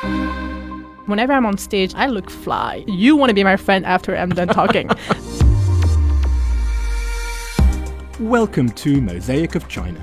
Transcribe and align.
Whenever 0.00 1.32
I'm 1.32 1.44
on 1.44 1.58
stage, 1.58 1.92
I 1.96 2.06
look 2.06 2.30
fly. 2.30 2.84
You 2.86 3.16
want 3.16 3.30
to 3.30 3.34
be 3.34 3.42
my 3.42 3.56
friend 3.56 3.84
after 3.84 4.16
I'm 4.16 4.30
done 4.30 4.46
talking. 4.46 4.88
Welcome 8.20 8.70
to 8.70 9.00
Mosaic 9.00 9.56
of 9.56 9.66
China, 9.66 10.00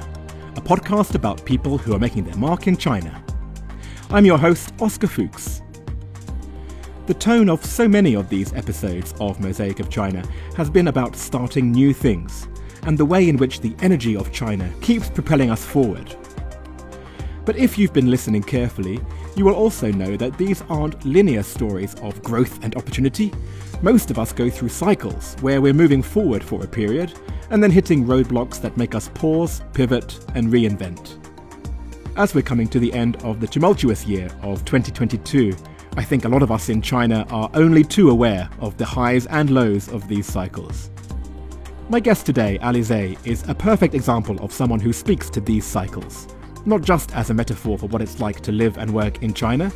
a 0.57 0.61
podcast 0.61 1.15
about 1.15 1.45
people 1.45 1.77
who 1.77 1.93
are 1.93 1.99
making 1.99 2.25
their 2.25 2.35
mark 2.35 2.67
in 2.67 2.75
China. 2.75 3.23
I'm 4.09 4.25
your 4.25 4.37
host, 4.37 4.73
Oscar 4.81 5.07
Fuchs. 5.07 5.61
The 7.05 7.13
tone 7.13 7.49
of 7.49 7.63
so 7.63 7.87
many 7.87 8.15
of 8.15 8.27
these 8.27 8.51
episodes 8.51 9.13
of 9.21 9.39
Mosaic 9.39 9.79
of 9.79 9.89
China 9.89 10.27
has 10.57 10.69
been 10.69 10.89
about 10.89 11.15
starting 11.15 11.71
new 11.71 11.93
things, 11.93 12.49
and 12.83 12.97
the 12.97 13.05
way 13.05 13.29
in 13.29 13.37
which 13.37 13.61
the 13.61 13.73
energy 13.79 14.17
of 14.17 14.33
China 14.33 14.69
keeps 14.81 15.09
propelling 15.09 15.51
us 15.51 15.63
forward. 15.63 16.13
But 17.45 17.57
if 17.57 17.77
you've 17.77 17.93
been 17.93 18.09
listening 18.09 18.41
carefully, 18.41 18.99
you 19.35 19.43
will 19.43 19.55
also 19.55 19.91
know 19.91 20.15
that 20.15 20.37
these 20.37 20.63
aren't 20.69 21.03
linear 21.05 21.43
stories 21.43 21.93
of 21.95 22.21
growth 22.23 22.63
and 22.63 22.75
opportunity. 22.75 23.33
Most 23.81 24.09
of 24.09 24.17
us 24.17 24.31
go 24.31 24.49
through 24.49 24.69
cycles 24.69 25.35
where 25.41 25.61
we're 25.61 25.73
moving 25.73 26.01
forward 26.01 26.43
for 26.43 26.63
a 26.63 26.67
period 26.67 27.13
and 27.49 27.61
then 27.61 27.71
hitting 27.71 28.05
roadblocks 28.05 28.61
that 28.61 28.77
make 28.77 28.95
us 28.95 29.09
pause, 29.13 29.61
pivot, 29.73 30.19
and 30.35 30.47
reinvent. 30.47 31.17
As 32.17 32.33
we're 32.33 32.41
coming 32.41 32.67
to 32.69 32.79
the 32.79 32.93
end 32.93 33.21
of 33.23 33.41
the 33.41 33.47
tumultuous 33.47 34.05
year 34.05 34.29
of 34.41 34.63
2022, 34.63 35.55
I 35.97 36.03
think 36.03 36.23
a 36.23 36.29
lot 36.29 36.43
of 36.43 36.51
us 36.51 36.69
in 36.69 36.81
China 36.81 37.25
are 37.29 37.49
only 37.53 37.83
too 37.83 38.09
aware 38.09 38.49
of 38.59 38.77
the 38.77 38.85
highs 38.85 39.25
and 39.27 39.49
lows 39.49 39.89
of 39.89 40.07
these 40.07 40.25
cycles. 40.25 40.89
My 41.89 41.99
guest 41.99 42.25
today, 42.25 42.57
Alize, 42.61 43.17
is 43.27 43.47
a 43.47 43.53
perfect 43.53 43.93
example 43.93 44.41
of 44.43 44.51
someone 44.51 44.79
who 44.79 44.93
speaks 44.93 45.29
to 45.31 45.41
these 45.41 45.65
cycles 45.65 46.27
not 46.65 46.81
just 46.81 47.15
as 47.15 47.29
a 47.29 47.33
metaphor 47.33 47.77
for 47.77 47.87
what 47.87 48.01
it's 48.01 48.19
like 48.19 48.41
to 48.41 48.51
live 48.51 48.77
and 48.77 48.93
work 48.93 49.21
in 49.23 49.33
China, 49.33 49.71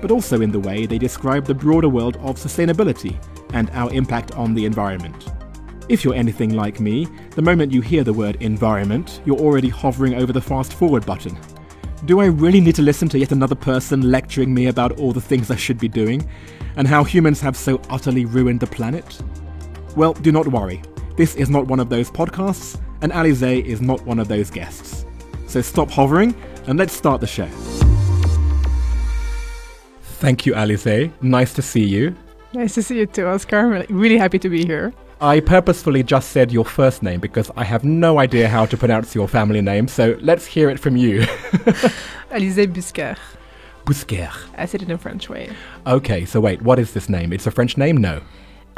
but 0.00 0.10
also 0.10 0.40
in 0.40 0.50
the 0.50 0.60
way 0.60 0.86
they 0.86 0.98
describe 0.98 1.44
the 1.44 1.54
broader 1.54 1.88
world 1.88 2.16
of 2.18 2.36
sustainability 2.36 3.16
and 3.52 3.70
our 3.70 3.92
impact 3.92 4.32
on 4.32 4.54
the 4.54 4.64
environment. 4.64 5.32
If 5.88 6.04
you're 6.04 6.14
anything 6.14 6.54
like 6.54 6.80
me, 6.80 7.06
the 7.36 7.42
moment 7.42 7.72
you 7.72 7.80
hear 7.80 8.02
the 8.02 8.12
word 8.12 8.36
environment, 8.42 9.20
you're 9.24 9.38
already 9.38 9.68
hovering 9.68 10.14
over 10.14 10.32
the 10.32 10.40
fast 10.40 10.72
forward 10.72 11.06
button. 11.06 11.38
Do 12.04 12.20
I 12.20 12.26
really 12.26 12.60
need 12.60 12.74
to 12.74 12.82
listen 12.82 13.08
to 13.10 13.18
yet 13.18 13.32
another 13.32 13.54
person 13.54 14.10
lecturing 14.10 14.52
me 14.52 14.66
about 14.66 14.98
all 14.98 15.12
the 15.12 15.20
things 15.20 15.50
I 15.50 15.56
should 15.56 15.78
be 15.78 15.88
doing, 15.88 16.28
and 16.76 16.86
how 16.86 17.04
humans 17.04 17.40
have 17.40 17.56
so 17.56 17.80
utterly 17.88 18.24
ruined 18.24 18.60
the 18.60 18.66
planet? 18.66 19.22
Well, 19.96 20.12
do 20.12 20.30
not 20.30 20.48
worry. 20.48 20.82
This 21.16 21.34
is 21.36 21.48
not 21.48 21.66
one 21.66 21.80
of 21.80 21.88
those 21.88 22.10
podcasts, 22.10 22.80
and 23.00 23.12
Alize 23.12 23.64
is 23.64 23.80
not 23.80 24.04
one 24.04 24.18
of 24.18 24.28
those 24.28 24.50
guests. 24.50 24.95
So 25.56 25.62
stop 25.62 25.90
hovering 25.90 26.34
and 26.66 26.78
let's 26.78 26.92
start 26.92 27.22
the 27.22 27.26
show. 27.26 27.46
Thank 30.20 30.44
you, 30.44 30.52
Alize. 30.52 31.10
Nice 31.22 31.54
to 31.54 31.62
see 31.62 31.82
you. 31.82 32.14
nice 32.52 32.74
to 32.74 32.82
see 32.82 32.98
you 32.98 33.06
too, 33.06 33.26
Oscar. 33.26 33.60
I'm 33.60 33.70
really, 33.70 33.86
really 33.88 34.18
happy 34.18 34.38
to 34.38 34.50
be 34.50 34.66
here. 34.66 34.92
I 35.18 35.40
purposefully 35.40 36.02
just 36.02 36.28
said 36.32 36.52
your 36.52 36.66
first 36.66 37.02
name 37.02 37.20
because 37.20 37.50
I 37.56 37.64
have 37.64 37.84
no 37.84 38.18
idea 38.18 38.50
how 38.50 38.66
to 38.66 38.76
pronounce 38.76 39.14
your 39.14 39.28
family 39.28 39.62
name, 39.62 39.88
so 39.88 40.18
let's 40.20 40.44
hear 40.44 40.68
it 40.68 40.78
from 40.78 40.94
you. 40.94 41.20
Alize 42.30 42.66
Busquer. 42.66 43.16
Busquer. 43.86 44.30
I 44.58 44.66
said 44.66 44.82
it 44.82 44.90
in 44.90 44.94
a 44.94 44.98
French 44.98 45.30
way. 45.30 45.48
Okay, 45.86 46.26
so 46.26 46.38
wait, 46.38 46.60
what 46.60 46.78
is 46.78 46.92
this 46.92 47.08
name? 47.08 47.32
It's 47.32 47.46
a 47.46 47.50
French 47.50 47.78
name? 47.78 47.96
No. 47.96 48.20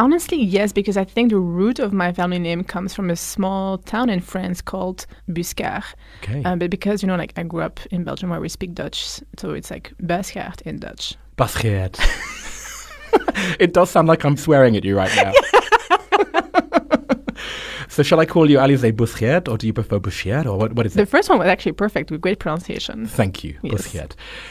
Honestly, 0.00 0.40
yes, 0.40 0.72
because 0.72 0.96
I 0.96 1.04
think 1.04 1.30
the 1.30 1.38
root 1.38 1.80
of 1.80 1.92
my 1.92 2.12
family 2.12 2.38
name 2.38 2.62
comes 2.62 2.94
from 2.94 3.10
a 3.10 3.16
small 3.16 3.78
town 3.78 4.08
in 4.08 4.20
France 4.20 4.60
called 4.62 5.06
Buscar. 5.28 5.82
Okay. 6.22 6.42
Um, 6.44 6.60
but 6.60 6.70
because, 6.70 7.02
you 7.02 7.08
know, 7.08 7.16
like 7.16 7.32
I 7.36 7.42
grew 7.42 7.62
up 7.62 7.80
in 7.90 8.04
Belgium 8.04 8.30
where 8.30 8.40
we 8.40 8.48
speak 8.48 8.74
Dutch, 8.74 9.20
so 9.36 9.50
it's 9.50 9.72
like 9.72 9.92
Basgaard 10.00 10.62
in 10.62 10.78
Dutch. 10.78 11.16
Basgaard. 11.36 11.98
it 13.58 13.72
does 13.72 13.90
sound 13.90 14.06
like 14.06 14.24
I'm 14.24 14.36
swearing 14.36 14.76
at 14.76 14.84
you 14.84 14.96
right 14.96 15.14
now. 15.16 15.32
So 17.98 18.04
shall 18.04 18.20
I 18.20 18.26
call 18.26 18.48
you 18.48 18.58
Alize 18.58 18.92
Buschiet, 18.92 19.48
or 19.48 19.58
do 19.58 19.66
you 19.66 19.72
prefer 19.72 19.98
Buschiet, 19.98 20.46
or 20.46 20.56
what, 20.56 20.72
what 20.74 20.86
is 20.86 20.94
the 20.94 21.02
it? 21.02 21.06
The 21.06 21.10
first 21.10 21.28
one 21.28 21.40
was 21.40 21.48
actually 21.48 21.72
perfect 21.72 22.12
with 22.12 22.20
great 22.20 22.38
pronunciation. 22.38 23.06
Thank 23.08 23.42
you, 23.42 23.58
yes. 23.64 23.92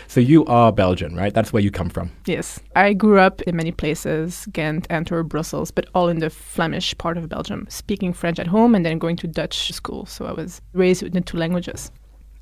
So 0.10 0.20
you 0.20 0.44
are 0.48 0.74
Belgian, 0.74 1.16
right? 1.16 1.34
That's 1.34 1.54
where 1.54 1.64
you 1.64 1.72
come 1.72 1.88
from. 1.88 2.12
Yes. 2.26 2.60
I 2.76 2.92
grew 2.92 3.20
up 3.20 3.42
in 3.44 3.56
many 3.56 3.72
places, 3.72 4.50
Ghent, 4.52 4.86
Antwerp, 4.90 5.30
Brussels, 5.30 5.72
but 5.72 5.86
all 5.96 6.10
in 6.10 6.20
the 6.20 6.30
Flemish 6.30 6.98
part 6.98 7.18
of 7.18 7.30
Belgium, 7.30 7.66
speaking 7.70 8.12
French 8.12 8.38
at 8.38 8.48
home 8.48 8.76
and 8.76 8.86
then 8.86 9.00
going 9.00 9.16
to 9.16 9.28
Dutch 9.28 9.72
school. 9.72 10.06
So 10.08 10.26
I 10.26 10.34
was 10.34 10.62
raised 10.74 11.02
in 11.02 11.14
the 11.14 11.22
two 11.22 11.38
languages. 11.38 11.90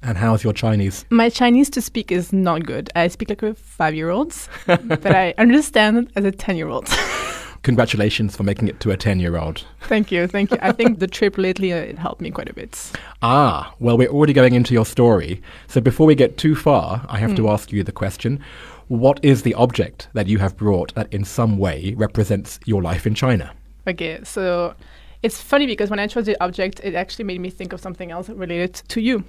And 0.02 0.18
how's 0.18 0.44
your 0.44 0.54
Chinese? 0.54 1.06
My 1.12 1.30
Chinese 1.30 1.70
to 1.70 1.84
speak 1.84 2.12
is 2.12 2.34
not 2.34 2.66
good. 2.66 2.90
I 2.96 3.10
speak 3.10 3.30
like 3.30 3.44
a 3.44 3.54
five 3.54 3.94
year 3.94 4.10
old, 4.10 4.34
but 4.66 5.06
I 5.06 5.36
understand 5.38 6.12
as 6.16 6.26
a 6.26 6.32
10 6.32 6.58
year 6.58 6.70
old. 6.70 6.90
congratulations 7.66 8.38
for 8.38 8.44
making 8.44 8.68
it 8.68 8.80
to 8.80 8.92
a 8.92 8.98
10 8.98 9.20
year 9.20 9.36
old. 9.38 9.66
Thank 9.82 10.12
you. 10.12 10.28
Thank 10.28 10.52
you. 10.52 10.58
I 10.62 10.72
think 10.72 11.00
the 11.00 11.08
trip 11.08 11.38
lately 11.38 11.74
uh, 11.74 11.78
it 11.78 11.98
helped 11.98 12.22
me 12.22 12.32
quite 12.32 12.48
a 12.48 12.54
bit. 12.54 12.92
Ah, 13.22 13.74
well, 13.80 13.98
we're 13.98 14.08
already 14.08 14.34
going 14.34 14.54
into 14.54 14.74
your 14.74 14.86
story. 14.86 15.42
So 15.68 15.82
before 15.82 16.06
we 16.06 16.16
get 16.16 16.38
too 16.38 16.56
far, 16.56 17.06
I 17.10 17.18
have 17.18 17.32
mm. 17.32 17.38
to 17.38 17.42
hmm. 17.44 17.50
ask 17.50 17.72
you 17.74 17.84
the 17.84 17.92
question 17.92 18.40
what 18.88 19.20
is 19.24 19.42
the 19.42 19.56
object 19.56 20.10
that 20.14 20.28
you 20.28 20.38
have 20.38 20.56
brought 20.56 20.94
that 20.94 21.12
in 21.12 21.26
some 21.26 21.58
way 21.58 21.96
represents 21.98 22.60
your 22.66 22.84
life 22.84 23.08
in 23.08 23.16
China? 23.16 23.52
Okay, 23.88 24.20
so 24.24 24.76
it's 25.24 25.42
funny 25.42 25.66
because 25.66 25.90
when 25.90 25.98
I 25.98 26.06
chose 26.06 26.28
the 26.28 26.38
object, 26.44 26.82
it 26.84 26.94
actually 26.94 27.26
made 27.26 27.42
me 27.42 27.50
think 27.50 27.74
of 27.74 27.82
something 27.82 28.12
else 28.12 28.30
related 28.30 28.76
to 28.90 29.02
you. 29.02 29.24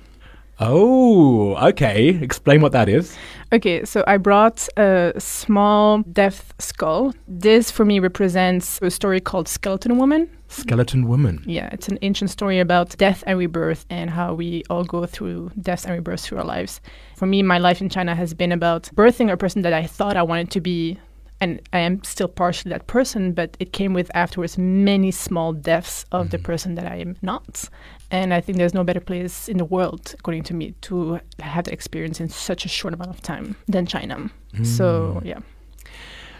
Oh, 0.59 1.55
okay. 1.69 2.09
Explain 2.09 2.61
what 2.63 2.73
that 2.73 2.89
is. 2.89 3.17
Okay, 3.53 3.85
so 3.85 4.03
I 4.07 4.17
brought 4.17 4.69
a 4.77 5.13
small 5.19 6.03
death 6.03 6.55
skull. 6.59 7.15
This 7.29 7.71
for 7.71 7.85
me 7.85 7.99
represents 8.01 8.81
a 8.83 8.91
story 8.91 9.21
called 9.21 9.49
Skeleton 9.49 9.99
Woman. 9.99 10.29
Skeleton 10.49 11.09
Woman. 11.09 11.43
Yeah, 11.47 11.69
it's 11.73 11.89
an 11.89 11.99
ancient 12.03 12.31
story 12.31 12.59
about 12.59 12.97
death 12.97 13.23
and 13.27 13.39
rebirth 13.39 13.85
and 13.91 14.11
how 14.11 14.35
we 14.35 14.63
all 14.71 14.85
go 14.85 15.05
through 15.07 15.51
death 15.61 15.85
and 15.85 15.95
rebirth 15.95 16.21
through 16.21 16.39
our 16.39 16.45
lives. 16.45 16.81
For 17.17 17.27
me, 17.27 17.43
my 17.43 17.59
life 17.59 17.81
in 17.81 17.89
China 17.89 18.15
has 18.15 18.33
been 18.33 18.53
about 18.53 18.85
birthing 18.95 19.31
a 19.31 19.37
person 19.37 19.63
that 19.63 19.73
I 19.73 19.87
thought 19.87 20.17
I 20.17 20.23
wanted 20.23 20.51
to 20.53 20.61
be 20.61 20.99
and 21.41 21.61
I 21.73 21.81
am 21.81 22.03
still 22.03 22.29
partially 22.29 22.71
that 22.71 22.87
person, 22.87 23.33
but 23.33 23.57
it 23.61 23.73
came 23.73 23.93
with 23.93 24.11
afterwards 24.15 24.57
many 24.57 25.11
small 25.11 25.53
deaths 25.53 26.05
of 26.13 26.27
mm-hmm. 26.27 26.31
the 26.31 26.39
person 26.39 26.75
that 26.77 26.87
I 26.87 26.97
am 26.97 27.17
not. 27.23 27.69
And 28.11 28.33
I 28.33 28.41
think 28.41 28.59
there's 28.59 28.75
no 28.75 28.85
better 28.85 29.01
place 29.01 29.49
in 29.49 29.59
the 29.59 29.65
world, 29.65 30.15
according 30.19 30.45
to 30.45 30.55
me, 30.55 30.73
to 30.83 31.21
have 31.41 31.65
that 31.65 31.73
experience 31.73 32.21
in 32.21 32.29
such 32.29 32.65
a 32.65 32.69
short 32.69 32.95
amount 32.95 33.11
of 33.11 33.21
time 33.21 33.57
than 33.67 33.87
China. 33.87 34.31
Mm. 34.55 34.67
So, 34.67 35.21
yeah. 35.25 35.41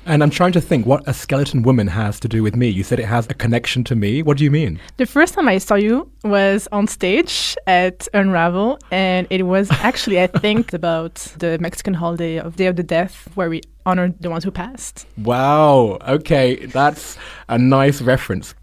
And 0.07 0.23
I'm 0.23 0.31
trying 0.31 0.53
to 0.53 0.61
think 0.61 0.87
what 0.87 1.07
a 1.09 1.13
skeleton 1.13 1.63
woman 1.63 1.89
has 1.89 2.21
to 2.21 2.29
do 2.29 2.41
with 2.41 2.55
me. 2.55 2.69
You 2.69 2.85
said 2.85 3.01
it 3.01 3.07
has 3.07 3.27
a 3.29 3.35
connection 3.35 3.83
to 3.85 3.97
me. 3.97 4.23
What 4.23 4.39
do 4.39 4.45
you 4.45 4.53
mean? 4.53 4.79
The 4.99 5.07
first 5.07 5.35
time 5.35 5.49
I 5.49 5.59
saw 5.59 5.75
you 5.75 6.09
was 6.23 6.69
on 6.71 6.87
stage 6.87 7.57
at 7.67 8.07
Unravel, 8.15 8.79
and 8.93 9.27
it 9.31 9.43
was 9.43 9.69
actually, 9.73 10.23
I 10.23 10.29
think, 10.29 10.73
about 10.81 11.15
the 11.39 11.59
Mexican 11.59 11.93
holiday 11.93 12.39
of 12.39 12.55
Day 12.55 12.67
of 12.67 12.77
the 12.77 12.85
Death, 12.85 13.29
where 13.35 13.51
we 13.51 13.63
honored 13.85 14.15
the 14.21 14.31
ones 14.31 14.45
who 14.45 14.53
passed. 14.53 15.07
Wow. 15.19 15.99
Okay, 16.07 16.67
that's 16.67 17.19
a 17.49 17.59
nice 17.59 18.01
reference. 18.01 18.55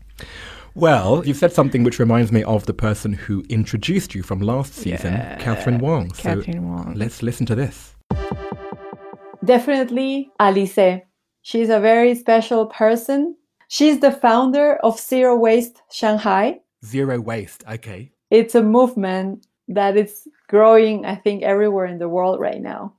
Well, 0.75 1.25
you've 1.25 1.37
said 1.37 1.51
something 1.51 1.83
which 1.83 1.99
reminds 1.99 2.31
me 2.31 2.43
of 2.43 2.67
the 2.67 2.73
person 2.73 3.11
who 3.11 3.43
introduced 3.49 4.15
you 4.15 4.23
from 4.23 4.39
last 4.39 4.75
season, 4.75 5.13
yeah, 5.13 5.35
Catherine 5.39 5.79
Wong. 5.79 6.09
Catherine 6.11 6.53
so 6.53 6.61
Wong. 6.61 6.93
Let's 6.95 7.21
listen 7.21 7.45
to 7.47 7.55
this. 7.55 7.95
Definitely 9.43 10.31
Alize. 10.39 11.03
She's 11.43 11.69
a 11.69 11.79
very 11.79 12.15
special 12.15 12.65
person. 12.65 13.35
She's 13.67 13.99
the 13.99 14.11
founder 14.11 14.77
of 14.77 14.99
Zero 14.99 15.37
Waste 15.37 15.81
Shanghai. 15.91 16.61
Zero 16.85 17.19
Waste, 17.19 17.63
okay. 17.69 18.11
It's 18.31 18.55
a 18.55 18.63
movement 18.63 19.45
that 19.67 19.95
is 19.97 20.27
growing, 20.47 21.05
I 21.05 21.15
think, 21.15 21.43
everywhere 21.43 21.85
in 21.85 21.99
the 21.99 22.09
world 22.09 22.39
right 22.39 22.61
now. 22.61 22.93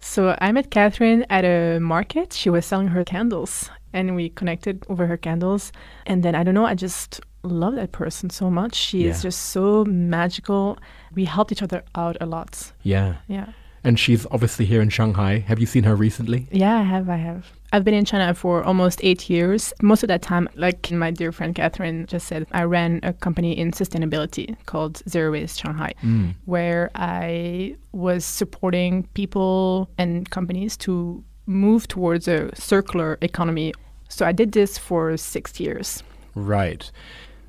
So 0.00 0.36
I 0.40 0.52
met 0.52 0.70
Catherine 0.70 1.24
at 1.30 1.44
a 1.44 1.78
market. 1.80 2.32
She 2.32 2.50
was 2.50 2.66
selling 2.66 2.88
her 2.88 3.04
candles 3.04 3.70
and 3.92 4.14
we 4.14 4.30
connected 4.30 4.84
over 4.88 5.06
her 5.06 5.16
candles. 5.16 5.72
And 6.06 6.22
then 6.22 6.34
I 6.34 6.42
don't 6.42 6.54
know, 6.54 6.66
I 6.66 6.74
just 6.74 7.20
love 7.42 7.74
that 7.76 7.92
person 7.92 8.30
so 8.30 8.50
much. 8.50 8.74
She 8.74 9.04
yeah. 9.04 9.10
is 9.10 9.22
just 9.22 9.50
so 9.50 9.84
magical. 9.84 10.78
We 11.14 11.24
helped 11.24 11.52
each 11.52 11.62
other 11.62 11.82
out 11.94 12.16
a 12.20 12.26
lot. 12.26 12.72
Yeah. 12.82 13.16
Yeah. 13.28 13.52
And 13.82 13.98
she's 13.98 14.26
obviously 14.30 14.66
here 14.66 14.82
in 14.82 14.90
Shanghai. 14.90 15.38
Have 15.38 15.58
you 15.58 15.66
seen 15.66 15.84
her 15.84 15.96
recently? 15.96 16.46
Yeah, 16.50 16.76
I 16.76 16.82
have. 16.82 17.08
I 17.08 17.16
have. 17.16 17.50
I've 17.72 17.84
been 17.84 17.94
in 17.94 18.04
China 18.04 18.34
for 18.34 18.64
almost 18.64 19.00
eight 19.02 19.30
years. 19.30 19.72
Most 19.80 20.02
of 20.02 20.08
that 20.08 20.22
time, 20.22 20.48
like 20.56 20.90
my 20.90 21.10
dear 21.10 21.30
friend 21.30 21.54
Catherine 21.54 22.06
just 22.06 22.26
said, 22.26 22.46
I 22.52 22.64
ran 22.64 23.00
a 23.02 23.12
company 23.12 23.56
in 23.56 23.70
sustainability 23.70 24.56
called 24.66 25.02
Zero 25.08 25.32
Waste 25.32 25.60
Shanghai, 25.60 25.92
mm. 26.02 26.34
where 26.46 26.90
I 26.94 27.76
was 27.92 28.24
supporting 28.24 29.04
people 29.14 29.88
and 29.98 30.28
companies 30.30 30.76
to 30.78 31.22
move 31.46 31.86
towards 31.86 32.26
a 32.26 32.50
circular 32.56 33.18
economy. 33.22 33.72
So 34.08 34.26
I 34.26 34.32
did 34.32 34.52
this 34.52 34.76
for 34.76 35.16
six 35.16 35.60
years. 35.60 36.02
Right. 36.34 36.90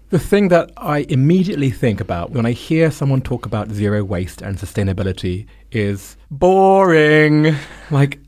The 0.09 0.19
thing 0.19 0.49
that 0.49 0.71
I 0.77 1.05
immediately 1.09 1.71
think 1.71 2.01
about 2.01 2.31
when 2.31 2.45
I 2.45 2.51
hear 2.51 2.91
someone 2.91 3.21
talk 3.21 3.45
about 3.45 3.71
zero 3.71 4.03
waste 4.03 4.41
and 4.41 4.57
sustainability 4.57 5.47
is 5.71 6.17
boring. 6.29 7.55
Like, 7.91 8.19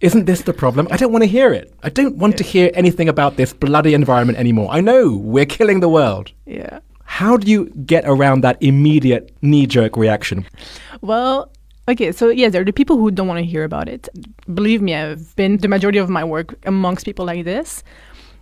isn't 0.00 0.24
this 0.24 0.42
the 0.42 0.52
problem? 0.52 0.88
I 0.90 0.96
don't 0.96 1.12
want 1.12 1.24
to 1.24 1.28
hear 1.28 1.52
it. 1.52 1.72
I 1.82 1.90
don't 1.90 2.16
want 2.16 2.38
to 2.38 2.44
hear 2.44 2.70
anything 2.74 3.08
about 3.08 3.36
this 3.36 3.52
bloody 3.52 3.94
environment 3.94 4.38
anymore. 4.38 4.68
I 4.70 4.80
know 4.80 5.16
we're 5.16 5.46
killing 5.46 5.80
the 5.80 5.88
world. 5.88 6.32
Yeah. 6.46 6.80
How 7.04 7.36
do 7.36 7.50
you 7.50 7.66
get 7.84 8.04
around 8.06 8.42
that 8.42 8.56
immediate 8.62 9.34
knee 9.42 9.66
jerk 9.66 9.96
reaction? 9.96 10.46
Well, 11.02 11.50
okay, 11.88 12.12
so 12.12 12.28
yeah, 12.28 12.48
there 12.48 12.62
are 12.62 12.64
the 12.64 12.72
people 12.72 12.96
who 12.96 13.10
don't 13.10 13.26
want 13.26 13.38
to 13.38 13.44
hear 13.44 13.64
about 13.64 13.88
it. 13.88 14.08
Believe 14.54 14.80
me, 14.80 14.94
I've 14.94 15.34
been 15.36 15.58
the 15.58 15.68
majority 15.68 15.98
of 15.98 16.08
my 16.08 16.24
work 16.24 16.54
amongst 16.64 17.04
people 17.04 17.26
like 17.26 17.44
this. 17.44 17.82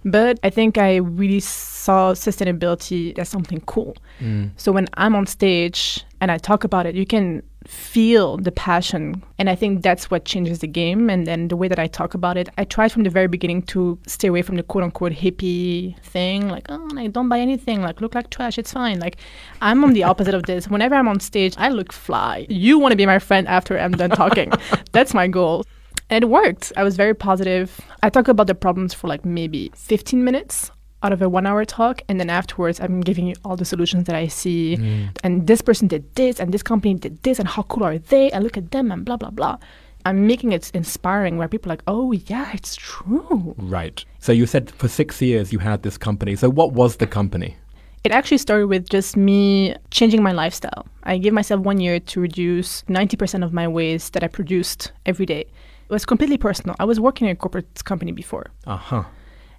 But 0.05 0.39
I 0.45 0.51
think 0.51 0.79
I 0.79 0.97
really 0.97 1.41
saw 1.41 2.13
sustainability 2.13 3.19
as 3.19 3.29
something 3.29 3.61
cool. 3.63 3.97
Mm. 4.21 4.51
So 4.57 4.71
when 4.71 4.87
I'm 4.95 5.17
on 5.17 5.27
stage 5.27 6.05
and 6.21 6.31
I 6.31 6.39
talk 6.39 6.63
about 6.63 6.87
it, 6.87 6.95
you 6.95 7.05
can 7.05 7.43
feel 7.69 8.38
the 8.38 8.50
passion. 8.50 9.23
And 9.38 9.50
I 9.50 9.55
think 9.55 9.82
that's 9.82 10.11
what 10.11 10.25
changes 10.25 10.61
the 10.61 10.67
game. 10.67 11.11
And 11.11 11.26
then 11.26 11.49
the 11.49 11.56
way 11.56 11.69
that 11.69 11.79
I 11.79 11.87
talk 11.87 12.15
about 12.15 12.38
it, 12.38 12.49
I 12.56 12.65
tried 12.65 12.91
from 12.91 13.05
the 13.05 13.11
very 13.11 13.29
beginning 13.29 13.62
to 13.75 13.99
stay 14.06 14.29
away 14.29 14.41
from 14.41 14.56
the 14.56 14.62
quote 14.62 14.85
unquote 14.85 15.12
hippie 15.12 15.99
thing. 16.00 16.49
Like, 16.49 16.67
oh, 16.70 16.88
like, 16.94 17.12
don't 17.12 17.29
buy 17.29 17.38
anything. 17.38 17.82
Like, 17.82 18.00
look 18.00 18.15
like 18.15 18.31
trash. 18.31 18.59
It's 18.59 18.73
fine. 18.73 18.99
Like, 19.00 19.19
I'm 19.61 19.85
on 19.85 19.93
the 19.93 20.03
opposite 20.03 20.35
of 20.35 20.44
this. 20.44 20.69
Whenever 20.69 20.94
I'm 20.94 21.09
on 21.09 21.20
stage, 21.20 21.55
I 21.59 21.69
look 21.69 21.93
fly. 21.93 22.47
You 22.49 22.79
want 22.79 22.93
to 22.93 22.97
be 22.97 23.06
my 23.06 23.19
friend 23.19 23.47
after 23.47 23.79
I'm 23.79 23.93
done 23.93 24.11
talking. 24.11 24.50
that's 24.93 25.12
my 25.12 25.29
goal. 25.29 25.64
And 26.09 26.25
it 26.25 26.29
worked. 26.29 26.73
I 26.75 26.85
was 26.85 26.97
very 26.97 27.14
positive. 27.14 27.79
I 28.03 28.09
talk 28.09 28.29
about 28.29 28.47
the 28.47 28.55
problems 28.55 28.94
for 28.94 29.09
like 29.09 29.26
maybe 29.26 29.71
15 29.75 30.25
minutes 30.25 30.71
out 31.03 31.12
of 31.12 31.23
a 31.23 31.29
one 31.29 31.47
hour 31.47 31.65
talk. 31.65 32.03
And 32.09 32.19
then 32.19 32.31
afterwards, 32.31 32.81
I'm 32.81 33.00
giving 33.00 33.27
you 33.27 33.35
all 33.45 33.56
the 33.56 33.65
solutions 33.65 34.05
that 34.05 34.17
I 34.17 34.27
see. 34.29 34.77
And 35.23 35.47
this 35.47 35.62
person 35.62 35.89
did 35.89 36.15
this, 36.15 36.41
and 36.41 36.53
this 36.53 36.62
company 36.62 36.95
did 36.95 37.23
this, 37.23 37.39
and 37.39 37.49
how 37.49 37.62
cool 37.62 37.85
are 37.85 37.99
they? 37.99 38.31
And 38.31 38.45
look 38.45 38.56
at 38.56 38.71
them, 38.71 38.91
and 38.91 39.05
blah, 39.05 39.17
blah, 39.17 39.31
blah. 39.31 39.59
I'm 40.05 40.27
making 40.27 40.53
it 40.53 40.71
inspiring 40.75 41.37
where 41.37 41.49
people 41.49 41.71
are 41.71 41.75
like, 41.75 41.83
oh, 41.87 42.12
yeah, 42.12 42.50
it's 42.55 42.77
true. 42.77 43.55
Right. 43.59 44.05
So 44.21 44.33
you 44.33 44.47
said 44.47 44.71
for 44.71 44.89
six 44.89 45.21
years 45.21 45.53
you 45.53 45.59
had 45.59 45.83
this 45.83 45.99
company. 45.99 46.37
So 46.37 46.49
what 46.49 46.73
was 46.73 46.97
the 46.97 47.06
company? 47.06 47.56
It 48.05 48.12
actually 48.12 48.39
started 48.39 48.69
with 48.69 48.89
just 48.89 49.17
me 49.17 49.75
changing 49.91 50.23
my 50.23 50.33
lifestyle. 50.33 50.87
I 51.03 51.19
gave 51.19 51.33
myself 51.33 51.61
one 51.61 51.81
year 51.81 51.99
to 52.00 52.21
reduce 52.21 52.83
90% 52.85 53.45
of 53.45 53.53
my 53.53 53.67
waste 53.67 54.12
that 54.12 54.23
I 54.23 54.29
produced 54.29 54.93
every 55.05 55.27
day. 55.27 55.41
It 55.41 55.91
was 55.91 56.06
completely 56.06 56.39
personal. 56.39 56.77
I 56.79 56.85
was 56.85 57.00
working 57.00 57.27
in 57.27 57.33
a 57.33 57.37
corporate 57.37 57.85
company 57.85 58.12
before. 58.12 58.47
Uh 58.67 58.77
huh. 58.77 59.05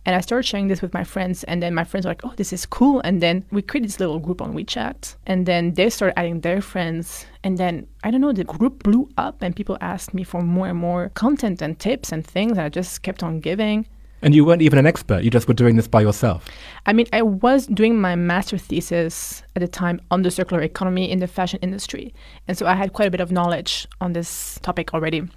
And 0.06 0.16
I 0.16 0.22
started 0.22 0.48
sharing 0.48 0.69
this 0.69 0.81
with 0.81 0.94
my 0.94 1.04
friends, 1.04 1.44
and 1.44 1.62
then 1.62 1.75
my 1.75 1.84
friends 1.84 2.06
were 2.06 2.12
like, 2.12 2.25
"Oh, 2.25 2.34
this 2.36 2.54
is 2.54 2.66
cool!" 2.66 3.01
And 3.04 3.22
then 3.22 3.46
we 3.51 3.62
created 3.62 3.90
this 3.90 4.00
little 4.00 4.19
group 4.19 4.42
on 4.42 4.54
WeChat, 4.54 5.16
and 5.28 5.46
then 5.46 5.74
they 5.74 5.90
started 5.90 6.18
adding 6.18 6.42
their 6.42 6.62
friends, 6.62 7.25
and 7.44 7.57
then 7.57 7.86
I 8.04 8.12
don't 8.12 8.22
know, 8.22 8.31
the 8.31 8.46
group 8.46 8.84
blew 8.84 9.10
up, 9.18 9.42
and 9.42 9.56
people 9.56 9.78
asked 9.81 10.13
me 10.13 10.24
for 10.24 10.42
more 10.42 10.68
and 10.68 10.80
more 10.80 11.10
content 11.16 11.62
and 11.62 11.78
tips 11.78 12.12
and 12.12 12.25
things, 12.25 12.54
and 12.54 12.62
I 12.62 12.69
just 12.69 13.04
kept 13.04 13.24
on 13.24 13.40
giving. 13.40 13.86
And 14.22 14.36
you 14.36 14.44
weren't 14.44 14.62
even 14.62 14.80
an 14.80 14.86
expert. 14.86 15.24
You 15.24 15.30
just 15.30 15.48
were 15.48 15.54
doing 15.54 15.78
this 15.78 15.88
by 15.88 16.01
yourself. 16.01 16.46
I 16.86 16.92
mean, 16.92 17.07
I 17.13 17.22
was 17.22 17.68
doing 17.68 18.01
my 18.01 18.16
master 18.16 18.57
thesis 18.57 19.44
at 19.56 19.62
the 19.62 19.68
time 19.68 20.01
on 20.12 20.24
the 20.24 20.31
circular 20.31 20.62
economy 20.62 21.10
in 21.10 21.19
the 21.19 21.28
fashion 21.28 21.60
industry, 21.62 22.13
and 22.48 22.57
so 22.57 22.66
I 22.66 22.74
had 22.74 22.94
quite 22.94 23.07
a 23.07 23.12
bit 23.12 23.22
of 23.22 23.31
knowledge 23.31 23.88
on 24.01 24.13
this 24.13 24.60
topic 24.62 24.94
already. 24.94 25.28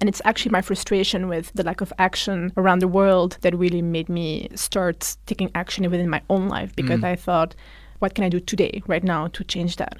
And 0.00 0.08
it's 0.08 0.22
actually 0.24 0.50
my 0.50 0.62
frustration 0.62 1.28
with 1.28 1.52
the 1.52 1.62
lack 1.62 1.82
of 1.82 1.92
action 1.98 2.52
around 2.56 2.78
the 2.78 2.88
world 2.88 3.36
that 3.42 3.54
really 3.54 3.82
made 3.82 4.08
me 4.08 4.48
start 4.54 5.16
taking 5.26 5.50
action 5.54 5.88
within 5.90 6.08
my 6.08 6.22
own 6.30 6.48
life 6.48 6.74
because 6.74 7.00
mm. 7.00 7.04
I 7.04 7.16
thought, 7.16 7.54
what 7.98 8.14
can 8.14 8.24
I 8.24 8.30
do 8.30 8.40
today, 8.40 8.82
right 8.86 9.04
now, 9.04 9.28
to 9.28 9.44
change 9.44 9.76
that? 9.76 9.98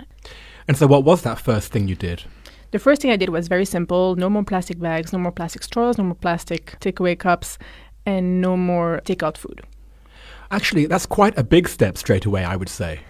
And 0.66 0.76
so 0.76 0.86
what 0.86 1.04
was 1.04 1.20
that 1.22 1.38
first 1.38 1.70
thing 1.70 1.86
you 1.86 1.96
did? 1.96 2.24
The 2.70 2.78
first 2.78 3.02
thing 3.02 3.10
I 3.10 3.16
did 3.16 3.30
was 3.30 3.48
very 3.48 3.64
simple 3.64 4.16
no 4.16 4.30
more 4.30 4.44
plastic 4.44 4.78
bags, 4.78 5.12
no 5.12 5.18
more 5.18 5.32
plastic 5.32 5.62
straws, 5.62 5.98
no 5.98 6.04
more 6.04 6.14
plastic 6.14 6.78
takeaway 6.80 7.18
cups, 7.18 7.58
and 8.06 8.40
no 8.40 8.56
more 8.56 9.02
takeout 9.04 9.36
food. 9.36 9.62
Actually, 10.50 10.86
that's 10.86 11.06
quite 11.06 11.36
a 11.36 11.44
big 11.44 11.68
step 11.68 11.98
straight 11.98 12.24
away, 12.24 12.44
I 12.44 12.56
would 12.56 12.68
say. 12.68 13.00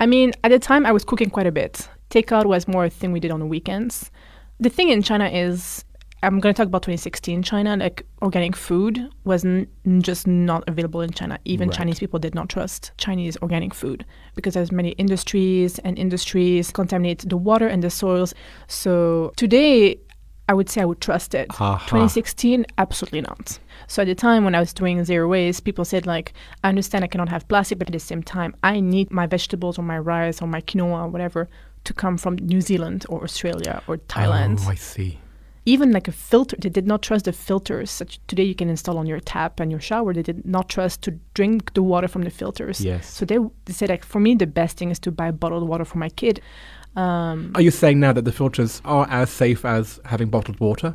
I 0.00 0.06
mean, 0.06 0.32
at 0.42 0.50
the 0.50 0.58
time, 0.58 0.86
I 0.86 0.92
was 0.92 1.04
cooking 1.04 1.30
quite 1.30 1.46
a 1.46 1.52
bit. 1.52 1.88
Takeout 2.10 2.46
was 2.46 2.66
more 2.66 2.86
a 2.86 2.90
thing 2.90 3.12
we 3.12 3.20
did 3.20 3.30
on 3.30 3.40
the 3.40 3.46
weekends. 3.46 4.10
The 4.58 4.70
thing 4.70 4.88
in 4.88 5.02
China 5.02 5.28
is, 5.28 5.84
I'm 6.24 6.40
going 6.40 6.54
to 6.54 6.56
talk 6.56 6.66
about 6.66 6.82
2016 6.82 7.42
China, 7.42 7.76
like 7.76 8.06
organic 8.22 8.56
food 8.56 9.10
was 9.24 9.44
n- 9.44 9.66
just 10.00 10.26
not 10.26 10.64
available 10.66 11.00
in 11.02 11.10
China. 11.10 11.38
Even 11.44 11.68
Right. 11.68 11.76
Chinese 11.78 11.98
people 11.98 12.18
did 12.18 12.34
not 12.34 12.48
trust 12.48 12.92
Chinese 12.98 13.36
organic 13.42 13.74
food 13.74 14.04
because 14.34 14.54
there's 14.54 14.72
many 14.72 14.90
industries 14.92 15.78
and 15.80 15.98
industries 15.98 16.70
contaminate 16.70 17.28
the 17.28 17.36
water 17.36 17.68
and 17.68 17.82
the 17.82 17.90
soils. 17.90 18.34
So 18.68 19.32
today, 19.36 19.98
I 20.48 20.54
would 20.54 20.68
say 20.68 20.82
I 20.82 20.84
would 20.84 21.00
trust 21.00 21.34
it. 21.34 21.46
Aha. 21.50 21.78
2016, 21.86 22.66
absolutely 22.78 23.22
not. 23.22 23.58
So 23.86 24.02
at 24.02 24.06
the 24.06 24.14
time 24.14 24.44
when 24.44 24.54
I 24.54 24.60
was 24.60 24.72
doing 24.74 25.02
zero 25.04 25.28
waste, 25.28 25.64
people 25.64 25.84
said 25.84 26.06
like, 26.06 26.32
I 26.62 26.68
understand 26.68 27.04
I 27.04 27.06
cannot 27.08 27.28
have 27.28 27.46
plastic, 27.48 27.78
but 27.78 27.88
at 27.88 27.92
the 27.92 27.98
same 28.00 28.22
time, 28.22 28.54
I 28.62 28.80
need 28.80 29.10
my 29.10 29.26
vegetables 29.26 29.78
or 29.78 29.82
my 29.82 29.98
rice 29.98 30.42
or 30.42 30.48
my 30.48 30.60
quinoa 30.60 31.04
or 31.04 31.08
whatever 31.08 31.48
to 31.84 31.94
come 31.94 32.16
from 32.18 32.36
New 32.36 32.60
Zealand 32.60 33.04
or 33.08 33.22
Australia 33.24 33.82
or 33.86 33.98
Thailand. 33.98 34.60
Oh, 34.66 34.70
I 34.70 34.74
see. 34.74 35.18
Even 35.66 35.92
like 35.92 36.08
a 36.08 36.12
filter, 36.12 36.56
they 36.60 36.68
did 36.68 36.86
not 36.86 37.02
trust 37.02 37.24
the 37.24 37.32
filters 37.32 37.90
such 37.90 38.20
today 38.26 38.42
you 38.42 38.54
can 38.54 38.68
install 38.68 38.98
on 38.98 39.06
your 39.06 39.20
tap 39.20 39.60
and 39.60 39.70
your 39.70 39.80
shower. 39.80 40.12
They 40.12 40.22
did 40.22 40.44
not 40.44 40.68
trust 40.68 41.02
to 41.02 41.18
drink 41.32 41.72
the 41.74 41.82
water 41.82 42.06
from 42.06 42.22
the 42.22 42.30
filters. 42.30 42.80
Yes. 42.80 43.10
So 43.10 43.24
they, 43.24 43.38
they 43.64 43.72
said 43.72 43.88
like 43.88 44.04
for 44.04 44.20
me 44.20 44.34
the 44.34 44.46
best 44.46 44.76
thing 44.76 44.90
is 44.90 44.98
to 45.00 45.10
buy 45.10 45.30
bottled 45.30 45.66
water 45.66 45.84
for 45.84 45.98
my 45.98 46.10
kid. 46.10 46.40
Um, 46.96 47.52
Are 47.54 47.62
you 47.62 47.70
saying 47.70 47.98
now 47.98 48.12
that 48.12 48.24
the 48.24 48.32
filters 48.32 48.82
are 48.84 49.06
as 49.10 49.30
safe 49.30 49.64
as 49.64 50.00
having 50.04 50.28
bottled 50.28 50.60
water? 50.60 50.94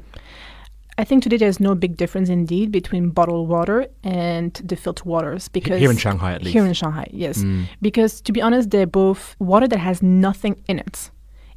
I 1.00 1.06
think 1.06 1.24
today 1.24 1.38
there's 1.38 1.62
no 1.62 1.76
big 1.76 1.96
difference 1.96 2.28
indeed 2.28 2.72
between 2.74 3.10
bottled 3.10 3.48
water 3.48 3.88
and 4.04 4.54
the 4.54 4.76
filtered 4.76 5.06
waters 5.06 5.48
because 5.48 5.80
Here 5.80 5.90
in 5.90 5.98
Shanghai, 5.98 6.34
at 6.34 6.42
least. 6.44 6.54
Here 6.54 6.66
in 6.66 6.74
Shanghai, 6.74 7.08
yes. 7.12 7.42
Because 7.82 8.20
to 8.22 8.34
be 8.34 8.42
honest, 8.42 8.70
they're 8.70 8.86
both 8.86 9.36
water 9.40 9.66
that 9.68 9.80
has 9.80 10.04
nothing 10.04 10.62
in 10.68 10.78
it. 10.78 11.10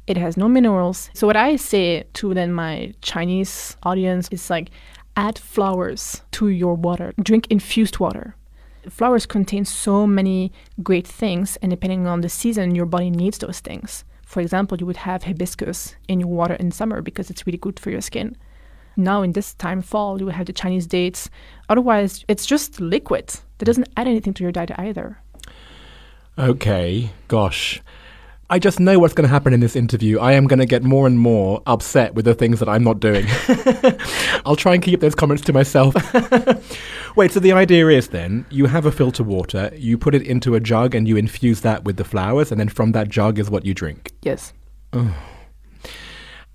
It 0.05 0.17
has 0.17 0.35
no 0.35 0.49
minerals. 0.49 1.09
So 1.13 1.27
what 1.27 1.37
I 1.37 1.55
say 1.55 2.03
to 2.13 2.33
then 2.33 2.51
my 2.51 2.93
Chinese 3.01 3.77
audience 3.83 4.27
is 4.31 4.49
like 4.49 4.69
add 5.15 5.37
flowers 5.39 6.21
to 6.31 6.49
your 6.49 6.75
water. 6.75 7.13
Drink 7.21 7.47
infused 7.49 7.99
water. 7.99 8.35
Flowers 8.89 9.25
contain 9.25 9.63
so 9.63 10.05
many 10.05 10.51
great 10.81 11.07
things 11.07 11.57
and 11.61 11.69
depending 11.69 12.05
on 12.05 12.19
the 12.19 12.27
season 12.27 12.75
your 12.75 12.85
body 12.85 13.09
needs 13.09 13.37
those 13.37 13.61
things. 13.61 14.03
For 14.25 14.41
example, 14.41 14.77
you 14.77 14.85
would 14.85 14.97
have 14.97 15.23
hibiscus 15.23 15.95
in 16.07 16.19
your 16.19 16.29
water 16.29 16.55
in 16.55 16.71
summer 16.71 17.01
because 17.01 17.29
it's 17.29 17.45
really 17.45 17.59
good 17.59 17.79
for 17.79 17.91
your 17.91 18.01
skin. 18.01 18.35
Now 18.97 19.21
in 19.21 19.31
this 19.31 19.53
time 19.53 19.81
fall 19.81 20.19
you 20.19 20.25
would 20.25 20.35
have 20.35 20.47
the 20.47 20.53
Chinese 20.53 20.85
dates. 20.85 21.29
Otherwise 21.69 22.25
it's 22.27 22.45
just 22.45 22.81
liquid. 22.81 23.33
That 23.59 23.65
doesn't 23.65 23.89
add 23.95 24.07
anything 24.07 24.33
to 24.33 24.43
your 24.43 24.51
diet 24.51 24.71
either. 24.77 25.19
Okay, 26.37 27.11
gosh. 27.27 27.81
I 28.53 28.59
just 28.59 28.79
know 28.79 28.99
what's 28.99 29.15
going 29.15 29.27
to 29.27 29.33
happen 29.33 29.51
in 29.51 29.61
this 29.61 29.75
interview. 29.75 30.19
I 30.19 30.33
am 30.33 30.45
going 30.45 30.59
to 30.59 30.67
get 30.67 30.83
more 30.83 31.07
and 31.07 31.17
more 31.17 31.63
upset 31.65 32.13
with 32.13 32.25
the 32.25 32.35
things 32.35 32.59
that 32.59 32.69
I'm 32.69 32.83
not 32.83 32.99
doing. 32.99 33.25
I'll 34.45 34.55
try 34.55 34.75
and 34.75 34.83
keep 34.83 34.99
those 34.99 35.15
comments 35.15 35.41
to 35.45 35.53
myself. 35.53 35.95
Wait, 37.15 37.31
so 37.31 37.39
the 37.39 37.51
idea 37.51 37.87
is 37.87 38.09
then 38.09 38.45
you 38.51 38.67
have 38.67 38.85
a 38.85 38.91
filter 38.91 39.23
water, 39.23 39.71
you 39.75 39.97
put 39.97 40.13
it 40.13 40.21
into 40.21 40.53
a 40.53 40.59
jug 40.59 40.93
and 40.93 41.07
you 41.07 41.17
infuse 41.17 41.61
that 41.61 41.83
with 41.83 41.97
the 41.97 42.03
flowers, 42.03 42.51
and 42.51 42.59
then 42.59 42.69
from 42.69 42.91
that 42.91 43.09
jug 43.09 43.39
is 43.39 43.49
what 43.49 43.65
you 43.65 43.73
drink. 43.73 44.11
Yes. 44.21 44.53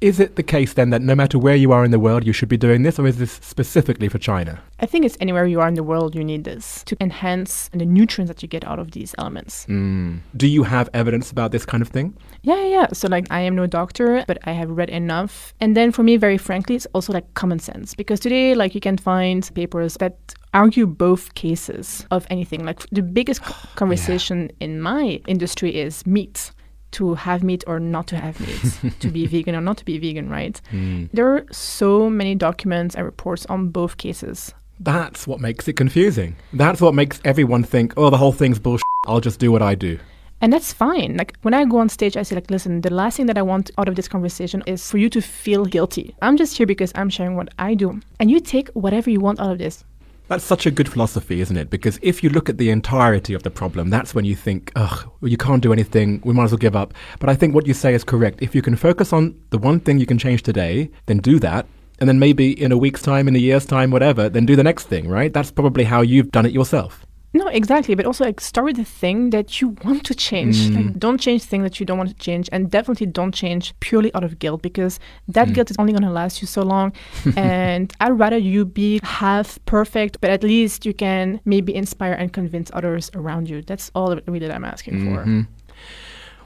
Is 0.01 0.21
it 0.21 0.37
the 0.37 0.45
case 0.45 0.75
then 0.75 0.91
that 0.91 1.03
no 1.03 1.17
matter 1.17 1.41
where 1.41 1.57
you 1.57 1.73
are 1.73 1.85
in 1.85 1.91
the 1.91 1.99
world, 1.99 2.25
you 2.25 2.33
should 2.33 2.49
be 2.49 2.57
doing 2.57 2.85
this, 2.85 3.01
or 3.01 3.07
is 3.09 3.19
this 3.19 3.33
specifically 3.43 4.09
for 4.09 4.19
China? 4.19 4.63
I 4.79 4.87
think 4.87 5.05
it's 5.05 5.17
anywhere 5.21 5.45
you 5.45 5.61
are 5.61 5.67
in 5.67 5.75
the 5.75 5.83
world 5.83 6.15
you 6.15 6.23
need 6.23 6.45
this 6.45 6.85
to 6.85 6.97
enhance 7.01 7.69
the 7.73 7.85
nutrients 7.85 8.29
that 8.29 8.41
you 8.41 8.47
get 8.47 8.65
out 8.65 8.79
of 8.79 8.93
these 8.93 9.13
elements. 9.19 9.67
Mm. 9.67 10.21
Do 10.37 10.47
you 10.47 10.63
have 10.63 10.89
evidence 10.95 11.33
about 11.33 11.51
this 11.51 11.67
kind 11.67 11.83
of 11.83 11.89
thing? 11.89 12.17
Yeah, 12.43 12.55
yeah, 12.63 12.69
yeah. 12.69 12.87
So 12.93 13.09
like 13.09 13.27
I 13.33 13.41
am 13.41 13.57
no 13.57 13.67
doctor, 13.67 14.23
but 14.29 14.39
I 14.45 14.53
have 14.53 14.71
read 14.71 14.89
enough. 14.89 15.53
And 15.59 15.77
then 15.77 15.91
for 15.91 16.05
me, 16.05 16.17
very 16.17 16.39
frankly, 16.39 16.77
it's 16.77 16.87
also 16.95 17.13
like 17.13 17.35
common 17.35 17.59
sense 17.59 17.97
because 17.97 18.21
today 18.21 18.55
like 18.55 18.77
you 18.77 18.81
can 18.81 18.99
find 18.99 19.51
papers 19.53 19.97
that 19.97 20.33
argue 20.55 20.87
both 20.87 21.35
cases 21.35 22.07
of 22.13 22.25
anything. 22.31 22.65
Like 22.65 22.87
the 22.93 23.03
biggest 23.03 23.43
co- 23.49 23.69
conversation 23.75 24.53
in 24.61 24.81
my 24.81 25.21
industry 25.27 25.75
is 25.75 26.07
meat. 26.07 26.53
To 26.93 27.15
have 27.15 27.43
meat 27.43 27.65
or 27.67 27.79
not 27.79 28.07
to 28.09 28.17
have 28.17 28.41
meat, 28.41 28.95
to 29.01 29.09
be 29.09 29.27
vegan 29.27 29.55
or 29.55 29.61
not 29.61 29.77
to 29.79 29.85
be 29.85 29.99
vegan, 29.99 30.31
right? 30.31 30.61
Hmm. 30.71 31.07
There 31.13 31.29
are 31.35 31.45
so 31.53 32.09
many 32.09 32.35
documents 32.35 32.95
and 32.95 33.05
reports 33.05 33.45
on 33.47 33.69
both 33.69 33.99
cases. 33.99 34.55
That's 34.81 35.27
what 35.27 35.41
makes 35.41 35.69
it 35.69 35.75
confusing. 35.75 36.37
That's 36.53 36.81
what 36.81 36.95
makes 36.95 37.21
everyone 37.25 37.65
think, 37.65 37.95
oh, 37.97 38.11
the 38.11 38.17
whole 38.17 38.33
thing's 38.33 38.59
bullshit. 38.59 38.85
I'll 39.07 39.21
just 39.21 39.41
do 39.41 39.53
what 39.53 39.63
I 39.63 39.75
do. 39.75 39.99
And 40.41 40.53
that's 40.53 40.73
fine. 40.73 41.17
Like 41.17 41.37
when 41.43 41.53
I 41.53 41.65
go 41.65 41.79
on 41.79 41.89
stage, 41.89 42.17
I 42.17 42.23
say 42.23 42.37
like, 42.37 42.51
listen, 42.51 42.83
the 42.83 42.95
last 42.95 43.17
thing 43.17 43.27
that 43.27 43.39
I 43.39 43.43
want 43.43 43.71
out 43.77 43.89
of 43.89 43.97
this 43.97 44.07
conversation 44.07 44.63
is 44.67 44.89
for 44.89 44.99
you 44.99 45.11
to 45.11 45.21
feel 45.21 45.65
guilty. 45.65 46.15
I'm 46.23 46.37
just 46.37 46.57
here 46.57 46.67
because 46.67 46.93
I'm 46.95 47.11
sharing 47.11 47.35
what 47.35 47.49
I 47.59 47.75
do. 47.75 48.01
And 48.21 48.31
you 48.31 48.39
take 48.39 48.69
whatever 48.71 49.11
you 49.11 49.19
want 49.21 49.41
out 49.41 49.51
of 49.51 49.59
this. 49.59 49.85
That's 50.29 50.45
such 50.45 50.67
a 50.67 50.71
good 50.71 50.91
philosophy, 50.91 51.41
isn't 51.41 51.57
it? 51.57 51.71
Because 51.71 51.99
if 52.03 52.23
you 52.23 52.29
look 52.29 52.51
at 52.51 52.59
the 52.59 52.69
entirety 52.69 53.33
of 53.33 53.43
the 53.45 53.51
problem, 53.51 53.89
that's 53.89 54.15
when 54.15 54.27
you 54.27 54.37
think, 54.37 54.71
ugh, 54.77 55.11
you 55.23 55.39
can't 55.39 55.63
do 55.63 55.73
anything, 55.73 56.21
we 56.23 56.35
might 56.35 56.45
as 56.45 56.53
well 56.53 56.59
give 56.59 56.77
up. 56.77 56.93
But 57.19 57.31
I 57.31 57.35
think 57.35 57.55
what 57.55 57.67
you 57.67 57.73
say 57.73 57.95
is 57.95 58.05
correct. 58.05 58.43
If 58.43 58.55
you 58.55 58.61
can 58.61 58.77
focus 58.77 59.15
on 59.15 59.35
the 59.49 59.59
one 59.59 59.81
thing 59.81 59.99
you 59.99 60.05
can 60.05 60.19
change 60.19 60.43
today, 60.43 60.91
then 61.07 61.19
do 61.19 61.39
that. 61.39 61.67
And 61.99 62.07
then 62.07 62.19
maybe 62.19 62.53
in 62.63 62.73
a 62.73 62.79
week's 62.79 63.01
time, 63.01 63.27
in 63.27 63.37
a 63.37 63.39
year's 63.39 63.65
time, 63.65 63.91
whatever, 63.91 64.29
then 64.29 64.45
do 64.45 64.55
the 64.55 64.63
next 64.63 64.85
thing, 64.85 65.09
right? 65.09 65.33
That's 65.33 65.51
probably 65.51 65.85
how 65.85 66.03
you've 66.03 66.31
done 66.31 66.45
it 66.45 66.53
yourself. 66.53 67.07
No, 67.35 67.47
exactly. 67.49 67.95
But 67.95 68.07
also, 68.07 68.25
like, 68.25 68.41
start 68.41 68.65
with 68.65 68.77
the 68.77 68.85
thing 68.85 69.31
that 69.31 69.61
you 69.61 69.77
want 69.85 70.05
to 70.05 70.15
change. 70.15 70.57
Mm. 70.57 70.77
Like, 70.77 70.99
don't 70.99 71.21
change 71.21 71.43
things 71.45 71.63
that 71.63 71.79
you 71.79 71.85
don't 71.85 71.99
want 71.99 72.09
to 72.09 72.17
change, 72.17 72.49
and 72.53 72.71
definitely 72.71 73.07
don't 73.07 73.35
change 73.35 73.75
purely 73.81 74.13
out 74.15 74.25
of 74.25 74.39
guilt 74.39 74.63
because 74.63 74.99
that 75.29 75.49
Mm. 75.49 75.55
guilt 75.55 75.71
is 75.71 75.77
only 75.79 75.93
going 75.93 76.05
to 76.05 76.11
last 76.11 76.41
you 76.41 76.47
so 76.47 76.63
long. 76.63 76.93
and 77.37 77.93
I'd 78.01 78.19
rather 78.19 78.39
you 78.39 78.65
be 78.65 79.01
half 79.03 79.59
perfect, 79.67 80.21
but 80.23 80.31
at 80.31 80.43
least 80.43 80.87
you 80.87 80.95
can 80.95 81.41
maybe 81.45 81.75
inspire 81.75 82.15
and 82.15 82.33
convince 82.33 82.71
others 82.73 83.11
around 83.15 83.51
you. 83.51 83.61
That's 83.63 83.91
all 83.95 84.17
really 84.27 84.47
that 84.47 84.55
I'm 84.55 84.65
asking 84.65 85.05
for. 85.05 85.25
Mhm. 85.25 85.47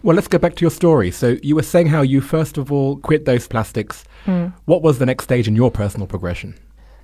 Well, 0.03 0.17
let's 0.17 0.27
go 0.27 0.39
back 0.39 0.57
to 0.57 0.62
your 0.62 0.73
story. 0.73 1.12
So 1.12 1.37
you 1.45 1.55
were 1.55 1.62
saying 1.62 1.87
how 1.87 2.03
you 2.03 2.21
first 2.21 2.59
of 2.59 2.73
all 2.73 2.97
quit 2.97 3.25
those 3.25 3.47
plastics. 3.47 4.03
Mm. 4.27 4.53
What 4.65 4.83
was 4.83 4.99
the 4.99 5.07
next 5.07 5.23
stage 5.25 5.47
in 5.47 5.55
your 5.55 5.71
personal 5.71 6.09
progression? 6.09 6.55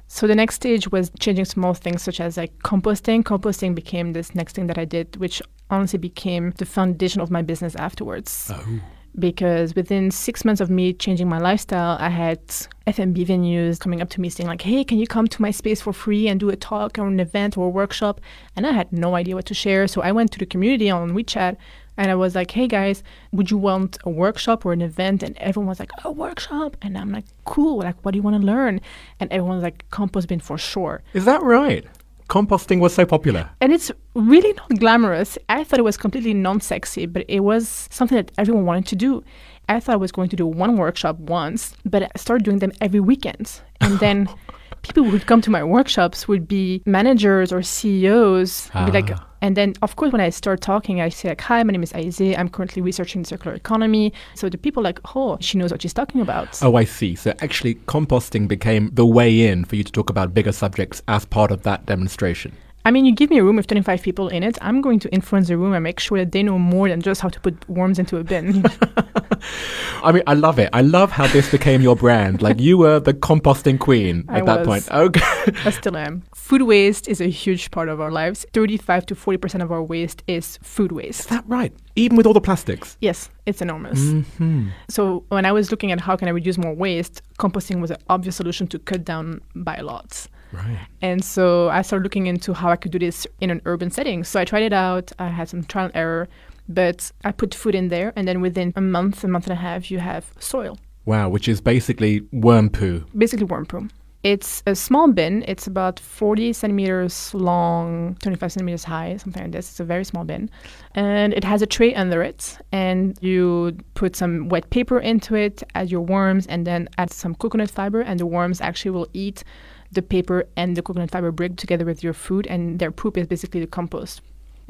So 0.09 0.27
the 0.27 0.35
next 0.35 0.55
stage 0.57 0.91
was 0.91 1.11
changing 1.21 1.45
small 1.45 1.75
things 1.75 2.03
such 2.03 2.19
as 2.19 2.39
like 2.39 2.59
composting. 2.61 3.23
Composting 3.23 3.75
became 3.75 4.15
this 4.15 4.35
next 4.35 4.55
thing 4.55 4.67
that 4.69 4.79
I 4.79 4.87
did, 4.87 5.17
which 5.17 5.43
honestly 5.71 5.99
became 5.99 6.53
the 6.53 6.65
foundation 6.65 7.21
of 7.21 7.31
my 7.31 7.43
business 7.43 7.77
afterwards. 7.77 8.51
Oh. 8.53 8.81
Because 9.19 9.75
within 9.75 10.11
six 10.11 10.45
months 10.45 10.61
of 10.61 10.71
me 10.71 10.93
changing 10.93 11.29
my 11.29 11.39
lifestyle, 11.39 11.99
I 12.01 12.09
had 12.09 12.41
F&B 12.87 13.25
venues 13.25 13.79
coming 13.81 14.01
up 14.01 14.09
to 14.11 14.21
me 14.21 14.29
saying 14.29 14.47
like, 14.47 14.63
"Hey, 14.63 14.85
can 14.85 14.99
you 14.99 15.07
come 15.07 15.27
to 15.29 15.43
my 15.43 15.51
space 15.51 15.81
for 15.81 15.93
free 15.93 16.29
and 16.29 16.39
do 16.41 16.49
a 16.51 16.57
talk 16.57 16.99
or 16.99 17.07
an 17.07 17.21
event 17.21 17.59
or 17.59 17.67
a 17.67 17.71
workshop?" 17.71 18.21
And 18.55 18.67
I 18.67 18.73
had 18.73 18.93
no 18.93 19.15
idea 19.15 19.35
what 19.35 19.47
to 19.47 19.55
share, 19.55 19.89
so 19.89 20.01
I 20.03 20.13
went 20.13 20.31
to 20.33 20.39
the 20.39 20.47
community 20.47 20.89
on 20.89 21.13
WeChat 21.13 21.57
and 21.99 22.11
I 22.11 22.15
was 22.15 22.35
like, 22.35 22.51
"Hey 22.53 22.67
guys, 22.67 23.03
would 23.33 23.51
you 23.51 23.59
want 23.59 23.99
a 24.05 24.11
workshop 24.11 24.65
or 24.65 24.73
an 24.73 24.81
event?" 24.81 25.23
And 25.23 25.37
everyone 25.39 25.69
was 25.69 25.81
like, 25.81 25.91
"A 26.05 26.11
workshop," 26.11 26.77
and 26.81 26.97
I'm 26.97 27.13
like, 27.13 27.27
"Cool! 27.45 27.81
Like, 27.81 27.97
what 28.03 28.13
do 28.13 28.17
you 28.19 28.23
want 28.23 28.41
to 28.41 28.47
learn?" 28.47 28.81
And 29.21 29.31
everyone 29.31 29.57
was 29.57 29.63
like, 29.63 29.85
"Compost 29.91 30.29
bin 30.29 30.41
for 30.41 30.57
sure." 30.57 31.03
Is 31.13 31.27
that 31.27 31.43
right? 31.43 31.85
Composting 32.29 32.79
was 32.79 32.95
so 32.95 33.07
popular. 33.07 33.49
And 33.61 33.73
it's 33.73 33.91
really 34.15 34.53
not 34.53 34.79
glamorous. 34.79 35.39
I 35.49 35.65
thought 35.65 35.79
it 35.79 35.85
was 35.85 35.97
completely 35.97 36.35
non 36.35 36.61
sexy, 36.61 37.07
but 37.07 37.25
it 37.27 37.41
was 37.41 37.89
something 37.91 38.17
that 38.17 38.33
everyone 38.37 38.67
wanted 38.67 38.87
to 38.87 38.97
do. 38.97 39.25
I 39.69 39.81
thought 39.81 39.95
I 39.95 39.97
was 39.97 40.13
going 40.13 40.29
to 40.31 40.37
do 40.37 40.47
one 40.47 40.77
workshop 40.77 41.19
once, 41.19 41.75
but 41.85 42.03
I 42.03 42.11
started 42.17 42.45
doing 42.45 42.59
them 42.59 42.73
every 42.81 43.01
weekend. 43.01 43.61
And 43.81 43.99
then 43.99 44.29
people 44.83 45.05
who 45.05 45.11
would 45.11 45.27
come 45.27 45.41
to 45.43 45.51
my 45.51 45.63
workshops 45.63 46.27
would 46.29 46.47
be 46.49 46.83
managers 46.87 47.53
or 47.53 47.63
CEOs. 47.63 48.71
Be 48.87 48.93
like, 48.93 49.11
Ah. 49.13 49.25
and 49.43 49.57
then, 49.57 49.75
of 49.83 49.97
course, 49.97 50.13
when 50.13 50.21
I 50.21 50.31
start 50.31 50.61
talking, 50.61 51.01
I 51.01 51.09
say 51.11 51.29
like, 51.29 51.41
"Hi, 51.43 51.63
my 51.63 51.73
name 51.73 51.83
is 51.83 51.93
Alize. 51.93 52.37
I'm 52.39 52.49
currently 52.49 52.83
researching 52.83 53.25
circular 53.25 53.55
economy." 53.57 54.13
So 54.35 54.49
the 54.49 54.59
people 54.59 54.83
like, 54.83 55.01
"Oh, 55.15 55.37
she 55.41 55.59
knows 55.59 55.71
what 55.73 55.83
she's 55.83 55.95
talking 55.95 56.21
about." 56.21 56.59
Oh, 56.63 56.75
I 56.77 56.85
see. 56.85 57.15
So 57.15 57.33
actually, 57.41 57.75
composting 57.87 58.49
became 58.49 58.91
the 58.93 59.07
way 59.07 59.47
in 59.47 59.65
for 59.65 59.77
you 59.77 59.85
to 59.85 59.93
talk 59.93 60.11
about 60.11 60.35
bigger 60.35 60.53
subjects 60.53 61.03
as 61.09 61.25
part 61.25 61.51
of 61.51 61.63
that 61.63 61.87
demonstration. 61.87 62.53
I 62.89 62.91
mean, 62.91 63.05
you 63.05 63.13
give 63.13 63.29
me 63.29 63.37
a 63.37 63.45
room 63.45 63.57
with 63.57 63.67
25 63.67 64.01
people 64.01 64.29
in 64.29 64.43
it, 64.43 64.57
I'm 64.63 64.81
going 64.81 64.99
to 65.01 65.13
influence 65.13 65.49
the 65.49 65.59
room 65.59 65.75
and 65.75 65.85
make 65.85 66.01
sure 66.01 66.17
that 66.17 66.33
they 66.33 66.43
know 66.43 66.59
more 66.59 66.89
than 66.89 67.03
just 67.03 67.21
how 67.21 67.29
to 67.29 67.39
put 67.39 67.69
worms 67.69 67.99
into 67.99 68.17
a 68.17 68.25
bin. 68.25 68.65
I 70.03 70.11
mean, 70.11 70.23
I 70.27 70.33
love 70.33 70.59
it. 70.59 70.71
I 70.73 70.81
love 70.81 71.13
how 71.13 71.27
this 71.27 71.51
became 71.51 71.83
your 71.83 71.97
brand. 71.97 72.41
Like 72.41 72.59
you 72.59 72.79
were 72.79 72.99
the 72.99 73.13
composting 73.13 73.79
queen 73.79 74.25
I 74.31 74.39
at 74.39 74.47
that 74.47 74.61
was. 74.61 74.67
point. 74.67 74.91
Okay. 74.91 75.21
I 75.67 75.71
still 75.71 75.99
am. 75.99 76.23
Food 76.35 76.63
waste 76.63 77.09
is 77.09 77.21
a 77.21 77.29
huge 77.29 77.71
part 77.71 77.91
of 77.91 78.01
our 78.01 78.11
lives. 78.11 78.47
35 78.55 79.05
to 79.05 79.15
40% 79.15 79.63
of 79.63 79.71
our 79.71 79.83
waste 79.83 80.23
is 80.27 80.59
food 80.63 80.91
waste. 80.91 81.21
Is 81.21 81.27
that 81.27 81.45
right? 81.47 81.75
Even 81.95 82.17
with 82.17 82.25
all 82.25 82.33
the 82.33 82.41
plastics. 82.41 82.97
Yes, 83.03 83.29
it's 83.45 83.61
enormous. 83.61 84.01
hmm 84.39 84.69
So 84.89 85.25
when 85.29 85.45
I 85.45 85.53
was 85.53 85.71
looking 85.71 85.93
at 85.93 86.01
how 86.01 86.17
can 86.17 86.27
I 86.27 86.31
reduce 86.31 86.57
more 86.57 86.73
waste, 86.73 87.21
composting 87.39 87.83
was 87.83 87.91
an 87.91 87.99
obvious 88.09 88.37
solution 88.37 88.67
to 88.69 88.79
cut 88.79 89.05
down 89.05 89.43
by 89.55 89.77
a 89.77 89.83
lot. 89.83 90.27
Right. 90.53 90.79
And 91.03 91.25
so 91.25 91.69
I 91.69 91.83
started 91.83 92.05
looking 92.05 92.27
into 92.27 92.53
how 92.55 92.71
I 92.71 92.77
could 92.77 92.93
do 92.93 92.99
this 92.99 93.27
in 93.41 93.51
an 93.51 93.61
urban 93.65 93.91
setting. 93.91 94.25
So 94.25 94.41
I 94.41 94.45
tried 94.45 94.63
it 94.63 94.73
out. 94.73 95.13
I 95.19 95.29
had 95.29 95.49
some 95.49 95.65
trial 95.65 95.87
and 95.87 95.97
error, 95.97 96.29
but 96.69 97.11
I 97.25 97.33
put 97.33 97.55
food 97.55 97.75
in 97.75 97.89
there, 97.89 98.13
and 98.17 98.27
then 98.27 98.41
within 98.41 98.73
a 98.77 98.81
month, 98.81 99.25
a 99.25 99.29
month 99.29 99.47
and 99.47 99.53
a 99.53 99.61
half, 99.61 99.91
you 99.91 99.99
have 99.99 100.33
soil, 100.39 100.79
Wow, 101.07 101.29
which 101.31 101.49
is 101.49 101.61
basically 101.61 102.23
worm 102.33 102.69
poo. 102.71 103.05
basically 103.17 103.47
worm 103.47 103.67
poo. 103.67 103.89
It's 104.25 104.65
a 104.67 104.75
small 104.75 105.13
bin. 105.13 105.45
It's 105.47 105.69
about 105.69 106.01
40 106.01 106.53
centimeters 106.53 107.33
long, 107.35 108.17
25 108.21 108.53
centimeters 108.53 108.83
high, 108.85 109.17
something 109.17 109.45
like 109.45 109.53
this. 109.53 109.71
It's 109.71 109.81
a 109.81 109.85
very 109.85 110.05
small 110.05 110.25
bin. 110.25 110.51
And 110.97 111.33
it 111.35 111.45
has 111.45 111.63
a 111.63 111.67
tray 111.67 111.95
under 111.95 112.21
it. 112.23 112.59
And 112.73 113.17
you 113.23 113.79
put 113.95 114.17
some 114.17 114.49
wet 114.49 114.69
paper 114.71 114.99
into 114.99 115.37
it, 115.37 115.63
add 115.77 115.91
your 115.93 116.01
worms, 116.01 116.49
and 116.49 116.67
then 116.67 116.89
add 116.99 117.13
some 117.13 117.37
coconut 117.37 117.71
fiber. 117.71 118.01
And 118.01 118.19
the 118.19 118.27
worms 118.27 118.61
actually 118.61 118.91
will 118.91 119.07
eat 119.13 119.45
the 119.93 120.03
paper 120.03 120.45
and 120.57 120.77
the 120.77 120.83
coconut 120.83 121.11
fiber 121.11 121.33
brick 121.33 121.57
together 121.57 121.85
with 121.85 122.03
your 122.03 122.13
food. 122.13 122.47
And 122.47 122.79
their 122.79 122.91
poop 122.91 123.17
is 123.17 123.27
basically 123.27 123.61
the 123.61 123.67
compost. 123.67 124.21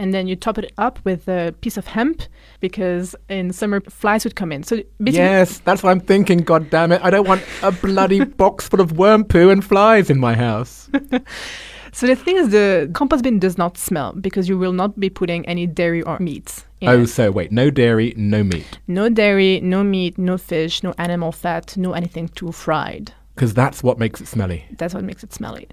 And 0.01 0.15
then 0.15 0.29
you 0.29 0.37
top 0.37 0.59
it 0.59 0.73
up 0.79 1.01
with 1.05 1.27
a 1.27 1.53
piece 1.61 1.77
of 1.77 1.89
hemp 1.89 2.23
because 2.61 3.17
in 3.29 3.53
summer 3.53 3.81
flies 3.81 4.23
would 4.23 4.37
come 4.37 4.53
in. 4.53 4.63
So 4.63 4.81
Yes, 5.01 5.59
that's 5.59 5.83
what 5.83 5.91
I'm 5.91 5.99
thinking. 5.99 6.39
God 6.39 6.71
damn 6.71 6.93
it! 6.93 7.01
I 7.03 7.11
don't 7.11 7.27
want 7.27 7.43
a 7.65 7.73
bloody 7.73 8.25
box 8.43 8.69
full 8.69 8.81
of 8.81 8.97
worm 8.97 9.25
poo 9.25 9.51
and 9.51 9.65
flies 9.65 10.09
in 10.09 10.21
my 10.21 10.35
house. 10.37 10.89
So 11.91 12.07
the 12.07 12.15
thing 12.15 12.37
is, 12.37 12.51
the 12.51 12.91
compost 12.93 13.25
bin 13.25 13.39
does 13.39 13.57
not 13.57 13.79
smell 13.79 14.13
because 14.13 14.49
you 14.49 14.59
will 14.59 14.75
not 14.75 15.01
be 15.01 15.09
putting 15.11 15.45
any 15.47 15.67
dairy 15.67 16.03
or 16.03 16.19
meat. 16.21 16.65
In 16.81 16.89
Oh, 16.91 17.03
it. 17.03 17.07
so 17.09 17.31
wait, 17.31 17.51
no 17.51 17.71
dairy, 17.71 18.13
no 18.17 18.45
meat, 18.45 18.79
No 18.87 19.09
dairy, 19.09 19.59
no 19.63 19.83
meat, 19.83 20.19
no 20.19 20.37
fish, 20.39 20.83
no 20.83 20.95
animal 20.99 21.33
fat, 21.33 21.77
no 21.77 21.95
anything 21.95 22.29
too 22.29 22.53
fried. 22.53 23.13
Because 23.39 23.55
that's 23.55 23.85
what 23.85 24.01
makes 24.01 24.21
it 24.21 24.27
smelly. 24.27 24.67
That's 24.79 24.95
what 24.95 25.05
makes 25.05 25.23
it 25.23 25.33
smelly. 25.33 25.69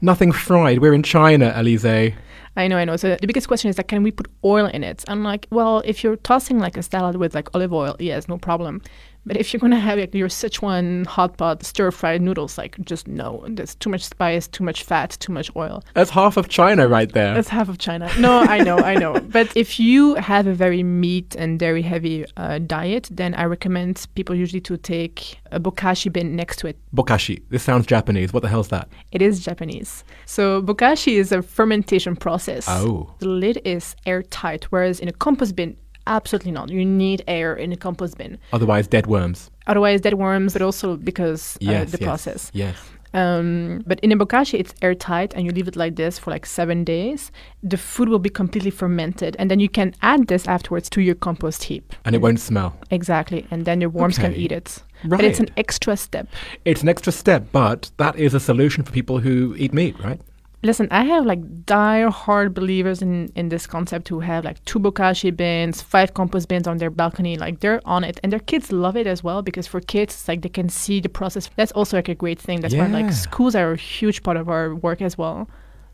Nothing 0.00 0.30
fried. 0.30 0.78
We're 0.78 0.94
in 0.94 1.02
China, 1.02 1.52
Elise. 1.56 1.84
I 1.84 2.68
know, 2.68 2.76
I 2.76 2.84
know. 2.84 2.96
So 2.96 3.16
the 3.20 3.26
biggest 3.26 3.48
question 3.48 3.68
is 3.70 3.76
like, 3.76 3.88
can 3.88 4.04
we 4.04 4.12
put 4.12 4.28
oil 4.44 4.66
in 4.66 4.84
it? 4.84 5.02
I'm 5.08 5.24
like, 5.24 5.48
well, 5.50 5.82
if 5.84 6.04
you're 6.04 6.14
tossing 6.14 6.60
like 6.60 6.76
a 6.76 6.82
salad 6.82 7.16
with 7.16 7.34
like 7.34 7.48
olive 7.56 7.72
oil, 7.72 7.96
yes, 7.98 8.28
no 8.28 8.38
problem. 8.38 8.82
But 9.24 9.36
if 9.36 9.52
you're 9.52 9.60
gonna 9.60 9.78
have 9.78 9.98
like 9.98 10.14
your 10.14 10.28
Sichuan 10.28 11.06
hot 11.06 11.36
pot 11.36 11.64
stir 11.64 11.90
fried 11.90 12.20
noodles, 12.22 12.58
like 12.58 12.76
just 12.84 13.06
no, 13.06 13.44
there's 13.48 13.74
too 13.76 13.90
much 13.90 14.04
spice, 14.04 14.48
too 14.48 14.64
much 14.64 14.82
fat, 14.82 15.16
too 15.20 15.32
much 15.32 15.50
oil. 15.54 15.82
That's 15.94 16.10
half 16.10 16.36
of 16.36 16.48
China 16.48 16.88
right 16.88 17.10
there. 17.12 17.34
That's 17.34 17.48
half 17.48 17.68
of 17.68 17.78
China. 17.78 18.10
No, 18.18 18.40
I 18.40 18.58
know, 18.58 18.78
I 18.78 18.94
know. 18.94 19.20
But 19.32 19.56
if 19.56 19.80
you 19.80 20.14
have 20.16 20.46
a 20.46 20.52
very 20.52 20.82
meat 20.82 21.34
and 21.36 21.58
dairy 21.58 21.82
heavy 21.82 22.26
uh, 22.36 22.58
diet, 22.58 23.08
then 23.10 23.34
I 23.34 23.44
recommend 23.44 24.06
people 24.14 24.34
usually 24.34 24.60
to 24.62 24.76
take 24.76 25.38
a 25.52 25.60
bokashi 25.60 26.12
bin 26.12 26.36
next 26.36 26.56
to 26.58 26.66
it. 26.66 26.76
Bokashi. 26.94 27.42
This 27.48 27.62
sounds 27.62 27.86
Japanese. 27.86 28.32
What 28.32 28.42
the 28.42 28.48
hell's 28.48 28.68
that? 28.68 28.88
It 29.12 29.22
is 29.22 29.40
Japanese. 29.40 30.04
So 30.26 30.60
bokashi 30.62 31.14
is 31.14 31.32
a 31.32 31.42
fermentation 31.42 32.16
process. 32.16 32.66
Oh. 32.68 33.14
The 33.20 33.28
lid 33.28 33.60
is 33.64 33.94
airtight, 34.04 34.64
whereas 34.64 35.00
in 35.00 35.08
a 35.08 35.12
compost 35.12 35.56
bin, 35.56 35.76
absolutely 36.06 36.52
not. 36.52 36.68
You 36.70 36.84
need 36.84 37.22
air 37.28 37.54
in 37.54 37.72
a 37.72 37.76
compost 37.76 38.18
bin. 38.18 38.38
Otherwise, 38.52 38.86
dead 38.86 39.06
worms. 39.06 39.50
Otherwise, 39.66 40.00
dead 40.00 40.14
worms, 40.14 40.52
but 40.52 40.62
also 40.62 40.96
because 40.96 41.56
uh, 41.56 41.70
Yes. 41.70 41.92
the 41.92 41.98
yes, 41.98 42.06
process. 42.06 42.50
Yes. 42.54 42.76
Um, 43.14 43.82
but 43.86 44.00
in 44.00 44.10
a 44.10 44.16
bokashi, 44.16 44.58
it's 44.58 44.74
airtight, 44.80 45.34
and 45.34 45.44
you 45.44 45.52
leave 45.52 45.68
it 45.68 45.76
like 45.76 45.96
this 45.96 46.18
for 46.18 46.30
like 46.30 46.46
seven 46.46 46.82
days. 46.82 47.30
The 47.62 47.76
food 47.76 48.08
will 48.08 48.18
be 48.18 48.30
completely 48.30 48.70
fermented, 48.70 49.36
and 49.38 49.50
then 49.50 49.60
you 49.60 49.68
can 49.68 49.92
add 50.00 50.28
this 50.28 50.48
afterwards 50.48 50.88
to 50.90 51.02
your 51.02 51.14
compost 51.14 51.64
heap. 51.64 51.92
And 52.06 52.14
it 52.14 52.22
won't 52.22 52.40
smell. 52.40 52.74
Exactly, 52.90 53.46
and 53.50 53.66
then 53.66 53.80
your 53.82 53.90
worms 53.90 54.16
can 54.18 54.34
eat 54.34 54.50
it. 54.50 54.82
Right. 55.04 55.18
But 55.18 55.24
it's 55.26 55.40
an 55.40 55.50
extra 55.56 55.96
step. 55.96 56.26
It's 56.64 56.82
an 56.82 56.88
extra 56.88 57.12
step, 57.12 57.48
but 57.52 57.90
that 57.98 58.16
is 58.16 58.32
a 58.34 58.40
solution 58.40 58.82
for 58.82 58.92
people 58.92 59.18
who 59.18 59.54
eat 59.58 59.74
meat, 59.74 59.94
right? 60.02 60.20
Listen, 60.64 60.86
I 60.92 61.02
have 61.04 61.26
like 61.26 61.66
dire 61.66 62.08
hard 62.08 62.54
believers 62.54 63.02
in 63.02 63.32
in 63.34 63.48
this 63.48 63.66
concept 63.66 64.08
who 64.08 64.20
have 64.20 64.44
like 64.44 64.64
two 64.64 64.78
bokashi 64.78 65.36
bins, 65.36 65.82
five 65.82 66.14
compost 66.14 66.48
bins 66.48 66.68
on 66.68 66.78
their 66.78 66.90
balcony. 66.90 67.36
Like 67.36 67.58
they're 67.60 67.80
on 67.84 68.04
it, 68.04 68.20
and 68.22 68.32
their 68.32 68.38
kids 68.38 68.70
love 68.70 68.96
it 68.96 69.08
as 69.08 69.24
well 69.24 69.42
because 69.42 69.66
for 69.66 69.80
kids, 69.80 70.14
it's 70.14 70.28
like 70.28 70.42
they 70.42 70.48
can 70.48 70.68
see 70.68 71.00
the 71.00 71.08
process. 71.08 71.50
That's 71.56 71.72
also 71.72 71.96
like 71.96 72.08
a 72.08 72.14
great 72.14 72.40
thing. 72.40 72.60
That's 72.60 72.74
why 72.74 72.86
like 72.86 73.12
schools 73.12 73.56
are 73.56 73.72
a 73.72 73.76
huge 73.76 74.22
part 74.22 74.36
of 74.36 74.48
our 74.48 74.74
work 74.76 75.02
as 75.02 75.18
well. 75.18 75.48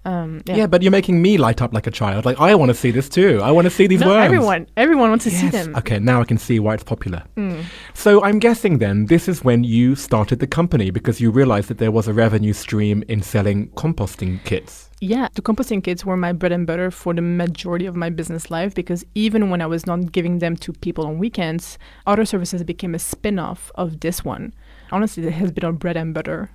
Um, 0.05 0.43
yeah. 0.47 0.57
Yeah. 0.57 0.67
but 0.67 0.83
you're 0.83 0.93
making 0.93 1.21
me 1.21 1.37
light 1.38 1.61
up 1.61 1.73
like 1.75 1.87
a 1.87 1.90
child. 1.90 2.25
Like 2.25 2.40
I 2.40 2.55
want 2.55 2.71
to 2.71 2.75
see 2.75 2.90
this 2.90 3.09
too. 3.09 3.40
I 3.43 3.50
want 3.50 3.67
to 3.67 3.71
see 3.71 3.87
these 3.87 4.00
no, 4.00 4.09
worms. 4.09 4.25
everyone, 4.25 4.67
everyone 4.76 5.11
wants 5.11 5.25
to 5.25 5.31
see 5.31 5.49
them. 5.49 5.76
Okay, 5.76 5.99
now 5.99 6.21
I 6.21 6.25
can 6.25 6.38
see 6.38 6.59
why 6.61 6.75
it's 6.75 6.85
popular. 6.85 7.25
Mm. 7.37 7.64
So 7.95 8.23
I'm 8.23 8.38
guessing 8.38 8.78
then 8.78 9.07
this 9.07 9.28
is 9.28 9.45
when 9.45 9.64
you 9.64 9.95
started 9.95 10.38
the 10.38 10.47
company 10.47 10.90
because 10.90 11.21
you 11.21 11.31
realized 11.31 11.69
that 11.69 11.78
there 11.78 11.90
was 11.90 12.09
a 12.09 12.12
revenue 12.12 12.52
stream 12.52 13.05
in 13.09 13.23
selling 13.23 13.69
composting 13.71 14.43
kits. 14.45 14.88
Yeah, 15.00 15.28
the 15.35 15.43
composting 15.43 15.85
kits 15.85 16.05
were 16.05 16.17
my 16.17 16.33
bread 16.33 16.50
and 16.50 16.67
butter 16.67 16.90
for 16.90 17.14
the 17.14 17.23
majority 17.23 17.87
of 17.87 17.95
my 17.95 18.11
business 18.11 18.50
life 18.50 18.75
because 18.75 19.05
even 19.14 19.49
when 19.49 19.61
I 19.61 19.67
was 19.67 19.87
not 19.87 20.11
giving 20.11 20.40
them 20.40 20.57
to 20.57 20.73
people 20.73 21.07
on 21.07 21.19
weekends, 21.19 21.78
other 22.07 22.25
services 22.25 22.64
became 22.64 22.95
a 22.95 22.99
spin 22.99 23.38
off 23.38 23.71
of 23.76 24.00
this 24.00 24.25
one. 24.25 24.55
Honestly, 24.90 25.25
it 25.26 25.35
has 25.35 25.52
been 25.52 25.64
our 25.64 25.73
bread 25.73 25.97
and 25.97 26.12
butter. 26.12 26.50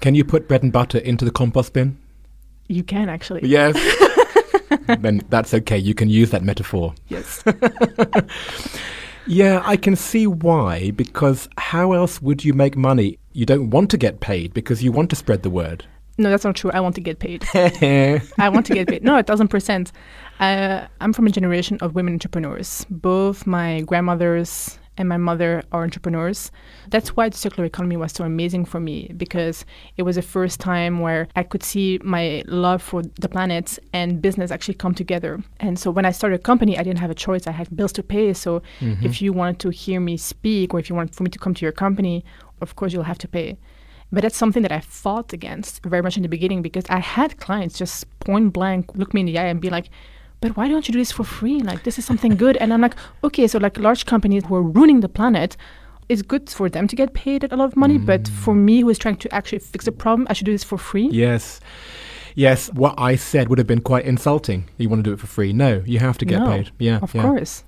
Can 0.00 0.14
you 0.14 0.24
put 0.24 0.46
bread 0.46 0.62
and 0.62 0.72
butter 0.72 0.98
into 0.98 1.24
the 1.24 1.32
compost 1.32 1.72
bin? 1.72 1.98
You 2.68 2.82
can 2.82 3.08
actually. 3.08 3.48
Yes. 3.48 3.76
then 5.00 5.22
that's 5.28 5.52
okay. 5.54 5.78
You 5.78 5.94
can 5.94 6.08
use 6.08 6.30
that 6.30 6.42
metaphor. 6.42 6.94
Yes. 7.08 7.42
Yeah, 9.30 9.62
I 9.66 9.76
can 9.76 9.94
see 9.94 10.26
why, 10.26 10.90
because 10.92 11.50
how 11.58 11.92
else 11.92 12.22
would 12.22 12.46
you 12.46 12.54
make 12.54 12.78
money? 12.78 13.18
You 13.34 13.44
don't 13.44 13.68
want 13.68 13.90
to 13.90 13.98
get 13.98 14.20
paid 14.20 14.54
because 14.54 14.82
you 14.82 14.90
want 14.90 15.10
to 15.10 15.16
spread 15.16 15.42
the 15.42 15.50
word. 15.50 15.84
No, 16.16 16.30
that's 16.30 16.44
not 16.44 16.56
true. 16.56 16.70
I 16.72 16.80
want 16.80 16.94
to 16.94 17.02
get 17.02 17.18
paid. 17.18 17.44
I 17.54 18.48
want 18.48 18.64
to 18.66 18.74
get 18.74 18.88
paid. 18.88 19.04
No, 19.04 19.18
a 19.18 19.22
thousand 19.22 19.48
percent. 19.48 19.92
Uh, 20.40 20.86
I'm 21.02 21.12
from 21.12 21.26
a 21.26 21.30
generation 21.30 21.76
of 21.82 21.94
women 21.94 22.14
entrepreneurs. 22.14 22.86
Both 22.88 23.46
my 23.46 23.82
grandmothers 23.82 24.78
and 24.98 25.08
my 25.08 25.16
mother 25.16 25.62
are 25.72 25.84
entrepreneurs. 25.84 26.50
That's 26.88 27.16
why 27.16 27.28
the 27.28 27.36
circular 27.36 27.64
economy 27.64 27.96
was 27.96 28.12
so 28.12 28.24
amazing 28.24 28.66
for 28.66 28.80
me 28.80 29.12
because 29.16 29.64
it 29.96 30.02
was 30.02 30.16
the 30.16 30.22
first 30.22 30.60
time 30.60 31.00
where 31.00 31.28
I 31.36 31.44
could 31.44 31.62
see 31.62 31.98
my 32.02 32.42
love 32.46 32.82
for 32.82 33.02
the 33.20 33.28
planet 33.28 33.78
and 33.92 34.20
business 34.20 34.50
actually 34.50 34.74
come 34.74 34.94
together. 34.94 35.42
And 35.60 35.78
so 35.78 35.90
when 35.90 36.04
I 36.04 36.10
started 36.10 36.40
a 36.40 36.42
company, 36.42 36.76
I 36.76 36.82
didn't 36.82 36.98
have 36.98 37.10
a 37.10 37.14
choice. 37.14 37.46
I 37.46 37.52
had 37.52 37.74
bills 37.74 37.92
to 37.92 38.02
pay. 38.02 38.34
So 38.34 38.60
mm-hmm. 38.80 39.06
if 39.06 39.22
you 39.22 39.32
wanted 39.32 39.60
to 39.60 39.70
hear 39.70 40.00
me 40.00 40.16
speak 40.16 40.74
or 40.74 40.80
if 40.80 40.90
you 40.90 40.96
want 40.96 41.14
for 41.14 41.22
me 41.22 41.30
to 41.30 41.38
come 41.38 41.54
to 41.54 41.64
your 41.64 41.72
company, 41.72 42.24
of 42.60 42.76
course 42.76 42.92
you'll 42.92 43.04
have 43.04 43.18
to 43.18 43.28
pay. 43.28 43.56
But 44.10 44.22
that's 44.22 44.36
something 44.36 44.62
that 44.62 44.72
I 44.72 44.80
fought 44.80 45.32
against 45.32 45.84
very 45.84 46.02
much 46.02 46.16
in 46.16 46.22
the 46.22 46.28
beginning 46.28 46.62
because 46.62 46.84
I 46.88 46.98
had 46.98 47.38
clients 47.38 47.78
just 47.78 48.06
point 48.20 48.52
blank 48.52 48.94
look 48.94 49.12
me 49.12 49.20
in 49.20 49.26
the 49.26 49.38
eye 49.38 49.44
and 49.44 49.60
be 49.60 49.70
like, 49.70 49.90
but 50.40 50.56
why 50.56 50.68
don't 50.68 50.86
you 50.88 50.92
do 50.92 50.98
this 50.98 51.12
for 51.12 51.24
free? 51.24 51.60
Like, 51.60 51.82
this 51.84 51.98
is 51.98 52.04
something 52.04 52.36
good. 52.36 52.56
And 52.58 52.72
I'm 52.72 52.80
like, 52.80 52.94
okay, 53.24 53.46
so 53.46 53.58
like 53.58 53.78
large 53.78 54.06
companies 54.06 54.44
who 54.46 54.54
are 54.54 54.62
ruining 54.62 55.00
the 55.00 55.08
planet, 55.08 55.56
it's 56.08 56.22
good 56.22 56.48
for 56.48 56.68
them 56.68 56.86
to 56.88 56.96
get 56.96 57.12
paid 57.12 57.44
a 57.50 57.56
lot 57.56 57.66
of 57.66 57.76
money. 57.76 57.98
Mm. 57.98 58.06
But 58.06 58.28
for 58.28 58.54
me, 58.54 58.80
who 58.80 58.88
is 58.88 58.98
trying 58.98 59.16
to 59.16 59.34
actually 59.34 59.58
fix 59.58 59.86
a 59.86 59.92
problem, 59.92 60.26
I 60.30 60.32
should 60.32 60.46
do 60.46 60.52
this 60.52 60.64
for 60.64 60.78
free. 60.78 61.08
Yes. 61.10 61.60
Yes, 62.34 62.72
what 62.72 62.94
I 62.98 63.16
said 63.16 63.48
would 63.48 63.58
have 63.58 63.66
been 63.66 63.80
quite 63.80 64.04
insulting. 64.04 64.68
You 64.76 64.88
want 64.88 65.00
to 65.00 65.10
do 65.10 65.12
it 65.12 65.18
for 65.18 65.26
free? 65.26 65.52
No, 65.52 65.82
you 65.84 65.98
have 65.98 66.18
to 66.18 66.24
get 66.24 66.38
no, 66.38 66.46
paid. 66.46 66.70
Yeah, 66.78 67.00
of 67.02 67.12
yeah. 67.12 67.22
course. 67.22 67.64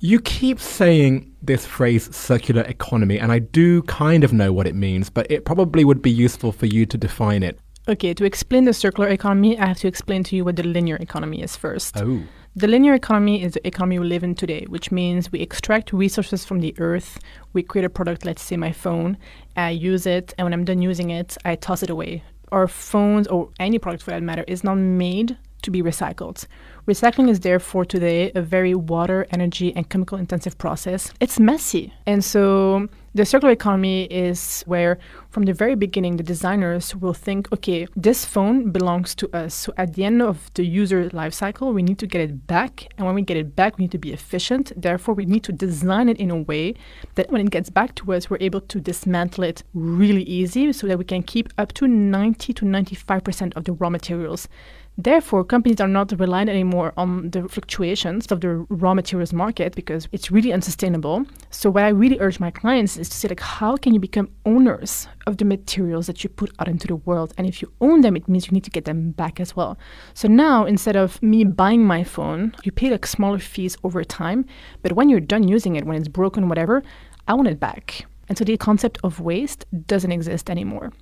You 0.00 0.20
keep 0.20 0.60
saying 0.60 1.32
this 1.40 1.64
phrase 1.64 2.14
circular 2.14 2.60
economy, 2.62 3.18
and 3.18 3.32
I 3.32 3.38
do 3.38 3.80
kind 3.84 4.22
of 4.22 4.34
know 4.34 4.52
what 4.52 4.66
it 4.66 4.74
means, 4.74 5.08
but 5.08 5.30
it 5.30 5.46
probably 5.46 5.82
would 5.82 6.02
be 6.02 6.10
useful 6.10 6.52
for 6.52 6.66
you 6.66 6.84
to 6.84 6.98
define 6.98 7.42
it. 7.42 7.58
Okay, 7.86 8.14
to 8.14 8.24
explain 8.24 8.64
the 8.64 8.72
circular 8.72 9.10
economy, 9.10 9.58
I 9.58 9.66
have 9.66 9.76
to 9.80 9.88
explain 9.88 10.24
to 10.24 10.36
you 10.36 10.42
what 10.42 10.56
the 10.56 10.62
linear 10.62 10.96
economy 10.96 11.42
is 11.42 11.54
first. 11.54 11.98
Oh. 11.98 12.22
The 12.56 12.66
linear 12.66 12.94
economy 12.94 13.42
is 13.42 13.52
the 13.52 13.66
economy 13.66 13.98
we 13.98 14.06
live 14.06 14.24
in 14.24 14.34
today, 14.34 14.64
which 14.70 14.90
means 14.90 15.30
we 15.30 15.40
extract 15.40 15.92
resources 15.92 16.46
from 16.46 16.60
the 16.60 16.74
earth, 16.78 17.18
we 17.52 17.62
create 17.62 17.84
a 17.84 17.90
product, 17.90 18.24
let's 18.24 18.42
say 18.42 18.56
my 18.56 18.72
phone, 18.72 19.18
I 19.54 19.70
use 19.70 20.06
it, 20.06 20.32
and 20.38 20.46
when 20.46 20.54
I'm 20.54 20.64
done 20.64 20.80
using 20.80 21.10
it, 21.10 21.36
I 21.44 21.56
toss 21.56 21.82
it 21.82 21.90
away. 21.90 22.22
Our 22.52 22.68
phones, 22.68 23.26
or 23.26 23.50
any 23.60 23.78
product 23.78 24.02
for 24.02 24.12
that 24.12 24.22
matter, 24.22 24.44
is 24.48 24.64
not 24.64 24.76
made 24.76 25.36
to 25.60 25.70
be 25.70 25.82
recycled. 25.82 26.46
Recycling 26.86 27.30
is 27.30 27.40
therefore 27.40 27.86
today 27.86 28.30
a 28.34 28.42
very 28.42 28.74
water, 28.74 29.26
energy, 29.30 29.74
and 29.74 29.88
chemical 29.88 30.18
intensive 30.18 30.58
process. 30.58 31.14
It's 31.18 31.40
messy. 31.40 31.94
And 32.04 32.22
so 32.22 32.88
the 33.14 33.24
circular 33.24 33.52
economy 33.52 34.04
is 34.04 34.62
where, 34.66 34.98
from 35.30 35.44
the 35.44 35.54
very 35.54 35.76
beginning, 35.76 36.18
the 36.18 36.22
designers 36.22 36.94
will 36.94 37.14
think 37.14 37.50
okay, 37.54 37.86
this 37.96 38.26
phone 38.26 38.70
belongs 38.70 39.14
to 39.14 39.34
us. 39.34 39.54
So 39.54 39.72
at 39.78 39.94
the 39.94 40.04
end 40.04 40.20
of 40.20 40.50
the 40.52 40.66
user 40.66 41.08
life 41.14 41.32
cycle, 41.32 41.72
we 41.72 41.82
need 41.82 41.98
to 42.00 42.06
get 42.06 42.20
it 42.20 42.46
back. 42.46 42.92
And 42.98 43.06
when 43.06 43.14
we 43.14 43.22
get 43.22 43.38
it 43.38 43.56
back, 43.56 43.78
we 43.78 43.84
need 43.84 43.92
to 43.92 43.98
be 43.98 44.12
efficient. 44.12 44.72
Therefore, 44.76 45.14
we 45.14 45.24
need 45.24 45.44
to 45.44 45.52
design 45.52 46.10
it 46.10 46.18
in 46.18 46.30
a 46.30 46.42
way 46.42 46.74
that 47.14 47.30
when 47.30 47.46
it 47.46 47.50
gets 47.50 47.70
back 47.70 47.94
to 47.94 48.12
us, 48.12 48.28
we're 48.28 48.36
able 48.40 48.60
to 48.60 48.78
dismantle 48.78 49.44
it 49.44 49.62
really 49.72 50.24
easy 50.24 50.70
so 50.74 50.86
that 50.86 50.98
we 50.98 51.04
can 51.04 51.22
keep 51.22 51.48
up 51.56 51.72
to 51.74 51.88
90 51.88 52.52
to 52.52 52.66
95% 52.66 53.54
of 53.54 53.64
the 53.64 53.72
raw 53.72 53.88
materials. 53.88 54.48
Therefore, 54.96 55.42
companies 55.42 55.80
are 55.80 55.88
not 55.88 56.12
reliant 56.20 56.48
anymore 56.48 56.92
on 56.96 57.30
the 57.30 57.48
fluctuations 57.48 58.30
of 58.30 58.40
the 58.40 58.64
raw 58.68 58.94
materials 58.94 59.32
market 59.32 59.74
because 59.74 60.06
it's 60.12 60.30
really 60.30 60.52
unsustainable. 60.52 61.26
So, 61.50 61.68
what 61.68 61.82
I 61.82 61.88
really 61.88 62.20
urge 62.20 62.38
my 62.38 62.52
clients 62.52 62.96
is 62.96 63.08
to 63.08 63.16
say, 63.16 63.26
like, 63.26 63.40
how 63.40 63.76
can 63.76 63.92
you 63.92 63.98
become 63.98 64.30
owners 64.46 65.08
of 65.26 65.38
the 65.38 65.44
materials 65.44 66.06
that 66.06 66.22
you 66.22 66.30
put 66.30 66.52
out 66.60 66.68
into 66.68 66.86
the 66.86 66.94
world? 66.94 67.34
And 67.36 67.44
if 67.44 67.60
you 67.60 67.72
own 67.80 68.02
them, 68.02 68.14
it 68.16 68.28
means 68.28 68.46
you 68.46 68.52
need 68.52 68.62
to 68.64 68.70
get 68.70 68.84
them 68.84 69.10
back 69.10 69.40
as 69.40 69.56
well. 69.56 69.76
So 70.14 70.28
now, 70.28 70.64
instead 70.64 70.94
of 70.94 71.20
me 71.20 71.42
buying 71.42 71.84
my 71.84 72.04
phone, 72.04 72.54
you 72.62 72.70
pay 72.70 72.90
like 72.90 73.04
smaller 73.04 73.40
fees 73.40 73.76
over 73.82 74.04
time. 74.04 74.46
But 74.82 74.92
when 74.92 75.08
you're 75.08 75.18
done 75.18 75.48
using 75.48 75.74
it, 75.74 75.86
when 75.86 75.96
it's 75.96 76.06
broken, 76.06 76.48
whatever, 76.48 76.84
I 77.26 77.34
want 77.34 77.48
it 77.48 77.58
back. 77.58 78.06
And 78.28 78.38
so 78.38 78.44
the 78.44 78.56
concept 78.56 78.98
of 79.02 79.18
waste 79.18 79.64
doesn't 79.86 80.12
exist 80.12 80.48
anymore 80.48 80.92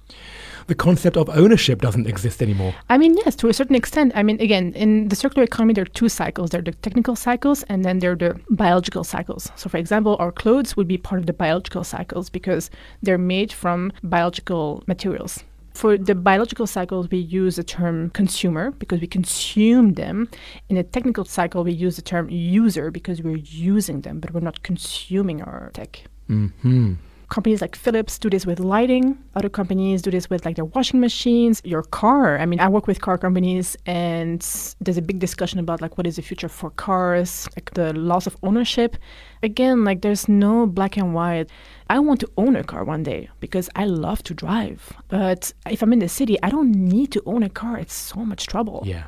the 0.67 0.75
concept 0.75 1.17
of 1.17 1.29
ownership 1.31 1.81
doesn't 1.81 2.07
exist 2.07 2.43
anymore. 2.43 2.75
I 2.89 2.99
mean, 2.99 3.17
yes, 3.17 3.37
to 3.37 3.49
a 3.49 3.53
certain 3.53 3.77
extent. 3.77 4.13
I 4.15 4.23
mean, 4.23 4.41
again, 4.41 4.73
in 4.75 5.09
the 5.09 5.17
circular 5.17 5.45
economy, 5.45 5.75
there 5.75 5.83
are 5.83 5.97
two 6.01 6.09
cycles. 6.09 6.51
There 6.51 6.61
are 6.61 6.63
the 6.63 6.73
technical 6.73 7.17
cycles, 7.17 7.63
and 7.65 7.85
then 7.85 7.99
there 7.99 8.13
are 8.13 8.17
the 8.17 8.41
biological 8.51 9.05
cycles. 9.05 9.51
So, 9.57 9.69
for 9.69 9.79
example, 9.79 10.17
our 10.19 10.33
clothes 10.33 10.77
would 10.77 10.89
be 10.89 10.99
part 10.99 11.21
of 11.21 11.27
the 11.27 11.33
biological 11.33 11.85
cycles 11.85 12.31
because 12.31 12.71
they're 13.03 13.19
made 13.19 13.53
from 13.53 13.93
biological 14.03 14.83
materials. 14.87 15.45
For 15.75 15.97
the 15.97 16.15
biological 16.15 16.67
cycles, 16.67 17.11
we 17.11 17.19
use 17.19 17.57
the 17.57 17.65
term 17.65 18.11
consumer 18.11 18.73
because 18.73 19.01
we 19.01 19.07
consume 19.07 19.95
them. 19.95 20.29
In 20.69 20.77
the 20.77 20.83
technical 20.83 21.25
cycle, 21.25 21.65
we 21.65 21.73
use 21.73 21.97
the 21.97 22.03
term 22.03 22.29
user 22.29 22.91
because 22.91 23.23
we're 23.23 23.37
using 23.37 24.03
them, 24.03 24.21
but 24.21 24.33
we're 24.33 24.41
not 24.41 24.63
consuming 24.63 25.41
our 25.43 25.71
tech. 25.73 26.05
Mm-hmm 26.29 26.95
companies 27.33 27.63
like 27.63 27.75
Philips 27.75 28.19
do 28.19 28.29
this 28.29 28.45
with 28.45 28.61
lighting. 28.61 29.17
Other 29.35 29.49
companies 29.49 30.03
do 30.03 30.11
this 30.11 30.29
with 30.29 30.45
like 30.45 30.57
their 30.57 30.67
washing 30.67 31.01
machines, 31.01 31.63
your 31.65 31.83
car. 31.83 32.39
I 32.39 32.45
mean, 32.45 32.61
I 32.61 32.69
work 32.69 32.87
with 32.87 33.01
car 33.01 33.17
companies 33.17 33.75
and 33.87 34.41
there's 34.83 34.99
a 34.99 35.03
big 35.11 35.19
discussion 35.19 35.59
about 35.59 35.81
like 35.81 35.97
what 35.97 36.07
is 36.07 36.17
the 36.17 36.23
future 36.23 36.51
for 36.51 36.69
cars, 36.71 37.49
like 37.57 37.73
the 37.73 37.95
loss 37.95 38.27
of 38.27 38.37
ownership. 38.43 38.99
Again, 39.43 39.83
like 39.83 40.03
there's 40.03 40.29
no 40.29 40.67
black 40.67 40.99
and 40.99 41.15
white. 41.15 41.49
I 41.89 42.01
want 42.01 42.21
to 42.21 42.31
own 42.37 42.55
a 42.55 42.63
car 42.63 42.85
one 42.85 43.03
day 43.03 43.31
because 43.41 43.71
I 43.75 43.87
love 43.87 44.23
to 44.25 44.35
drive. 44.35 44.93
But 45.09 45.55
if 45.71 45.81
I'm 45.83 45.93
in 45.95 46.01
the 46.01 46.11
city, 46.11 46.37
I 46.43 46.51
don't 46.51 46.73
need 46.73 47.13
to 47.13 47.23
own 47.25 47.43
a 47.43 47.49
car. 47.49 47.79
It's 47.79 47.95
so 47.95 48.21
much 48.27 48.47
trouble. 48.47 48.83
Yeah. 48.85 49.05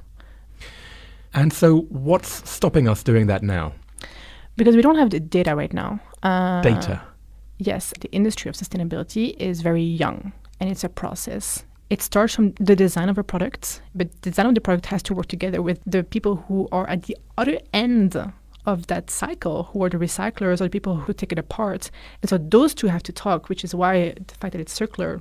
And 1.35 1.53
so 1.53 1.81
what's 2.09 2.49
stopping 2.49 2.89
us 2.89 3.03
doing 3.03 3.27
that 3.27 3.43
now? 3.43 3.75
Because 4.57 4.77
we 4.77 4.83
don't 4.83 4.97
have 4.97 5.11
the 5.11 5.21
data 5.21 5.55
right 5.55 5.75
now. 5.75 6.01
Uh, 6.23 6.63
data 6.63 7.03
yes, 7.59 7.93
the 8.01 8.11
industry 8.13 8.49
of 8.49 8.55
sustainability 8.55 9.37
is 9.39 9.61
very 9.61 9.83
young 9.83 10.33
and 10.61 10.71
it's 10.71 10.85
a 10.85 10.89
process. 10.89 11.65
It 11.91 12.03
starts 12.03 12.35
from 12.35 12.53
the 12.53 12.75
design 12.75 13.09
of 13.09 13.19
a 13.19 13.25
product, 13.25 13.83
but 13.95 14.11
the 14.23 14.31
design 14.31 14.47
of 14.47 14.55
the 14.55 14.61
product 14.61 14.87
has 14.87 15.03
to 15.05 15.15
work 15.15 15.27
together 15.27 15.63
with 15.63 15.81
the 15.87 16.03
people 16.03 16.37
who 16.37 16.69
are 16.73 16.89
at 16.89 17.05
the 17.05 17.17
other 17.37 17.59
end 17.73 18.17
of 18.67 18.87
that 18.87 19.11
cycle, 19.11 19.65
who 19.65 19.85
are 19.85 19.91
the 19.91 19.99
recyclers 19.99 20.61
or 20.61 20.65
the 20.65 20.71
people 20.71 20.97
who 20.97 21.13
take 21.13 21.33
it 21.33 21.39
apart. 21.39 21.91
And 22.23 22.31
so 22.31 22.39
those 22.39 22.75
two 22.75 22.87
have 22.87 23.03
to 23.05 23.13
talk, 23.13 23.49
which 23.49 23.63
is 23.63 23.75
why 23.75 24.15
the 24.27 24.35
fact 24.35 24.53
that 24.53 24.61
it's 24.61 24.73
circular 24.73 25.21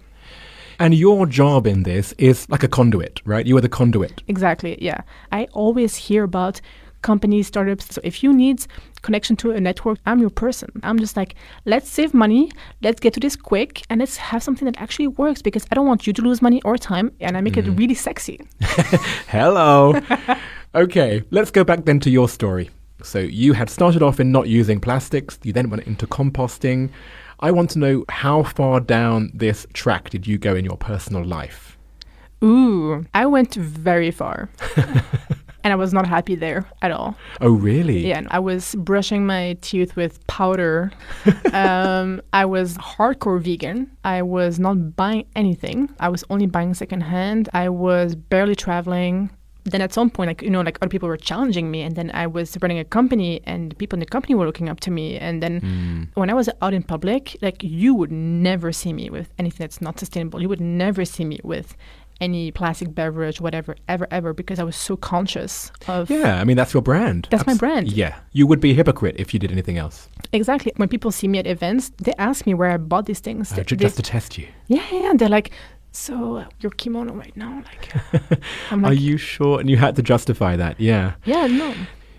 and 0.80 0.94
your 0.96 1.26
job 1.26 1.68
in 1.68 1.84
this 1.84 2.14
is 2.18 2.50
like 2.50 2.64
a 2.64 2.68
conduit, 2.68 3.22
right? 3.26 3.46
You 3.46 3.58
are 3.58 3.62
the 3.62 3.70
conduit. 3.70 4.24
Exactly, 4.28 4.78
yeah. 4.82 5.02
I 5.32 5.48
always 5.54 5.96
hear 5.96 6.24
about 6.24 6.62
companies, 7.02 7.48
startups. 7.48 7.94
So 7.94 8.02
if 8.04 8.24
you 8.24 8.34
need 8.34 8.66
connection 9.04 9.36
to 9.38 9.52
a 9.52 9.62
network, 9.62 10.00
I'm 10.08 10.20
your 10.20 10.32
person. 10.32 10.70
I'm 10.82 10.98
just 10.98 11.16
like, 11.16 11.36
let's 11.66 11.88
save 11.88 12.14
money, 12.14 12.52
let's 12.82 13.00
get 13.00 13.14
to 13.14 13.20
this 13.20 13.36
quick, 13.36 13.84
and 13.90 14.00
let's 14.00 14.18
have 14.18 14.42
something 14.42 14.66
that 14.66 14.82
actually 14.82 15.08
works 15.08 15.44
because 15.44 15.68
I 15.70 15.76
don't 15.76 15.86
want 15.86 16.08
you 16.08 16.14
to 16.14 16.22
lose 16.22 16.42
money 16.42 16.62
or 16.64 16.78
time, 16.78 17.12
and 17.20 17.38
I 17.38 17.42
make 17.42 17.54
mm. 17.54 17.68
it 17.68 17.72
really 17.72 17.94
sexy. 17.94 18.42
Hello. 19.28 20.02
okay, 20.76 21.24
let's 21.30 21.52
go 21.52 21.64
back 21.64 21.86
then 21.86 22.00
to 22.00 22.10
your 22.10 22.28
story. 22.28 22.72
So 23.04 23.20
you 23.20 23.54
had 23.54 23.70
started 23.70 24.02
off 24.02 24.20
in 24.20 24.32
not 24.32 24.48
using 24.48 24.80
plastics, 24.80 25.38
you 25.44 25.54
then 25.54 25.70
went 25.70 25.86
into 25.86 26.08
composting. 26.08 26.90
I 27.42 27.52
want 27.52 27.70
to 27.72 27.80
know 27.80 28.06
how 28.10 28.44
far 28.44 28.80
down 28.80 29.32
this 29.34 29.68
track 29.74 30.10
did 30.10 30.26
you 30.26 30.38
go 30.38 30.56
in 30.56 30.64
your 30.64 30.78
personal 30.78 31.26
life? 31.26 31.78
Ooh, 32.44 33.06
I 33.14 33.26
went 33.26 33.56
very 33.56 34.12
far. 34.12 34.50
and 35.64 35.72
I 35.72 35.76
was 35.76 35.94
not 35.94 36.06
happy 36.06 36.36
there 36.36 36.66
at 36.82 36.92
all. 36.92 37.16
Oh, 37.42 37.52
really? 37.52 38.08
Yeah, 38.08 38.22
I 38.30 38.40
was 38.40 38.76
brushing 38.76 39.26
my 39.26 39.58
teeth 39.62 39.96
with 39.96 40.26
powder. 40.28 40.92
um, 41.54 42.22
I 42.34 42.46
was 42.46 42.78
hardcore 42.78 43.42
vegan. 43.42 43.90
I 44.04 44.22
was 44.22 44.60
not 44.60 44.96
buying 44.96 45.26
anything. 45.36 45.90
I 46.00 46.10
was 46.10 46.24
only 46.30 46.48
buying 46.48 46.74
secondhand. 46.74 47.50
I 47.54 47.70
was 47.70 48.16
barely 48.16 48.56
traveling. 48.56 49.30
Then 49.66 49.82
at 49.82 49.94
some 49.94 50.10
point, 50.10 50.28
like 50.28 50.42
you 50.42 50.50
know, 50.50 50.60
like 50.60 50.78
other 50.82 50.90
people 50.90 51.08
were 51.08 51.16
challenging 51.16 51.72
me, 51.72 51.84
and 51.84 51.96
then 51.96 52.12
I 52.14 52.28
was 52.28 52.58
running 52.62 52.80
a 52.80 52.84
company, 52.84 53.40
and 53.46 53.78
people 53.78 53.96
in 53.96 54.02
the 54.02 54.06
company 54.06 54.36
were 54.36 54.46
looking 54.46 54.68
up 54.68 54.82
to 54.82 54.92
me. 54.92 55.18
And 55.18 55.42
then 55.42 55.62
mm. 55.62 56.08
when 56.16 56.30
I 56.30 56.34
was 56.34 56.50
out 56.62 56.74
in 56.74 56.84
public, 56.84 57.38
like 57.42 57.64
you 57.64 57.96
would 57.96 58.12
never 58.12 58.74
see 58.74 58.92
me 58.92 59.10
with 59.10 59.30
anything 59.40 59.64
that's 59.64 59.80
not 59.80 60.00
sustainable. 60.00 60.42
You 60.42 60.50
would 60.50 60.60
never 60.60 61.06
see 61.06 61.24
me 61.24 61.40
with 61.46 61.78
any 62.22 62.52
plastic 62.52 62.94
beverage, 62.96 63.42
whatever, 63.42 63.76
ever, 63.88 64.08
ever, 64.12 64.34
because 64.34 64.60
I 64.60 64.64
was 64.64 64.76
so 64.76 64.96
conscious 64.96 65.72
of. 65.88 66.10
Yeah, 66.10 66.40
I 66.40 66.44
mean, 66.44 66.56
that's 66.58 66.74
your 66.74 66.82
brand. 66.84 67.28
That's 67.32 67.46
my 67.46 67.56
brand. 67.56 67.92
Yeah. 67.92 68.16
You 68.32 68.48
would 68.48 68.60
be 68.60 68.72
a 68.72 68.74
hypocrite 68.74 69.16
if 69.18 69.34
you 69.34 69.40
did 69.40 69.52
anything 69.52 69.78
else. 69.78 70.08
Exactly. 70.32 70.72
When 70.78 70.90
people 70.90 71.12
see 71.12 71.28
me 71.28 71.40
at 71.40 71.48
events, 71.48 71.92
they 71.98 72.14
ask 72.18 72.46
me 72.46 72.54
where 72.54 72.72
I 72.72 72.78
bought 72.78 73.06
these 73.06 73.20
things. 73.20 73.52
Uh, 73.52 73.58
they, 73.58 73.64
just 73.76 73.98
to 73.98 74.02
test 74.02 74.38
you. 74.38 74.48
Yeah, 74.68 74.86
yeah. 74.92 75.14
They're 75.16 75.30
like, 75.30 75.52
So 75.92 76.46
your 76.60 76.72
kimono 76.72 77.14
right 77.14 77.36
now, 77.36 77.64
like, 77.66 78.42
I'm 78.72 78.84
Are 78.86 78.94
you 78.94 79.18
sure? 79.18 79.60
And 79.60 79.70
you 79.70 79.78
had 79.78 79.96
to 79.98 80.02
justify 80.02 80.56
that, 80.56 80.80
yeah. 80.80 81.14
yeah, 81.26 81.46
no, 81.48 81.74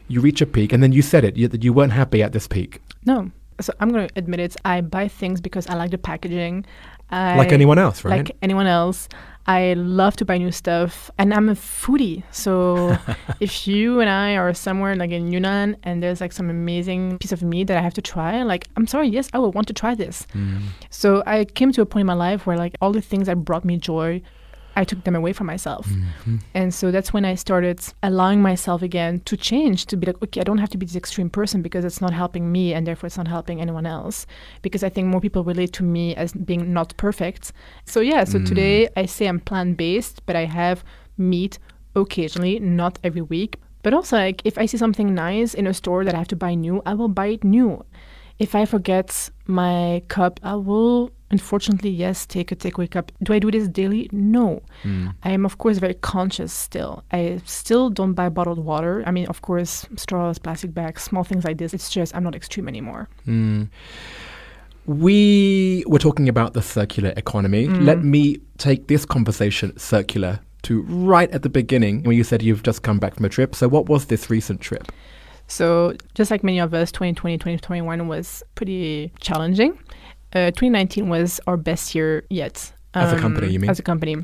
You 0.09 0.21
reach 0.21 0.41
a 0.41 0.47
peak, 0.47 0.73
and 0.73 0.83
then 0.83 0.93
you 0.93 1.03
said 1.03 1.25
it, 1.25 1.37
you, 1.37 1.49
that 1.49 1.65
you 1.65 1.73
weren't 1.73 1.93
happy 1.93 2.23
at 2.23 2.33
this 2.33 2.47
peak. 2.47 2.81
no. 3.05 3.31
So 3.61 3.73
I'm 3.79 3.91
gonna 3.91 4.09
admit 4.17 4.41
it. 4.41 4.57
I 4.65 4.81
buy 4.81 5.07
things 5.07 5.41
because 5.41 5.69
I 5.69 5.75
like 5.75 5.93
the 5.93 5.99
packaging. 5.99 6.67
I, 7.11 7.37
like 7.37 7.53
anyone 7.53 7.79
else, 7.79 8.03
right? 8.05 8.27
like 8.27 8.37
anyone 8.43 8.67
else. 8.67 9.09
I 9.47 9.75
love 9.75 10.17
to 10.17 10.25
buy 10.25 10.39
new 10.39 10.51
stuff, 10.51 11.11
and 11.19 11.35
I'm 11.35 11.49
a 11.49 11.55
foodie. 11.55 12.23
So 12.31 12.97
if 13.41 13.69
you 13.69 14.01
and 14.01 14.09
I 14.09 14.37
are 14.37 14.55
somewhere 14.55 14.97
like 14.97 15.11
in 15.11 15.31
Yunnan, 15.31 15.77
and 15.83 16.03
there's 16.03 16.21
like 16.21 16.33
some 16.33 16.49
amazing 16.49 17.19
piece 17.19 17.33
of 17.33 17.43
meat 17.43 17.65
that 17.65 17.77
I 17.77 17.83
have 17.83 17.95
to 17.95 18.03
try, 18.03 18.43
like 18.43 18.69
I'm 18.77 18.87
sorry, 18.87 19.09
yes, 19.09 19.29
I 19.33 19.39
will 19.39 19.53
want 19.53 19.67
to 19.69 19.75
try 19.75 19.95
this. 19.95 20.27
Mm. 20.35 20.63
So 20.91 21.23
I 21.27 21.45
came 21.45 21.73
to 21.73 21.83
a 21.83 21.87
point 21.87 22.03
in 22.03 22.07
my 22.07 22.15
life 22.15 22.47
where 22.47 22.57
like 22.57 22.75
all 22.81 22.93
the 22.93 23.03
things 23.03 23.27
that 23.27 23.45
brought 23.45 23.65
me 23.65 23.77
joy, 23.77 24.23
I 24.77 24.85
took 24.85 25.05
them 25.05 25.15
away 25.15 25.33
from 25.33 25.47
myself. 25.47 25.87
Mhm. 25.89 26.41
And 26.55 26.75
so 26.75 26.91
that's 26.91 27.13
when 27.13 27.25
I 27.25 27.35
started 27.37 27.81
allowing 28.03 28.43
myself 28.43 28.83
again 28.83 29.21
to 29.25 29.37
change, 29.37 29.87
to 29.87 29.97
be 29.97 30.07
like, 30.07 30.21
okay, 30.23 30.41
I 30.41 30.45
don't 30.45 30.59
have 30.59 30.71
to 30.71 30.79
be 30.79 30.87
this 30.87 30.97
extreme 30.97 31.31
person 31.31 31.63
because 31.63 31.85
it's 31.85 32.01
not 32.01 32.13
helping 32.13 32.51
me 32.51 32.75
and 32.75 32.87
therefore 32.87 33.07
it's 33.07 33.17
not 33.17 33.29
helping 33.29 33.61
anyone 33.61 33.87
else. 33.87 34.27
Because 34.63 34.83
I 34.83 34.89
think 34.89 35.09
more 35.09 35.21
people 35.21 35.45
relate 35.45 35.73
to 35.75 35.83
me 35.85 36.15
as 36.17 36.33
being 36.33 36.73
not 36.73 36.97
perfect. 36.97 37.53
So 37.85 38.01
yeah, 38.01 38.25
so 38.25 38.39
Mm. 38.39 38.47
today 38.47 38.89
I 38.97 39.07
say 39.07 39.27
I'm 39.27 39.41
plant 39.41 39.77
based, 39.77 40.23
but 40.27 40.35
I 40.37 40.45
have 40.47 40.83
meat 41.17 41.59
occasionally, 41.95 42.59
not 42.59 42.99
every 43.05 43.23
week. 43.23 43.59
But 43.85 43.95
also 43.95 44.17
like 44.17 44.41
if 44.45 44.59
I 44.59 44.67
see 44.67 44.79
something 44.79 45.15
nice 45.15 45.55
in 45.55 45.67
a 45.67 45.75
store 45.75 46.05
that 46.05 46.15
I 46.15 46.19
have 46.19 46.29
to 46.29 46.37
buy 46.37 46.55
new, 46.55 46.83
I 46.85 46.95
will 46.95 47.09
buy 47.09 47.27
it 47.27 47.45
new. 47.45 47.85
If 48.39 48.55
I 48.57 48.65
forget 48.65 49.31
my 49.47 50.03
cup, 50.09 50.41
I 50.43 50.57
will 50.57 51.11
unfortunately 51.31 51.91
yes 51.91 52.27
take 52.27 52.53
a 52.53 52.57
takeaway 52.57 52.91
cup. 52.91 53.13
Do 53.23 53.33
I 53.33 53.39
do 53.39 53.51
this 53.51 53.69
daily? 53.69 54.09
No. 54.13 54.63
Mm. 54.83 55.15
I 55.23 55.31
am, 55.31 55.45
of 55.45 55.59
course, 55.59 55.79
very 55.79 55.95
conscious 55.95 56.53
still. 56.53 57.03
I 57.13 57.41
still 57.45 57.91
don't 57.91 58.15
buy 58.15 58.29
bottled 58.29 58.59
water. 58.65 59.03
I 59.07 59.11
mean, 59.11 59.27
of 59.27 59.43
course, 59.43 59.87
straws, 59.97 60.39
plastic 60.39 60.75
bags, 60.75 61.03
small 61.03 61.25
things 61.25 61.45
like 61.45 61.59
this. 61.59 61.75
It's 61.75 61.91
just 61.91 62.15
I'm 62.15 62.25
not 62.25 62.35
extreme 62.35 62.69
anymore. 62.69 63.09
Mm. 63.27 63.69
We 64.87 65.83
were 65.87 65.99
talking 65.99 66.29
about 66.29 66.53
the 66.53 66.61
circular 66.63 67.13
economy. 67.17 67.69
Mm. 67.69 67.87
Let 67.87 68.05
me 68.05 68.39
take 68.59 68.89
this 68.89 69.07
conversation 69.07 69.77
circular 69.79 70.41
to 70.65 70.83
right 70.83 71.31
at 71.31 71.43
the 71.43 71.49
beginning 71.49 72.03
when 72.03 72.17
you 72.17 72.25
said 72.25 72.43
you've 72.43 72.63
just 72.63 72.83
come 72.83 72.99
back 72.99 73.15
from 73.15 73.25
a 73.25 73.29
trip. 73.29 73.55
So, 73.55 73.69
what 73.69 73.89
was 73.89 74.07
this 74.07 74.29
recent 74.29 74.61
trip? 74.61 74.91
So, 75.47 75.95
just 76.15 76.31
like 76.31 76.43
many 76.43 76.59
of 76.59 76.75
us, 76.75 76.91
2020, 76.93 77.37
2021 77.37 78.09
was 78.09 78.43
pretty 78.55 79.13
challenging. 79.21 79.79
Uh, 80.35 80.51
2019 80.51 81.09
was 81.09 81.41
our 81.47 81.57
best 81.57 81.95
year 81.95 82.25
yet. 82.31 82.73
As 82.95 83.13
a 83.13 83.19
company, 83.19 83.49
you 83.53 83.59
mean? 83.61 83.71
As 83.71 83.79
a 83.79 83.83
company. 83.83 84.17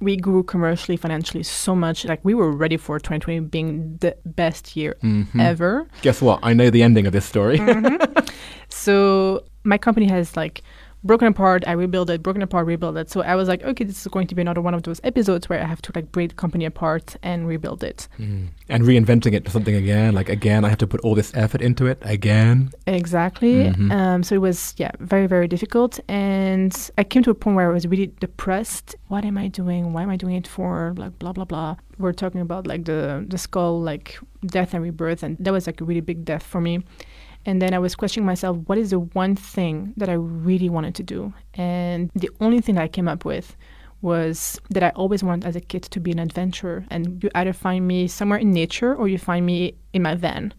We 0.00 0.16
grew 0.16 0.42
commercially, 0.42 0.96
financially 0.96 1.42
so 1.42 1.74
much. 1.74 2.04
Like, 2.04 2.20
we 2.24 2.34
were 2.34 2.50
ready 2.50 2.76
for 2.76 2.98
2020 2.98 3.40
being 3.40 3.96
the 4.00 4.16
best 4.26 4.76
year 4.76 4.96
Mhm. 5.02 5.40
ever. 5.40 5.86
Guess 6.02 6.20
what? 6.20 6.40
I 6.42 6.52
know 6.52 6.68
the 6.70 6.82
ending 6.82 7.06
of 7.06 7.12
this 7.12 7.24
story. 7.24 7.58
Mm-hmm. 7.58 8.24
So 8.68 9.44
my 9.62 9.78
company 9.78 10.06
has 10.08 10.36
like 10.36 10.62
broken 11.04 11.28
apart. 11.28 11.64
I 11.66 11.72
rebuild 11.72 12.10
it, 12.10 12.22
broken 12.22 12.42
apart, 12.42 12.66
rebuild 12.66 12.96
it. 12.96 13.10
So 13.10 13.22
I 13.22 13.34
was 13.34 13.46
like, 13.46 13.62
okay, 13.62 13.84
this 13.84 14.00
is 14.00 14.08
going 14.08 14.26
to 14.28 14.34
be 14.34 14.42
another 14.42 14.60
one 14.60 14.74
of 14.74 14.82
those 14.82 15.00
episodes 15.04 15.48
where 15.48 15.60
I 15.62 15.66
have 15.66 15.82
to 15.82 15.92
like 15.94 16.10
break 16.10 16.30
the 16.30 16.34
company 16.34 16.64
apart 16.64 17.16
and 17.22 17.46
rebuild 17.46 17.84
it. 17.84 18.08
Mm. 18.18 18.48
And 18.68 18.84
reinventing 18.84 19.34
it 19.34 19.44
to 19.44 19.50
something 19.50 19.74
again. 19.74 20.14
Like, 20.14 20.28
again, 20.28 20.64
I 20.64 20.68
have 20.70 20.78
to 20.78 20.86
put 20.86 21.00
all 21.02 21.14
this 21.14 21.32
effort 21.34 21.60
into 21.60 21.86
it 21.86 21.98
again. 22.02 22.70
Exactly. 22.86 23.70
Mhm. 23.70 23.92
Um, 23.92 24.22
so 24.22 24.34
it 24.34 24.40
was 24.40 24.74
yeah 24.78 24.90
very 25.00 25.26
very 25.26 25.46
difficult, 25.48 26.00
and 26.08 26.90
I 26.96 27.04
came 27.04 27.22
to 27.24 27.30
a 27.30 27.34
point 27.34 27.56
where 27.56 27.70
I 27.70 27.72
was 27.72 27.86
really 27.86 28.12
depressed. 28.20 28.96
What 29.08 29.24
am 29.24 29.36
I 29.36 29.48
doing? 29.48 29.92
Why 29.92 30.02
am 30.02 30.10
I 30.10 30.16
doing 30.16 30.36
it 30.36 30.48
for? 30.48 30.94
Like 30.96 31.18
blah 31.18 31.32
blah 31.32 31.44
blah. 31.44 31.76
We're 31.98 32.12
talking 32.12 32.40
about 32.40 32.66
like 32.66 32.84
the 32.84 33.24
the 33.28 33.38
skull, 33.38 33.80
like 33.80 34.18
death 34.46 34.74
and 34.74 34.82
rebirth, 34.82 35.22
and 35.22 35.36
that 35.38 35.52
was 35.52 35.66
like 35.66 35.80
a 35.80 35.84
really 35.84 36.00
big 36.00 36.24
death 36.24 36.42
for 36.42 36.60
me. 36.60 36.82
And 37.46 37.60
then 37.60 37.74
I 37.74 37.78
was 37.78 37.94
questioning 37.94 38.26
myself, 38.26 38.56
what 38.66 38.78
is 38.78 38.90
the 38.90 39.00
one 39.00 39.36
thing 39.36 39.92
that 39.96 40.08
I 40.08 40.14
really 40.14 40.68
wanted 40.68 40.94
to 40.96 41.02
do? 41.02 41.32
And 41.54 42.10
the 42.14 42.30
only 42.40 42.60
thing 42.60 42.78
I 42.78 42.88
came 42.88 43.08
up 43.08 43.24
with 43.24 43.56
was 44.00 44.60
that 44.70 44.82
I 44.82 44.90
always 44.90 45.22
wanted 45.24 45.46
as 45.46 45.56
a 45.56 45.60
kid 45.60 45.82
to 45.84 46.00
be 46.00 46.10
an 46.12 46.18
adventurer. 46.18 46.84
And 46.90 47.22
you 47.22 47.30
either 47.34 47.52
find 47.52 47.86
me 47.86 48.06
somewhere 48.06 48.38
in 48.38 48.52
nature 48.52 48.94
or 48.94 49.08
you 49.08 49.18
find 49.18 49.44
me 49.46 49.74
in 49.92 50.02
my 50.02 50.14
van. 50.14 50.52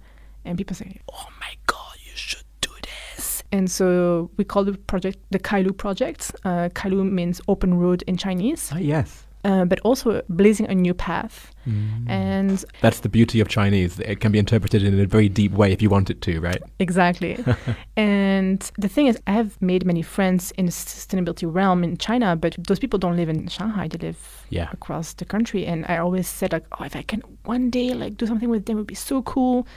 And 0.46 0.58
people 0.58 0.76
say, 0.76 1.00
oh 1.12 1.28
my 1.40 1.54
God, 1.68 1.96
you 2.04 2.12
should 2.16 2.44
do 2.62 2.72
this. 2.82 3.44
And 3.52 3.70
so 3.70 4.30
we 4.38 4.44
call 4.46 4.64
the 4.64 4.74
project 4.74 5.20
the 5.32 5.40
Kailu 5.40 5.76
Project. 5.78 6.32
Uh, 6.44 6.70
Kailu 6.70 7.10
means 7.10 7.42
open 7.48 7.76
road 7.76 8.04
in 8.08 8.18
Chinese, 8.18 8.70
Ah, 8.74 8.78
yes. 8.78 9.26
Uh, 9.46 9.64
but 9.72 9.80
also 9.82 10.22
blazing 10.28 10.66
a 10.70 10.76
new 10.76 10.94
path. 10.94 11.52
Mm. 11.68 12.10
And 12.10 12.66
That's 12.82 13.00
the 13.00 13.10
beauty 13.10 13.40
of 13.40 13.48
Chinese. 13.48 14.00
It 14.00 14.20
can 14.20 14.32
be 14.32 14.40
interpreted 14.40 14.84
in 14.84 15.00
a 15.00 15.06
very 15.06 15.30
deep 15.30 15.52
way 15.52 15.72
if 15.72 15.82
you 15.82 15.90
want 15.90 16.10
it 16.10 16.22
to, 16.22 16.40
right? 16.40 16.62
Exactly. 16.80 17.34
and 17.98 18.60
the 18.78 18.88
thing 18.88 19.08
is, 19.08 19.20
I 19.28 19.32
have 19.32 19.60
made 19.62 19.86
many 19.86 20.02
friends 20.02 20.52
in 20.58 20.66
the 20.66 20.72
sustainability 20.72 21.46
realm 21.52 21.84
in 21.84 21.98
China, 21.98 22.36
but 22.36 22.56
those 22.68 22.80
people 22.80 23.00
don't 23.00 23.18
live 23.18 23.30
in 23.30 23.48
Shanghai. 23.48 23.88
They 23.88 24.00
live 24.08 24.20
Yeah. 24.50 24.70
across 24.72 25.14
the 25.14 25.26
country. 25.26 25.66
And 25.66 25.86
I 25.88 25.98
always 25.98 26.28
said, 26.28 26.52
like, 26.54 26.66
oh, 26.80 26.84
if 26.86 26.96
I 26.96 27.04
can 27.04 27.22
one 27.46 27.70
day 27.70 27.94
like 27.94 28.18
do 28.18 28.26
something 28.28 28.50
with 28.50 28.66
them, 28.66 28.78
it 28.78 28.82
would 28.82 28.88
be 28.88 28.96
so 28.96 29.22
cool. 29.24 29.68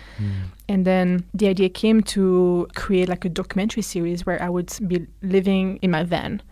And 0.69 0.85
then 0.85 1.25
the 1.33 1.49
idea 1.49 1.69
came 1.71 2.03
to 2.15 2.67
create 2.75 3.09
like 3.09 3.25
a 3.25 3.31
documentary 3.31 3.83
series 3.83 4.27
where 4.27 4.41
I 4.43 4.49
would 4.51 4.71
be 4.87 5.07
living 5.23 5.79
in 5.83 5.91
my 5.91 6.05
van. 6.05 6.43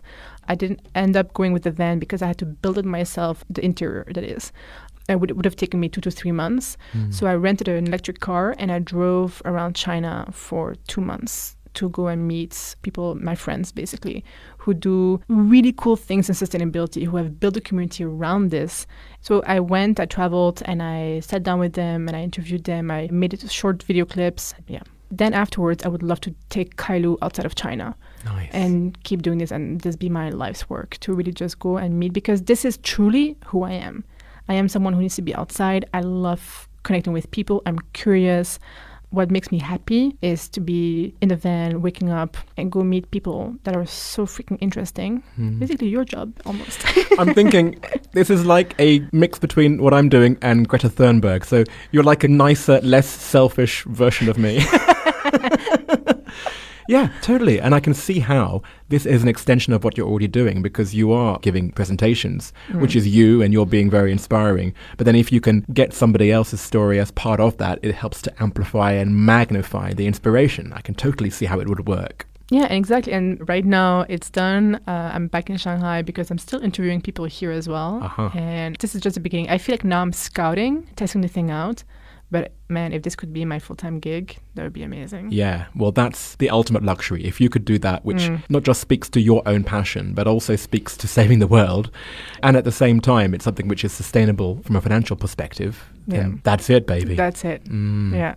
I 0.47 0.55
didn't 0.55 0.81
end 0.95 1.15
up 1.15 1.33
going 1.33 1.53
with 1.53 1.63
the 1.63 1.71
van 1.71 1.99
because 1.99 2.21
I 2.21 2.27
had 2.27 2.37
to 2.39 2.45
build 2.45 2.77
it 2.77 2.85
myself, 2.85 3.43
the 3.49 3.63
interior 3.63 4.05
that 4.13 4.23
is. 4.23 4.51
It 5.09 5.19
would, 5.19 5.31
it 5.31 5.37
would 5.37 5.45
have 5.45 5.55
taken 5.55 5.79
me 5.79 5.87
two 5.87 6.01
to 6.01 6.11
three 6.11 6.33
months. 6.33 6.77
Mm. 6.93 7.13
So 7.13 7.27
I 7.27 7.35
rented 7.35 7.67
an 7.69 7.87
electric 7.87 8.19
car 8.19 8.55
and 8.57 8.71
I 8.71 8.79
drove 8.79 9.41
around 9.45 9.75
China 9.75 10.27
for 10.31 10.75
two 10.87 11.01
months 11.01 11.55
to 11.75 11.89
go 11.89 12.07
and 12.07 12.27
meet 12.27 12.75
people, 12.81 13.15
my 13.15 13.35
friends 13.35 13.71
basically, 13.71 14.23
who 14.57 14.73
do 14.73 15.21
really 15.27 15.71
cool 15.71 15.95
things 15.95 16.27
in 16.27 16.35
sustainability, 16.35 17.05
who 17.05 17.17
have 17.17 17.39
built 17.39 17.55
a 17.55 17.61
community 17.61 18.03
around 18.03 18.49
this. 18.49 18.87
So 19.21 19.43
I 19.45 19.59
went, 19.59 19.99
I 19.99 20.07
traveled, 20.07 20.61
and 20.65 20.81
I 20.81 21.19
sat 21.19 21.43
down 21.43 21.59
with 21.59 21.73
them 21.73 22.07
and 22.07 22.17
I 22.17 22.21
interviewed 22.21 22.63
them. 22.63 22.89
I 22.89 23.07
made 23.11 23.33
it 23.33 23.49
short 23.51 23.83
video 23.83 24.05
clips. 24.05 24.55
Yeah. 24.67 24.81
Then 25.11 25.33
afterwards, 25.33 25.85
I 25.85 25.87
would 25.87 26.03
love 26.03 26.19
to 26.21 26.35
take 26.49 26.75
Kailu 26.75 27.17
outside 27.21 27.45
of 27.45 27.55
China 27.55 27.95
Nice. 28.35 28.49
and 28.53 29.01
keep 29.03 29.21
doing 29.21 29.37
this 29.39 29.51
and 29.51 29.81
this 29.81 29.95
be 29.95 30.09
my 30.09 30.29
life's 30.29 30.69
work 30.69 30.97
to 30.99 31.13
really 31.13 31.31
just 31.31 31.59
go 31.59 31.77
and 31.77 31.97
meet 31.99 32.13
because 32.13 32.43
this 32.43 32.65
is 32.65 32.77
truly 32.77 33.37
who 33.47 33.63
I 33.63 33.71
am. 33.73 34.03
I 34.49 34.53
am 34.55 34.67
someone 34.69 34.93
who 34.93 35.01
needs 35.01 35.15
to 35.15 35.21
be 35.21 35.35
outside. 35.35 35.85
I 35.93 36.01
love 36.01 36.67
connecting 36.83 37.13
with 37.13 37.29
people. 37.31 37.61
I'm 37.65 37.79
curious. 37.93 38.59
What 39.09 39.31
makes 39.31 39.51
me 39.51 39.59
happy 39.59 40.17
is 40.21 40.49
to 40.49 40.59
be 40.59 41.13
in 41.21 41.29
the 41.29 41.37
van, 41.37 41.81
waking 41.81 42.09
up 42.09 42.35
and 42.57 42.69
go 42.69 42.83
meet 42.83 43.09
people 43.11 43.55
that 43.63 43.73
are 43.75 43.85
so 43.85 44.25
freaking 44.25 44.57
interesting. 44.59 45.23
Mhm. 45.39 45.59
Basically, 45.59 45.87
your 45.87 46.03
job 46.03 46.33
almost. 46.45 46.83
I'm 47.19 47.33
thinking 47.33 47.77
this 48.11 48.29
is 48.29 48.45
like 48.45 48.75
a 48.79 49.01
mix 49.13 49.39
between 49.39 49.81
what 49.81 49.93
I'm 49.93 50.09
doing 50.09 50.37
and 50.41 50.67
Greta 50.67 50.89
Thunberg. 50.89 51.45
So 51.45 51.63
you're 51.91 52.03
like 52.03 52.25
a 52.25 52.27
nicer, 52.27 52.81
less 52.81 53.07
selfish 53.07 53.83
version 53.85 54.27
of 54.29 54.37
me. 54.37 54.59
yeah, 56.87 57.11
totally. 57.21 57.59
And 57.59 57.75
I 57.75 57.79
can 57.79 57.93
see 57.93 58.19
how 58.19 58.61
this 58.89 59.05
is 59.05 59.21
an 59.21 59.27
extension 59.27 59.73
of 59.73 59.83
what 59.83 59.97
you're 59.97 60.07
already 60.07 60.27
doing 60.27 60.61
because 60.61 60.95
you 60.95 61.11
are 61.11 61.39
giving 61.39 61.71
presentations, 61.71 62.53
which 62.73 62.95
is 62.95 63.07
you 63.07 63.41
and 63.41 63.53
you're 63.53 63.65
being 63.65 63.89
very 63.89 64.11
inspiring. 64.11 64.73
But 64.97 65.05
then 65.05 65.15
if 65.15 65.31
you 65.31 65.41
can 65.41 65.65
get 65.73 65.93
somebody 65.93 66.31
else's 66.31 66.61
story 66.61 66.99
as 66.99 67.11
part 67.11 67.39
of 67.39 67.57
that, 67.57 67.79
it 67.81 67.93
helps 67.93 68.21
to 68.23 68.33
amplify 68.41 68.93
and 68.93 69.15
magnify 69.15 69.93
the 69.93 70.07
inspiration. 70.07 70.73
I 70.73 70.81
can 70.81 70.95
totally 70.95 71.29
see 71.29 71.45
how 71.45 71.59
it 71.59 71.67
would 71.67 71.87
work. 71.87 72.25
Yeah, 72.49 72.71
exactly. 72.71 73.11
And 73.11 73.47
right 73.49 73.65
now 73.65 74.05
it's 74.07 74.29
done. 74.29 74.75
Uh, 74.87 75.11
I'm 75.13 75.27
back 75.27 75.49
in 75.49 75.57
Shanghai 75.57 76.01
because 76.01 76.31
I'm 76.31 76.37
still 76.37 76.61
interviewing 76.63 77.01
people 77.01 77.25
here 77.25 77.51
as 77.51 77.67
well. 77.67 77.99
Uh-huh. 78.01 78.29
And 78.33 78.77
this 78.77 78.95
is 78.95 79.01
just 79.01 79.15
the 79.15 79.19
beginning. 79.19 79.49
I 79.49 79.57
feel 79.57 79.73
like 79.73 79.83
now 79.83 80.01
I'm 80.01 80.13
scouting, 80.13 80.87
testing 80.95 81.21
the 81.21 81.27
thing 81.27 81.51
out. 81.51 81.83
But 82.29 82.51
man, 82.67 82.91
if 82.91 83.03
this 83.03 83.15
could 83.15 83.31
be 83.31 83.45
my 83.45 83.57
full 83.57 83.75
time 83.77 83.99
gig, 83.99 84.37
that 84.55 84.63
would 84.63 84.73
be 84.73 84.83
amazing. 84.83 85.29
Yeah, 85.31 85.65
well, 85.75 85.93
that's 85.93 86.35
the 86.35 86.49
ultimate 86.49 86.83
luxury. 86.83 87.23
If 87.23 87.39
you 87.39 87.47
could 87.49 87.63
do 87.63 87.77
that, 87.79 88.03
which 88.03 88.23
Mm. 88.23 88.43
not 88.49 88.63
just 88.63 88.81
speaks 88.81 89.07
to 89.11 89.21
your 89.21 89.41
own 89.45 89.63
passion, 89.63 90.13
but 90.13 90.27
also 90.27 90.57
speaks 90.57 90.97
to 90.97 91.07
saving 91.07 91.39
the 91.39 91.47
world, 91.47 91.89
and 92.43 92.57
at 92.57 92.65
the 92.65 92.71
same 92.71 92.99
time, 92.99 93.33
it's 93.33 93.45
something 93.45 93.69
which 93.69 93.85
is 93.85 93.93
sustainable 93.93 94.59
from 94.63 94.75
a 94.75 94.81
financial 94.81 95.15
perspective, 95.15 95.85
Yeah. 96.07 96.31
that's 96.43 96.69
it, 96.69 96.85
baby. 96.85 97.15
That's 97.15 97.45
it. 97.45 97.63
Mm. 97.65 98.13
Yeah. 98.13 98.35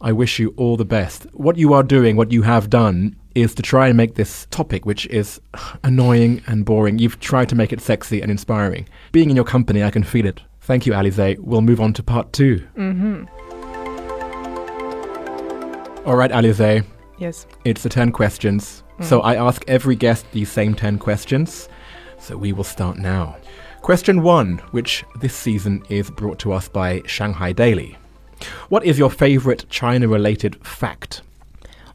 I 0.00 0.12
wish 0.12 0.38
you 0.38 0.54
all 0.56 0.76
the 0.76 0.84
best. 0.86 1.26
What 1.34 1.58
you 1.58 1.74
are 1.74 1.82
doing, 1.82 2.16
what 2.16 2.30
you 2.32 2.42
have 2.42 2.70
done, 2.70 3.16
is 3.34 3.54
to 3.56 3.62
try 3.62 3.88
and 3.88 3.96
make 3.96 4.14
this 4.14 4.46
topic, 4.50 4.86
which 4.86 5.06
is 5.06 5.40
annoying 5.84 6.42
and 6.46 6.64
boring, 6.64 6.98
you've 6.98 7.18
tried 7.20 7.48
to 7.48 7.56
make 7.56 7.72
it 7.72 7.80
sexy 7.80 8.20
and 8.22 8.30
inspiring. 8.30 8.86
Being 9.12 9.30
in 9.30 9.36
your 9.36 9.44
company, 9.44 9.82
I 9.82 9.90
can 9.90 10.02
feel 10.04 10.26
it. 10.26 10.40
Thank 10.70 10.86
you, 10.86 10.92
Alize. 10.92 11.36
We'll 11.40 11.62
move 11.62 11.80
on 11.80 11.92
to 11.94 12.02
part 12.04 12.32
two. 12.32 12.64
Mm-hmm. 12.76 13.24
All 16.06 16.14
right, 16.14 16.30
Alize. 16.30 16.84
Yes. 17.18 17.48
It's 17.64 17.82
the 17.82 17.88
10 17.88 18.12
questions. 18.12 18.84
So 19.00 19.20
I 19.20 19.34
ask 19.34 19.64
every 19.66 19.96
guest 19.96 20.30
these 20.30 20.48
same 20.48 20.76
10 20.76 21.00
questions. 21.00 21.68
So 22.20 22.36
we 22.36 22.52
will 22.52 22.62
start 22.62 22.98
now. 22.98 23.36
Question 23.82 24.22
one, 24.22 24.58
which 24.70 25.02
this 25.20 25.34
season 25.34 25.82
is 25.88 26.08
brought 26.08 26.38
to 26.38 26.52
us 26.52 26.68
by 26.68 27.02
Shanghai 27.04 27.50
Daily. 27.50 27.98
What 28.68 28.84
is 28.84 28.96
your 28.96 29.10
favorite 29.10 29.66
China 29.70 30.06
related 30.06 30.64
fact? 30.64 31.22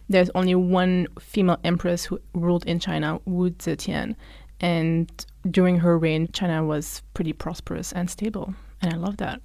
There's 0.09 0.31
only 0.35 0.55
one 0.55 1.07
female 1.17 1.59
empress 1.63 2.03
who 2.03 2.19
ruled 2.33 2.65
in 2.65 2.81
China, 2.81 3.21
Wu 3.23 3.51
Zetian, 3.51 4.17
and 4.59 5.09
during 5.49 5.77
her 5.79 5.97
reign, 5.97 6.27
China 6.33 6.65
was 6.65 7.01
pretty 7.13 7.31
prosperous 7.31 7.93
and 7.93 8.09
stable, 8.09 8.53
and 8.85 8.93
I 8.93 8.97
love 8.97 9.17
that. 9.17 9.41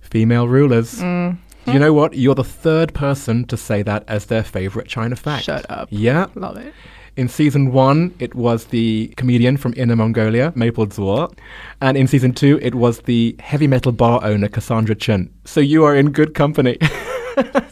Female 0.00 0.48
rulers. 0.48 1.00
Mm. 1.00 1.38
You 1.66 1.78
know 1.78 1.92
what? 1.92 2.14
You're 2.14 2.34
the 2.34 2.44
third 2.44 2.92
person 2.94 3.46
to 3.46 3.56
say 3.56 3.82
that 3.82 4.04
as 4.06 4.26
their 4.26 4.44
favorite 4.44 4.86
China 4.86 5.16
fact. 5.16 5.44
Shut 5.44 5.68
up. 5.70 5.88
Yeah. 5.90 6.26
Love 6.34 6.58
it. 6.58 6.74
In 7.16 7.28
season 7.28 7.72
one, 7.72 8.14
it 8.18 8.34
was 8.34 8.66
the 8.66 9.08
comedian 9.16 9.56
from 9.56 9.72
Inner 9.76 9.96
Mongolia, 9.96 10.52
Maple 10.56 10.86
Zuo. 10.88 11.32
And 11.80 11.96
in 11.96 12.06
season 12.06 12.32
two, 12.32 12.58
it 12.60 12.74
was 12.74 13.00
the 13.02 13.36
heavy 13.38 13.66
metal 13.66 13.92
bar 13.92 14.22
owner, 14.24 14.48
Cassandra 14.48 14.94
Chen. 14.94 15.32
So 15.44 15.60
you 15.60 15.84
are 15.84 15.94
in 15.94 16.10
good 16.10 16.34
company. 16.34 16.76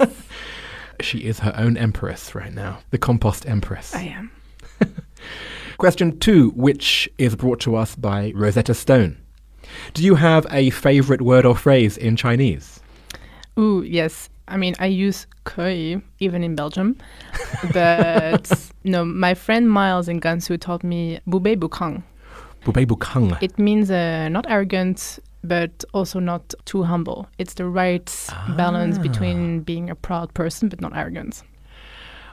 she 1.01 1.19
is 1.19 1.41
her 1.41 1.53
own 1.57 1.77
empress 1.77 2.35
right 2.35 2.55
now, 2.55 2.79
the 2.91 2.99
compost 2.99 3.47
empress. 3.47 3.95
I 3.95 4.03
am. 4.03 4.31
Question 5.77 6.19
two, 6.21 6.51
which 6.51 7.11
is 7.19 7.35
brought 7.35 7.61
to 7.61 7.75
us 7.75 7.97
by 7.97 8.33
Rosetta 8.37 8.75
Stone. 8.75 9.22
Do 9.95 10.03
you 10.03 10.15
have 10.15 10.47
a 10.51 10.71
favorite 10.71 11.23
word 11.23 11.45
or 11.45 11.57
phrase 11.57 11.97
in 11.97 12.17
Chinese? 12.17 12.81
Oh 13.57 13.83
yes. 13.83 14.29
I 14.49 14.57
mean, 14.57 14.75
I 14.79 14.87
use 14.87 15.27
koi 15.45 16.03
even 16.19 16.43
in 16.43 16.55
Belgium. 16.55 16.97
But 17.73 18.71
no, 18.85 19.05
my 19.05 19.35
friend 19.35 19.71
Miles 19.71 20.09
in 20.09 20.21
Gansu 20.21 20.59
taught 20.59 20.85
me 20.85 21.21
bubei 21.29 21.57
bukang. 21.57 22.03
Bubei 22.65 22.87
bukang. 22.87 23.39
It 23.41 23.59
means 23.59 23.91
uh, 23.91 24.29
not 24.29 24.47
arrogant, 24.49 25.19
but 25.45 25.85
also 25.95 26.19
not 26.19 26.55
too 26.65 26.83
humble. 26.83 27.29
It's 27.39 27.55
the 27.55 27.67
right 27.67 28.11
ah. 28.31 28.55
balance 28.57 28.99
between 28.99 29.61
being 29.61 29.91
a 29.91 29.95
proud 29.95 30.35
person 30.35 30.69
but 30.69 30.81
not 30.81 30.97
arrogant. 30.97 31.43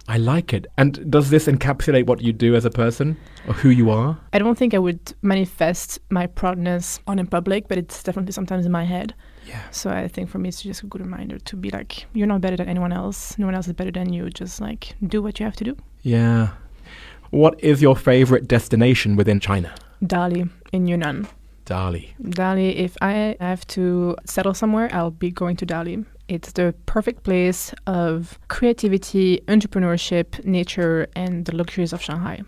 I 0.10 0.18
like 0.18 0.54
it. 0.54 0.66
And 0.76 1.12
does 1.12 1.30
this 1.30 1.46
encapsulate 1.46 2.08
what 2.08 2.20
you 2.20 2.34
do 2.34 2.56
as 2.56 2.66
a 2.66 2.72
person 2.72 3.16
or 3.48 3.54
who 3.54 3.70
you 3.70 3.92
are? 3.92 4.18
I 4.34 4.40
don't 4.40 4.58
think 4.58 4.74
I 4.74 4.80
would 4.80 5.14
manifest 5.22 6.00
my 6.10 6.26
proudness 6.26 7.00
on 7.06 7.20
in 7.20 7.28
public, 7.28 7.68
but 7.68 7.78
it's 7.78 8.02
definitely 8.02 8.32
sometimes 8.32 8.66
in 8.66 8.72
my 8.72 8.86
head. 8.86 9.14
Yeah. 9.46 9.62
So 9.70 9.92
I 9.92 10.08
think 10.08 10.32
for 10.32 10.40
me, 10.40 10.50
it's 10.50 10.64
just 10.64 10.82
a 10.82 10.88
good 10.88 11.02
reminder 11.02 11.38
to 11.38 11.56
be 11.56 11.70
like, 11.70 12.08
you're 12.14 12.26
not 12.26 12.42
better 12.42 12.58
than 12.58 12.68
anyone 12.68 12.92
else. 12.92 13.38
No 13.38 13.46
one 13.46 13.54
else 13.54 13.68
is 13.68 13.74
better 13.74 13.92
than 13.92 14.12
you. 14.12 14.32
Just 14.32 14.60
like 14.60 14.96
do 15.08 15.22
what 15.22 15.40
you 15.40 15.46
have 15.46 15.56
to 15.58 15.64
do. 15.64 15.78
Yeah. 16.02 16.50
What 17.30 17.64
is 17.64 17.80
your 17.80 17.96
favorite 17.96 18.48
destination 18.48 19.16
within 19.16 19.40
China? 19.40 19.76
Dali 20.04 20.50
in 20.74 20.88
Yunnan. 20.88 21.28
Dali. 21.68 22.16
Dali, 22.20 22.76
if 22.76 22.98
I 23.00 23.38
have 23.40 23.68
to 23.68 24.16
settle 24.26 24.56
somewhere, 24.56 24.90
I'll 24.92 25.12
be 25.12 25.30
going 25.30 25.56
to 25.58 25.68
Dali. 25.68 26.04
It's 26.30 26.52
the 26.52 26.76
perfect 26.86 27.24
place 27.24 27.74
of 27.88 28.38
creativity, 28.50 29.42
entrepreneurship, 29.48 30.46
nature, 30.46 31.08
and 31.16 31.44
the 31.46 31.56
luxuries 31.56 31.92
of 31.92 32.02
Shanghai. 32.04 32.44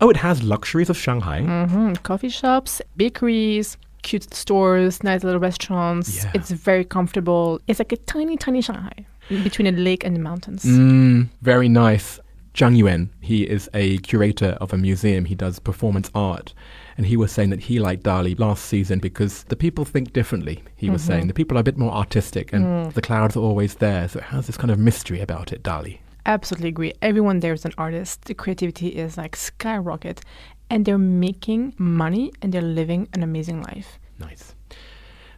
Oh, 0.00 0.10
it 0.10 0.16
has 0.16 0.42
luxuries 0.42 0.90
of 0.90 0.96
Shanghai. 0.96 1.40
hmm 1.42 1.92
Coffee 2.02 2.28
shops, 2.28 2.82
bakeries, 2.96 3.76
cute 4.02 4.34
stores, 4.34 5.04
nice 5.04 5.22
little 5.22 5.40
restaurants. 5.40 6.24
Yeah. 6.24 6.32
It's 6.34 6.50
very 6.50 6.84
comfortable. 6.84 7.60
It's 7.68 7.78
like 7.78 7.92
a 7.92 7.96
tiny, 7.96 8.36
tiny 8.36 8.60
Shanghai 8.60 9.06
between 9.28 9.68
a 9.68 9.72
lake 9.72 10.04
and 10.04 10.16
the 10.16 10.20
mountains. 10.20 10.64
Mm, 10.64 11.28
very 11.42 11.68
nice. 11.68 12.18
Zhang 12.54 12.76
Yuan, 12.76 13.10
he 13.20 13.42
is 13.42 13.68
a 13.72 13.98
curator 13.98 14.56
of 14.60 14.72
a 14.72 14.76
museum. 14.76 15.26
He 15.26 15.34
does 15.36 15.58
performance 15.60 16.10
art. 16.14 16.54
And 16.96 17.06
he 17.06 17.16
was 17.16 17.30
saying 17.30 17.50
that 17.50 17.60
he 17.60 17.78
liked 17.78 18.04
Dali 18.04 18.38
last 18.38 18.64
season 18.64 19.00
because 19.00 19.44
the 19.44 19.56
people 19.56 19.84
think 19.84 20.12
differently. 20.12 20.64
He 20.76 20.88
was 20.88 21.02
saying 21.02 21.22
mm-hmm. 21.22 21.28
the 21.28 21.34
people 21.34 21.58
are 21.58 21.60
a 21.60 21.64
bit 21.64 21.76
more 21.76 21.92
artistic 21.92 22.52
and 22.52 22.64
mm. 22.64 22.92
the 22.94 23.02
clouds 23.02 23.36
are 23.36 23.40
always 23.40 23.74
there. 23.74 24.08
So 24.08 24.18
it 24.18 24.24
has 24.24 24.46
this 24.46 24.56
kind 24.56 24.70
of 24.70 24.78
mystery 24.78 25.20
about 25.20 25.52
it, 25.52 25.62
Dali. 25.62 25.98
Absolutely 26.24 26.70
agree. 26.70 26.92
Everyone 27.02 27.40
there 27.40 27.52
is 27.52 27.64
an 27.64 27.72
artist. 27.76 28.24
The 28.24 28.34
creativity 28.34 28.88
is 28.88 29.18
like 29.18 29.36
skyrocket. 29.36 30.22
And 30.70 30.84
they're 30.84 30.98
making 30.98 31.74
money 31.78 32.32
and 32.40 32.52
they're 32.52 32.62
living 32.62 33.08
an 33.12 33.22
amazing 33.22 33.62
life. 33.62 33.98
Nice. 34.18 34.54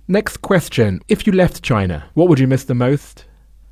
Next 0.06 0.38
question. 0.38 1.00
If 1.08 1.26
you 1.26 1.32
left 1.32 1.62
China, 1.62 2.08
what 2.14 2.28
would 2.28 2.38
you 2.38 2.46
miss 2.46 2.64
the 2.64 2.74
most? 2.74 3.26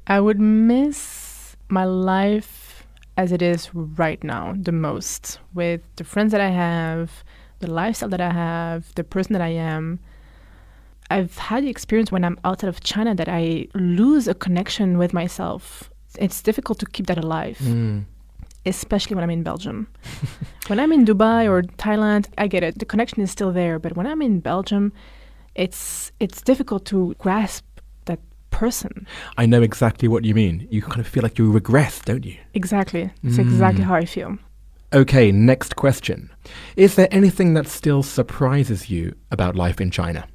I 0.07 0.21
would 0.21 0.39
miss 0.39 1.57
my 1.69 1.85
life 1.85 2.87
as 3.17 3.33
it 3.33 3.41
is 3.41 3.75
right 3.75 4.23
now 4.23 4.55
the 4.59 4.73
most 4.73 5.39
with 5.55 5.81
the 5.97 6.05
friends 6.05 6.33
that 6.33 6.41
I 6.41 6.51
have, 6.51 7.25
the 7.61 7.71
lifestyle 7.71 8.09
that 8.09 8.21
I 8.21 8.33
have, 8.33 8.95
the 8.95 9.05
person 9.05 9.33
that 9.33 9.43
I 9.43 9.49
am. 9.49 9.99
I've 11.11 11.39
had 11.39 11.65
the 11.65 11.69
experience 11.69 12.11
when 12.11 12.25
I'm 12.25 12.39
outside 12.45 12.69
of 12.69 12.81
China 12.81 13.15
that 13.15 13.29
I 13.29 13.69
lose 13.75 14.27
a 14.27 14.35
connection 14.35 14.99
with 14.99 15.13
myself. 15.13 15.89
It's 16.19 16.43
difficult 16.43 16.79
to 16.81 16.87
keep 16.87 17.07
that 17.07 17.19
alive, 17.19 17.59
mm. 17.59 18.05
especially 18.65 19.15
when 19.15 19.23
I'm 19.23 19.31
in 19.31 19.43
Belgium. 19.43 19.87
when 20.67 20.81
I'm 20.81 20.93
in 20.93 21.05
Dubai 21.05 21.49
or 21.49 21.63
Thailand, 21.63 22.27
I 22.39 22.49
get 22.49 22.63
it. 22.65 22.79
The 22.79 22.85
connection 22.85 23.23
is 23.23 23.31
still 23.31 23.53
there, 23.53 23.79
but 23.79 23.97
when 23.97 24.07
I'm 24.07 24.21
in 24.21 24.41
Belgium, 24.41 24.93
it's 25.55 26.13
it's 26.19 26.43
difficult 26.43 26.85
to 26.87 27.15
grasp 27.19 27.65
that 28.07 28.19
person. 28.51 29.07
I 29.37 29.47
know 29.47 29.63
exactly 29.63 30.09
what 30.09 30.25
you 30.25 30.35
mean. 30.35 30.67
You 30.71 30.83
kind 30.83 31.01
of 31.01 31.07
feel 31.07 31.23
like 31.23 31.39
you 31.39 31.53
regress, 31.53 32.01
don't 32.01 32.25
you? 32.25 32.37
Exactly. 32.55 33.13
It's 33.23 33.37
mm. 33.37 33.47
exactly 33.47 33.85
how 33.85 33.95
I 33.95 34.07
feel. 34.07 34.39
Okay, 34.97 35.31
next 35.31 35.77
question. 35.77 36.31
Is 36.77 36.95
there 36.95 37.09
anything 37.11 37.53
that 37.53 37.67
still 37.69 38.03
surprises 38.03 38.89
you 38.89 39.15
about 39.31 39.55
life 39.55 39.79
in 39.79 39.91
China? 39.91 40.27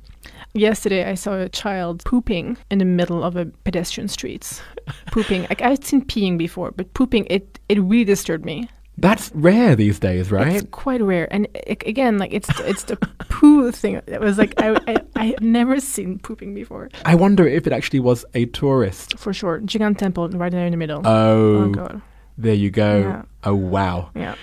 Yesterday, 0.53 1.09
I 1.09 1.15
saw 1.15 1.33
a 1.39 1.49
child 1.49 2.03
pooping 2.05 2.57
in 2.69 2.77
the 2.77 2.85
middle 2.85 3.23
of 3.23 3.35
a 3.35 3.45
pedestrian 3.63 4.07
street. 4.07 4.61
pooping. 5.07 5.43
Like 5.49 5.63
I've 5.63 5.83
seen 5.83 6.05
peeing 6.05 6.37
before, 6.37 6.71
but 6.71 6.93
pooping 6.93 7.25
it 7.29 7.59
it 7.69 7.79
really 7.79 8.03
disturbed 8.03 8.45
me. 8.45 8.69
That's 8.97 9.31
rare 9.33 9.75
these 9.75 9.97
days, 9.97 10.29
right? 10.31 10.57
It's 10.57 10.67
quite 10.69 11.01
rare, 11.01 11.27
and 11.33 11.47
a- 11.55 11.89
again, 11.89 12.19
like 12.19 12.31
it's 12.31 12.49
it's 12.59 12.83
the 12.83 12.97
poo 13.29 13.71
thing. 13.71 13.99
It 14.05 14.21
was 14.21 14.37
like 14.37 14.53
I 14.61 14.77
I 14.85 14.97
I 15.15 15.25
had 15.27 15.41
never 15.41 15.79
seen 15.79 16.19
pooping 16.19 16.53
before. 16.53 16.89
I 17.03 17.15
wonder 17.15 17.47
if 17.47 17.65
it 17.65 17.73
actually 17.73 18.01
was 18.01 18.25
a 18.35 18.45
tourist. 18.47 19.17
For 19.17 19.33
sure, 19.33 19.59
Jing'an 19.61 19.97
Temple 19.97 20.29
right 20.29 20.51
there 20.51 20.65
in 20.67 20.71
the 20.71 20.77
middle. 20.77 21.01
Oh, 21.05 21.63
oh 21.63 21.69
god, 21.69 22.01
there 22.41 22.53
you 22.55 22.69
go. 22.71 22.99
Yeah. 22.99 23.21
Oh, 23.43 23.55
wow. 23.55 24.09
yeah. 24.15 24.35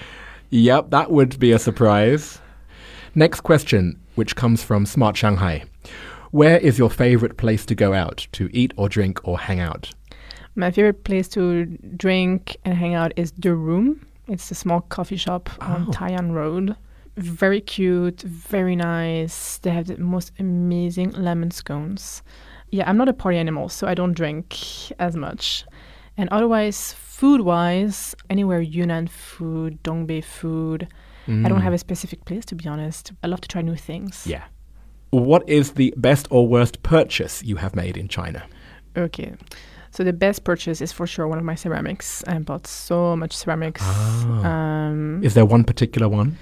Yep, 0.51 0.91
that 0.91 1.11
would 1.11 1.39
be 1.39 1.53
a 1.53 1.59
surprise. 1.59 2.41
Next 3.15 3.41
question, 3.43 3.99
which 4.15 4.35
comes 4.37 4.63
from 4.63 4.87
Smart 4.87 5.17
Shanghai. 5.17 5.65
Where 6.31 6.59
is 6.59 6.79
your 6.79 6.91
favorite 6.91 7.37
place 7.37 7.65
to 7.67 7.75
go 7.75 7.93
out 7.95 8.27
to 8.33 8.49
eat 8.53 8.73
or 8.77 8.89
drink 8.89 9.21
or 9.27 9.39
hang 9.39 9.61
out? 9.61 9.91
My 10.55 10.71
favorite 10.71 11.05
place 11.05 11.29
to 11.31 11.67
drink 11.97 12.57
and 12.65 12.75
hang 12.75 12.95
out 12.95 13.13
is 13.17 13.33
the 13.33 13.55
Room. 13.55 14.07
It's 14.27 14.51
a 14.51 14.55
small 14.55 14.81
coffee 14.83 15.17
shop 15.17 15.49
on 15.61 15.87
Oh. 15.89 15.91
Taiyuan 15.93 16.33
Road. 16.33 16.77
Very 17.17 17.61
cute, 17.61 18.21
very 18.23 18.77
nice. 18.77 19.59
They 19.59 19.71
have 19.71 19.87
the 19.87 19.97
most 19.99 20.33
amazing 20.39 21.13
lemon 21.13 21.51
scones. 21.51 22.23
Yeah, 22.71 22.89
I'm 22.89 22.97
not 22.97 23.09
a 23.09 23.13
party 23.15 23.39
animal, 23.39 23.69
so 23.69 23.87
I 23.89 23.95
don't 23.95 24.13
drink 24.13 24.57
as 24.99 25.17
much. 25.17 25.65
And 26.17 26.29
otherwise, 26.31 26.93
food 27.19 27.41
wise, 27.41 28.15
anywhere 28.31 28.61
Yunnan 28.61 29.09
food, 29.09 29.83
Dongbei 29.83 30.23
food. 30.23 30.87
I 31.27 31.49
don't 31.49 31.61
have 31.61 31.75
a 31.75 31.79
specific 31.79 32.25
place 32.25 32.47
to 32.47 32.55
be 32.55 32.67
honest. 32.67 33.13
I 33.23 33.27
love 33.27 33.43
to 33.43 33.49
try 33.49 33.61
new 33.61 33.77
things. 33.77 34.27
Yeah. 34.27 34.45
What 35.11 35.47
is 35.47 35.73
the 35.73 35.93
best 35.97 36.27
or 36.31 36.49
worst 36.49 36.83
purchase 36.83 37.43
you 37.43 37.57
have 37.57 37.77
made 37.77 37.99
in 37.99 38.09
China? 38.09 38.47
Okay. 38.97 39.35
So 39.91 40.05
the 40.05 40.13
best 40.13 40.45
purchase 40.45 40.81
is 40.81 40.93
for 40.93 41.07
sure 41.07 41.29
one 41.29 41.39
of 41.39 41.45
my 41.45 41.55
ceramics. 41.55 42.25
I 42.27 42.39
bought 42.39 42.67
so 42.67 43.17
much 43.17 43.37
ceramics. 43.37 43.83
Um, 43.83 45.21
Is 45.23 45.35
there 45.35 45.45
one 45.45 45.65
particular 45.65 46.09
one? 46.09 46.39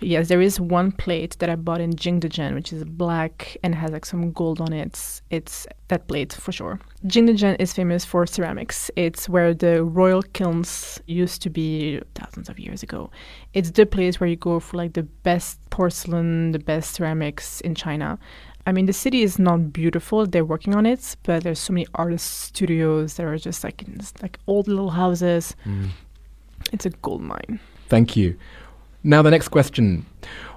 Yes, 0.00 0.28
there 0.28 0.40
is 0.40 0.60
one 0.60 0.92
plate 0.92 1.36
that 1.38 1.48
I 1.48 1.56
bought 1.56 1.80
in 1.80 1.92
Jingdezhen, 1.92 2.54
which 2.54 2.72
is 2.72 2.84
black 2.84 3.56
and 3.62 3.74
has 3.74 3.90
like 3.90 4.04
some 4.04 4.32
gold 4.32 4.60
on 4.60 4.72
it. 4.72 5.20
It's 5.30 5.66
that 5.88 6.06
plate 6.08 6.32
for 6.32 6.52
sure. 6.52 6.80
Jingdezhen 7.06 7.56
is 7.58 7.72
famous 7.72 8.04
for 8.04 8.26
ceramics. 8.26 8.90
It's 8.96 9.28
where 9.28 9.54
the 9.54 9.84
royal 9.84 10.22
kilns 10.22 11.00
used 11.06 11.42
to 11.42 11.50
be 11.50 12.00
thousands 12.14 12.48
of 12.48 12.58
years 12.58 12.82
ago. 12.82 13.10
It's 13.52 13.70
the 13.70 13.86
place 13.86 14.20
where 14.20 14.28
you 14.28 14.36
go 14.36 14.60
for 14.60 14.76
like 14.76 14.94
the 14.94 15.02
best 15.02 15.58
porcelain, 15.70 16.52
the 16.52 16.58
best 16.58 16.94
ceramics 16.94 17.60
in 17.60 17.74
China. 17.74 18.18
I 18.66 18.72
mean, 18.72 18.86
the 18.86 18.94
city 18.94 19.22
is 19.22 19.38
not 19.38 19.72
beautiful. 19.72 20.26
They're 20.26 20.44
working 20.44 20.74
on 20.74 20.86
it, 20.86 21.16
but 21.22 21.42
there's 21.42 21.58
so 21.58 21.72
many 21.74 21.86
artist 21.94 22.44
studios 22.44 23.14
that 23.14 23.26
are 23.26 23.36
just 23.36 23.62
like 23.62 23.82
in 23.82 24.00
like 24.22 24.38
old 24.46 24.68
little 24.68 24.90
houses. 24.90 25.54
Mm. 25.66 25.90
It's 26.72 26.86
a 26.86 26.90
gold 26.90 27.20
mine. 27.20 27.60
Thank 27.88 28.16
you. 28.16 28.38
Now, 29.04 29.22
the 29.22 29.30
next 29.30 29.48
question. 29.48 30.06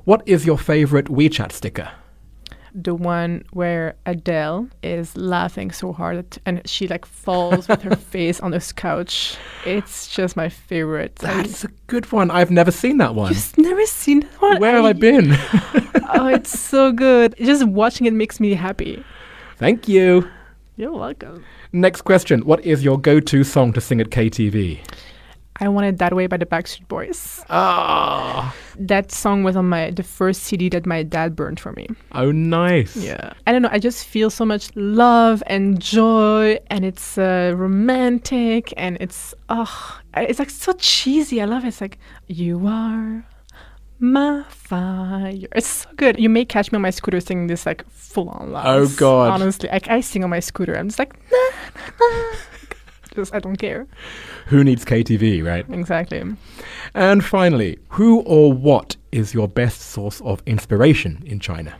What 0.05 0.23
is 0.25 0.45
your 0.45 0.57
favorite 0.57 1.07
WeChat 1.07 1.51
sticker? 1.51 1.91
the 2.77 2.93
one 2.93 3.43
where 3.53 3.95
Adele 4.05 4.69
is 4.83 5.17
laughing 5.17 5.71
so 5.71 5.91
hard 5.91 6.37
and 6.45 6.61
she 6.69 6.87
like 6.87 7.07
falls 7.07 7.67
with 7.67 7.81
her 7.81 7.95
face 8.13 8.39
on 8.39 8.51
this 8.51 8.71
couch. 8.71 9.35
It's 9.65 10.07
just 10.07 10.37
my 10.37 10.47
favorite. 10.47 11.15
That's 11.15 11.63
a 11.63 11.69
good 11.87 12.11
one. 12.11 12.29
I've 12.29 12.51
never 12.51 12.69
seen 12.69 12.99
that 12.99 13.15
one. 13.15 13.33
You've 13.33 13.57
never 13.57 13.85
seen 13.87 14.19
that 14.19 14.41
one? 14.41 14.59
Where 14.59 14.75
have 14.75 14.85
I 14.85 14.93
been? 14.93 15.31
oh, 16.13 16.27
it's 16.27 16.57
so 16.57 16.91
good. 16.91 17.35
Just 17.37 17.67
watching 17.67 18.05
it 18.05 18.13
makes 18.13 18.39
me 18.39 18.53
happy. 18.53 19.03
Thank 19.55 19.87
you. 19.87 20.29
You're 20.75 20.93
welcome. 20.93 21.43
Next 21.73 22.03
question. 22.03 22.41
What 22.41 22.63
is 22.63 22.83
your 22.83 22.99
go 22.99 23.19
to 23.19 23.43
song 23.43 23.73
to 23.73 23.81
sing 23.81 23.99
at 23.99 24.11
KTV? 24.11 24.79
I 25.59 25.67
Want 25.69 25.87
It 25.87 25.97
That 25.97 26.13
Way 26.13 26.27
by 26.27 26.37
the 26.37 26.45
Backstreet 26.45 26.87
Boys. 26.87 27.43
Ah. 27.49 28.55
That 28.77 29.11
song 29.11 29.43
was 29.43 29.55
on 29.55 29.67
my 29.67 29.89
the 29.91 30.03
first 30.03 30.43
CD 30.43 30.69
that 30.69 30.85
my 30.85 31.01
dad 31.03 31.35
burned 31.35 31.59
for 31.59 31.71
me. 31.71 31.87
Oh, 32.11 32.31
nice. 32.31 32.95
Yeah. 32.95 33.33
I 33.47 33.51
don't 33.51 33.63
know. 33.63 33.69
I 33.71 33.79
just 33.79 34.05
feel 34.05 34.29
so 34.29 34.45
much 34.45 34.69
love 34.75 35.41
and 35.47 35.79
joy, 35.79 36.59
and 36.69 36.85
it's 36.85 37.17
uh, 37.17 37.53
romantic, 37.57 38.73
and 38.77 38.97
it's 38.99 39.33
oh, 39.49 39.99
it's 40.15 40.39
like 40.39 40.51
so 40.51 40.73
cheesy. 40.73 41.41
I 41.41 41.45
love 41.45 41.63
it. 41.65 41.69
It's 41.69 41.81
like 41.81 41.97
you 42.27 42.67
are 42.67 43.25
my 43.99 44.43
fire. 44.49 45.47
It's 45.55 45.67
so 45.67 45.89
good. 45.95 46.19
You 46.19 46.29
may 46.29 46.45
catch 46.45 46.71
me 46.71 46.75
on 46.75 46.83
my 46.83 46.91
scooter 46.91 47.19
singing 47.19 47.47
this 47.47 47.65
like 47.65 47.87
full 47.89 48.29
on 48.29 48.51
loud. 48.51 48.67
Oh, 48.67 48.87
God. 48.95 49.31
Honestly, 49.31 49.69
like 49.69 49.87
I 49.89 50.01
sing 50.01 50.23
on 50.23 50.29
my 50.29 50.39
scooter. 50.39 50.77
I'm 50.77 50.87
just 50.87 50.99
like, 50.99 51.15
nah, 51.31 51.49
nah. 51.99 52.35
Just 53.17 53.33
I 53.35 53.39
don't 53.39 53.57
care. 53.57 53.87
Who 54.47 54.63
needs 54.63 54.85
KTV, 54.85 55.45
right? 55.45 55.65
Exactly. 55.69 56.23
And 56.93 57.23
finally, 57.23 57.79
who 57.89 58.21
or 58.21 58.53
what 58.53 58.95
is 59.11 59.33
your 59.33 59.47
best 59.47 59.81
source 59.81 60.21
of 60.21 60.41
inspiration 60.45 61.23
in 61.25 61.39
China? 61.39 61.75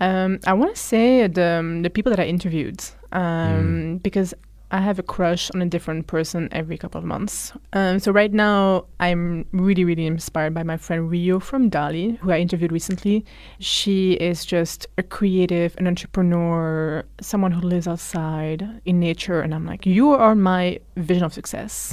Um, 0.00 0.40
I 0.46 0.54
want 0.54 0.74
to 0.74 0.80
say 0.80 1.26
the 1.26 1.58
um, 1.60 1.82
the 1.82 1.90
people 1.90 2.10
that 2.10 2.20
I 2.20 2.26
interviewed, 2.26 2.82
um, 3.12 3.98
because 3.98 4.34
I 4.72 4.80
have 4.80 4.98
a 4.98 5.02
crush 5.02 5.50
on 5.50 5.62
a 5.62 5.66
different 5.66 6.06
person 6.06 6.48
every 6.52 6.78
couple 6.78 6.98
of 6.98 7.04
months. 7.04 7.52
Um, 7.72 7.98
so 7.98 8.12
right 8.12 8.32
now, 8.32 8.86
I'm 9.00 9.44
really, 9.52 9.84
really 9.84 10.06
inspired 10.06 10.54
by 10.54 10.62
my 10.62 10.76
friend 10.76 11.10
Rio 11.10 11.40
from 11.40 11.70
Dali, 11.70 12.18
who 12.18 12.30
I 12.30 12.38
interviewed 12.38 12.70
recently. 12.70 13.24
She 13.58 14.12
is 14.12 14.44
just 14.44 14.86
a 14.96 15.02
creative, 15.02 15.74
an 15.78 15.88
entrepreneur, 15.88 17.04
someone 17.20 17.50
who 17.52 17.60
lives 17.60 17.88
outside 17.88 18.80
in 18.84 19.00
nature, 19.00 19.40
and 19.40 19.54
I'm 19.54 19.66
like, 19.66 19.86
you 19.86 20.10
are 20.10 20.34
my 20.34 20.78
vision 20.96 21.24
of 21.24 21.32
success. 21.32 21.92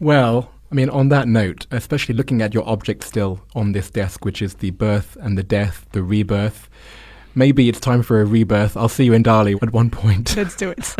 Well, 0.00 0.50
I 0.70 0.74
mean, 0.74 0.90
on 0.90 1.08
that 1.08 1.28
note, 1.28 1.66
especially 1.70 2.14
looking 2.14 2.42
at 2.42 2.52
your 2.52 2.68
object 2.68 3.04
still 3.04 3.40
on 3.54 3.72
this 3.72 3.88
desk, 3.90 4.24
which 4.24 4.42
is 4.42 4.54
the 4.54 4.70
birth 4.70 5.16
and 5.20 5.38
the 5.38 5.42
death, 5.42 5.86
the 5.92 6.02
rebirth, 6.02 6.68
maybe 7.38 7.68
it's 7.68 7.80
time 7.80 8.02
for 8.02 8.20
a 8.20 8.24
rebirth. 8.24 8.76
I'll 8.76 8.88
see 8.88 9.04
you 9.04 9.14
in 9.14 9.22
Dali 9.22 9.56
at 9.62 9.72
one 9.72 9.88
point. 9.90 10.36
Let's 10.36 10.56
do 10.56 10.70
it. 10.70 10.84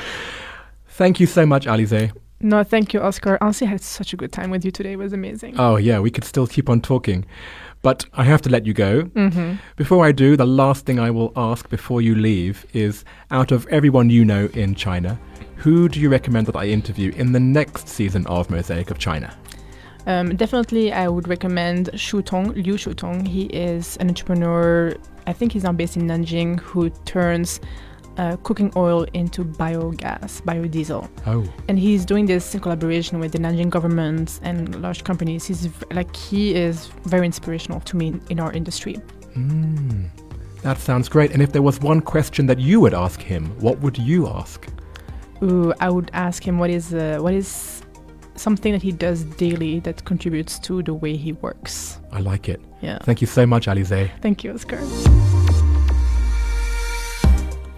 Thank 0.88 1.20
you 1.20 1.26
so 1.26 1.46
much, 1.46 1.66
Alize. 1.66 2.12
no, 2.40 2.62
thank 2.62 2.92
you, 2.94 3.00
Oscar. 3.00 3.38
Honestly, 3.40 3.66
I 3.66 3.70
had 3.70 3.80
such 3.80 4.12
a 4.12 4.16
good 4.16 4.32
time 4.32 4.50
with 4.50 4.64
you 4.64 4.70
today. 4.70 4.92
It 4.92 4.96
was 4.96 5.12
amazing. 5.12 5.58
Oh, 5.58 5.76
yeah, 5.76 5.98
we 5.98 6.10
could 6.10 6.24
still 6.24 6.46
keep 6.46 6.68
on 6.68 6.80
talking. 6.80 7.24
But 7.82 8.04
I 8.12 8.24
have 8.24 8.42
to 8.42 8.50
let 8.50 8.66
you 8.66 8.74
go. 8.74 9.02
hmm 9.04 9.54
Before 9.76 10.04
I 10.04 10.12
do, 10.12 10.36
the 10.36 10.46
last 10.46 10.84
thing 10.84 10.98
I 11.00 11.10
will 11.10 11.32
ask 11.36 11.68
before 11.70 12.02
you 12.02 12.14
leave 12.14 12.66
is 12.74 13.04
out 13.30 13.50
of 13.52 13.66
everyone 13.68 14.10
you 14.10 14.24
know 14.26 14.50
in 14.52 14.74
China, 14.74 15.18
who 15.56 15.88
do 15.88 15.98
you 16.00 16.10
recommend 16.10 16.46
that 16.48 16.56
I 16.56 16.66
interview 16.66 17.12
in 17.16 17.32
the 17.32 17.40
next 17.40 17.88
season 17.88 18.26
of 18.26 18.50
Mosaic 18.50 18.90
of 18.90 18.98
China? 18.98 19.34
Um, 20.10 20.34
definitely, 20.36 20.92
I 20.92 21.06
would 21.14 21.28
recommend 21.28 21.90
Shu 21.94 22.20
Tong, 22.22 22.46
Liu 22.54 22.76
Shu 22.76 22.92
Tong. 22.94 23.24
He 23.24 23.44
is 23.68 23.96
an 23.98 24.08
entrepreneur. 24.08 24.96
I 25.26 25.32
think 25.32 25.52
he's 25.52 25.62
now 25.62 25.72
based 25.72 25.96
in 25.96 26.02
Nanjing, 26.08 26.58
who 26.58 26.90
turns 27.14 27.60
uh, 28.16 28.36
cooking 28.42 28.72
oil 28.76 29.06
into 29.14 29.44
biogas, 29.44 30.42
biodiesel. 30.42 31.08
Oh, 31.26 31.44
And 31.68 31.78
he's 31.78 32.04
doing 32.04 32.26
this 32.26 32.54
in 32.54 32.60
collaboration 32.60 33.20
with 33.20 33.30
the 33.32 33.38
Nanjing 33.38 33.70
government 33.70 34.40
and 34.42 34.82
large 34.82 35.04
companies. 35.04 35.44
He's 35.46 35.66
v- 35.66 35.86
like 35.94 36.14
he 36.16 36.54
is 36.54 36.86
very 37.04 37.24
inspirational 37.26 37.80
to 37.82 37.96
me 37.96 38.08
in, 38.08 38.20
in 38.30 38.40
our 38.40 38.52
industry. 38.52 38.96
mm, 39.36 40.08
that 40.62 40.78
sounds 40.78 41.08
great. 41.08 41.30
And 41.30 41.40
if 41.40 41.52
there 41.52 41.62
was 41.62 41.80
one 41.80 42.00
question 42.00 42.46
that 42.46 42.58
you 42.58 42.80
would 42.80 42.94
ask 42.94 43.20
him, 43.20 43.46
what 43.60 43.78
would 43.80 43.96
you 43.96 44.26
ask? 44.28 44.66
Ooh, 45.42 45.72
I 45.80 45.88
would 45.88 46.10
ask 46.12 46.46
him 46.46 46.58
what 46.58 46.68
is 46.68 46.92
uh, 46.92 47.18
what 47.20 47.32
is 47.32 47.79
something 48.34 48.72
that 48.72 48.82
he 48.82 48.92
does 48.92 49.24
daily 49.24 49.80
that 49.80 50.04
contributes 50.04 50.58
to 50.60 50.82
the 50.82 50.94
way 50.94 51.16
he 51.16 51.32
works. 51.32 52.00
I 52.12 52.20
like 52.20 52.48
it. 52.48 52.60
Yeah. 52.80 52.98
Thank 53.02 53.20
you 53.20 53.26
so 53.26 53.46
much, 53.46 53.66
Alize. 53.66 54.10
Thank 54.20 54.44
you, 54.44 54.52
Oscar. 54.52 54.80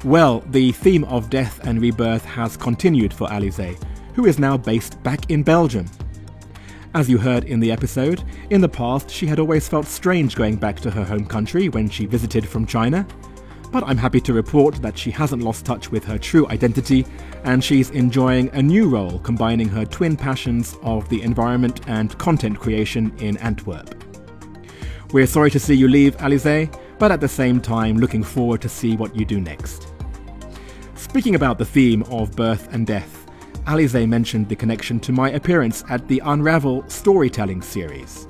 Well, 0.04 0.40
the 0.50 0.72
theme 0.72 1.04
of 1.04 1.30
death 1.30 1.64
and 1.64 1.80
rebirth 1.80 2.24
has 2.24 2.56
continued 2.56 3.14
for 3.14 3.28
Alize, 3.28 3.80
who 4.14 4.26
is 4.26 4.38
now 4.38 4.56
based 4.56 5.00
back 5.02 5.30
in 5.30 5.42
Belgium. 5.42 5.86
As 6.94 7.08
you 7.08 7.18
heard 7.18 7.44
in 7.44 7.60
the 7.60 7.72
episode, 7.72 8.22
in 8.50 8.60
the 8.60 8.68
past 8.68 9.08
she 9.08 9.26
had 9.26 9.38
always 9.38 9.68
felt 9.68 9.86
strange 9.86 10.34
going 10.34 10.56
back 10.56 10.78
to 10.80 10.90
her 10.90 11.04
home 11.04 11.24
country 11.24 11.68
when 11.68 11.88
she 11.88 12.04
visited 12.04 12.46
from 12.46 12.66
China. 12.66 13.06
But 13.72 13.84
I'm 13.86 13.96
happy 13.96 14.20
to 14.20 14.34
report 14.34 14.74
that 14.82 14.98
she 14.98 15.10
hasn't 15.10 15.42
lost 15.42 15.64
touch 15.64 15.90
with 15.90 16.04
her 16.04 16.18
true 16.18 16.46
identity 16.50 17.06
and 17.44 17.64
she's 17.64 17.88
enjoying 17.90 18.50
a 18.52 18.62
new 18.62 18.86
role 18.86 19.18
combining 19.20 19.66
her 19.68 19.86
twin 19.86 20.14
passions 20.14 20.76
of 20.82 21.08
the 21.08 21.22
environment 21.22 21.80
and 21.88 22.16
content 22.18 22.60
creation 22.60 23.12
in 23.18 23.38
Antwerp. 23.38 24.04
We're 25.12 25.26
sorry 25.26 25.50
to 25.52 25.58
see 25.58 25.74
you 25.74 25.88
leave, 25.88 26.16
Alize, 26.18 26.78
but 26.98 27.10
at 27.10 27.22
the 27.22 27.28
same 27.28 27.60
time 27.60 27.96
looking 27.96 28.22
forward 28.22 28.60
to 28.60 28.68
see 28.68 28.94
what 28.94 29.16
you 29.16 29.24
do 29.24 29.40
next. 29.40 29.88
Speaking 30.94 31.34
about 31.34 31.56
the 31.56 31.64
theme 31.64 32.02
of 32.04 32.36
birth 32.36 32.72
and 32.74 32.86
death, 32.86 33.26
Alize 33.66 34.06
mentioned 34.06 34.50
the 34.50 34.56
connection 34.56 35.00
to 35.00 35.12
my 35.12 35.30
appearance 35.30 35.82
at 35.88 36.06
the 36.08 36.20
Unravel 36.26 36.84
storytelling 36.88 37.62
series. 37.62 38.28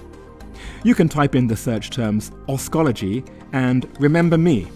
You 0.85 0.95
can 0.95 1.09
type 1.09 1.35
in 1.35 1.49
the 1.49 1.57
search 1.57 1.91
terms 1.91 2.31
Oscology 2.49 3.29
and 3.53 3.89
Remember 4.01 4.39
Me, 4.39 4.69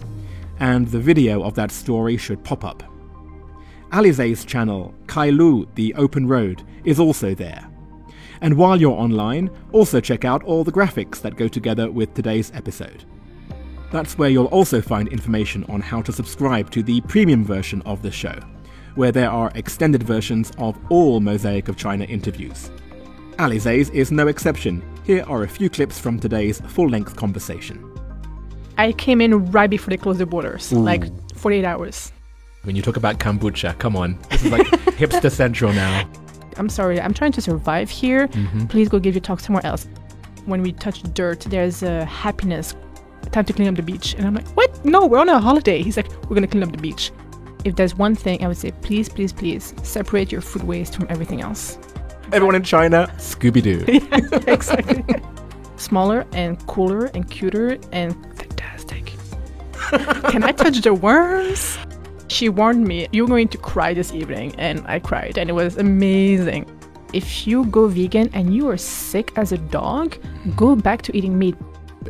and 0.60 0.88
the 0.88 0.98
video 0.98 1.42
of 1.42 1.54
that 1.54 1.70
story 1.70 2.16
should 2.16 2.42
pop 2.44 2.64
up. 2.64 2.82
Alize's 3.92 4.44
channel, 4.44 4.94
Kailu 5.06 5.66
the 5.74 5.94
Open 5.94 6.26
Road, 6.26 6.62
is 6.84 6.98
also 6.98 7.34
there. 7.34 7.66
And 8.40 8.56
while 8.56 8.80
you're 8.80 8.92
online, 8.92 9.50
also 9.72 10.00
check 10.00 10.24
out 10.24 10.42
all 10.42 10.64
the 10.64 10.72
graphics 10.72 11.20
that 11.22 11.36
go 11.36 11.48
together 11.48 11.90
with 11.90 12.12
today's 12.14 12.52
episode. 12.54 13.04
That's 13.90 14.18
where 14.18 14.28
you'll 14.28 14.46
also 14.46 14.80
find 14.80 15.08
information 15.08 15.64
on 15.64 15.80
how 15.80 16.02
to 16.02 16.12
subscribe 16.12 16.70
to 16.72 16.82
the 16.82 17.00
premium 17.02 17.44
version 17.44 17.80
of 17.82 18.02
the 18.02 18.10
show, 18.10 18.38
where 18.94 19.12
there 19.12 19.30
are 19.30 19.52
extended 19.54 20.02
versions 20.02 20.52
of 20.58 20.78
all 20.90 21.20
Mosaic 21.20 21.68
of 21.68 21.76
China 21.76 22.04
interviews. 22.04 22.70
Alize's 23.38 23.90
is 23.90 24.10
no 24.10 24.26
exception. 24.26 24.82
Here 25.04 25.24
are 25.28 25.44
a 25.44 25.48
few 25.48 25.70
clips 25.70 25.98
from 25.98 26.18
today's 26.18 26.60
full 26.60 26.88
length 26.88 27.16
conversation. 27.16 27.95
I 28.78 28.92
came 28.92 29.20
in 29.20 29.50
right 29.50 29.70
before 29.70 29.90
they 29.90 29.96
closed 29.96 30.18
the 30.18 30.26
borders, 30.26 30.72
like 30.72 31.04
48 31.34 31.64
hours. 31.64 32.12
When 32.64 32.76
you 32.76 32.82
talk 32.82 32.96
about 32.96 33.18
kombucha, 33.18 33.78
come 33.78 33.96
on. 33.96 34.18
This 34.30 34.44
is 34.44 34.52
like 34.52 34.66
hipster 34.98 35.30
central 35.30 35.72
now. 35.72 36.08
I'm 36.56 36.68
sorry, 36.68 37.00
I'm 37.00 37.14
trying 37.14 37.32
to 37.32 37.40
survive 37.40 37.88
here. 37.90 38.28
Mm-hmm. 38.28 38.66
Please 38.66 38.88
go 38.88 38.98
give 38.98 39.14
your 39.14 39.20
talk 39.20 39.40
somewhere 39.40 39.64
else. 39.64 39.86
When 40.46 40.62
we 40.62 40.72
touch 40.72 41.02
dirt, 41.14 41.40
there's 41.40 41.82
a 41.82 42.04
happiness. 42.04 42.74
Time 43.32 43.44
to 43.44 43.52
clean 43.52 43.68
up 43.68 43.76
the 43.76 43.82
beach. 43.82 44.14
And 44.14 44.26
I'm 44.26 44.34
like, 44.34 44.48
what? 44.50 44.84
No, 44.84 45.06
we're 45.06 45.18
on 45.18 45.28
a 45.28 45.38
holiday. 45.38 45.82
He's 45.82 45.96
like, 45.96 46.10
we're 46.24 46.34
gonna 46.34 46.46
clean 46.46 46.62
up 46.62 46.72
the 46.72 46.78
beach. 46.78 47.12
If 47.64 47.76
there's 47.76 47.96
one 47.96 48.14
thing, 48.14 48.44
I 48.44 48.48
would 48.48 48.56
say, 48.56 48.72
please, 48.82 49.08
please, 49.08 49.32
please 49.32 49.74
separate 49.82 50.30
your 50.30 50.40
food 50.40 50.62
waste 50.62 50.94
from 50.94 51.06
everything 51.08 51.40
else. 51.40 51.78
Everyone 52.32 52.54
in 52.54 52.62
China, 52.62 53.12
Scooby 53.18 53.62
Doo. 53.62 53.84
exactly. 54.50 55.04
Smaller 55.76 56.26
and 56.32 56.64
cooler 56.66 57.06
and 57.06 57.30
cuter 57.30 57.78
and 57.92 58.14
fantastic. 58.36 58.55
Can 60.30 60.42
I 60.44 60.52
touch 60.52 60.80
the 60.80 60.94
worms? 60.94 61.78
She 62.28 62.48
warned 62.48 62.86
me, 62.86 63.06
you're 63.12 63.28
going 63.28 63.48
to 63.48 63.58
cry 63.58 63.94
this 63.94 64.12
evening, 64.12 64.54
and 64.58 64.84
I 64.86 64.98
cried, 64.98 65.38
and 65.38 65.48
it 65.48 65.52
was 65.52 65.76
amazing. 65.76 66.66
If 67.12 67.46
you 67.46 67.64
go 67.66 67.86
vegan 67.86 68.30
and 68.32 68.54
you 68.54 68.68
are 68.68 68.76
sick 68.76 69.32
as 69.36 69.52
a 69.52 69.58
dog, 69.58 70.16
go 70.56 70.74
back 70.74 71.02
to 71.02 71.16
eating 71.16 71.38
meat. 71.38 71.56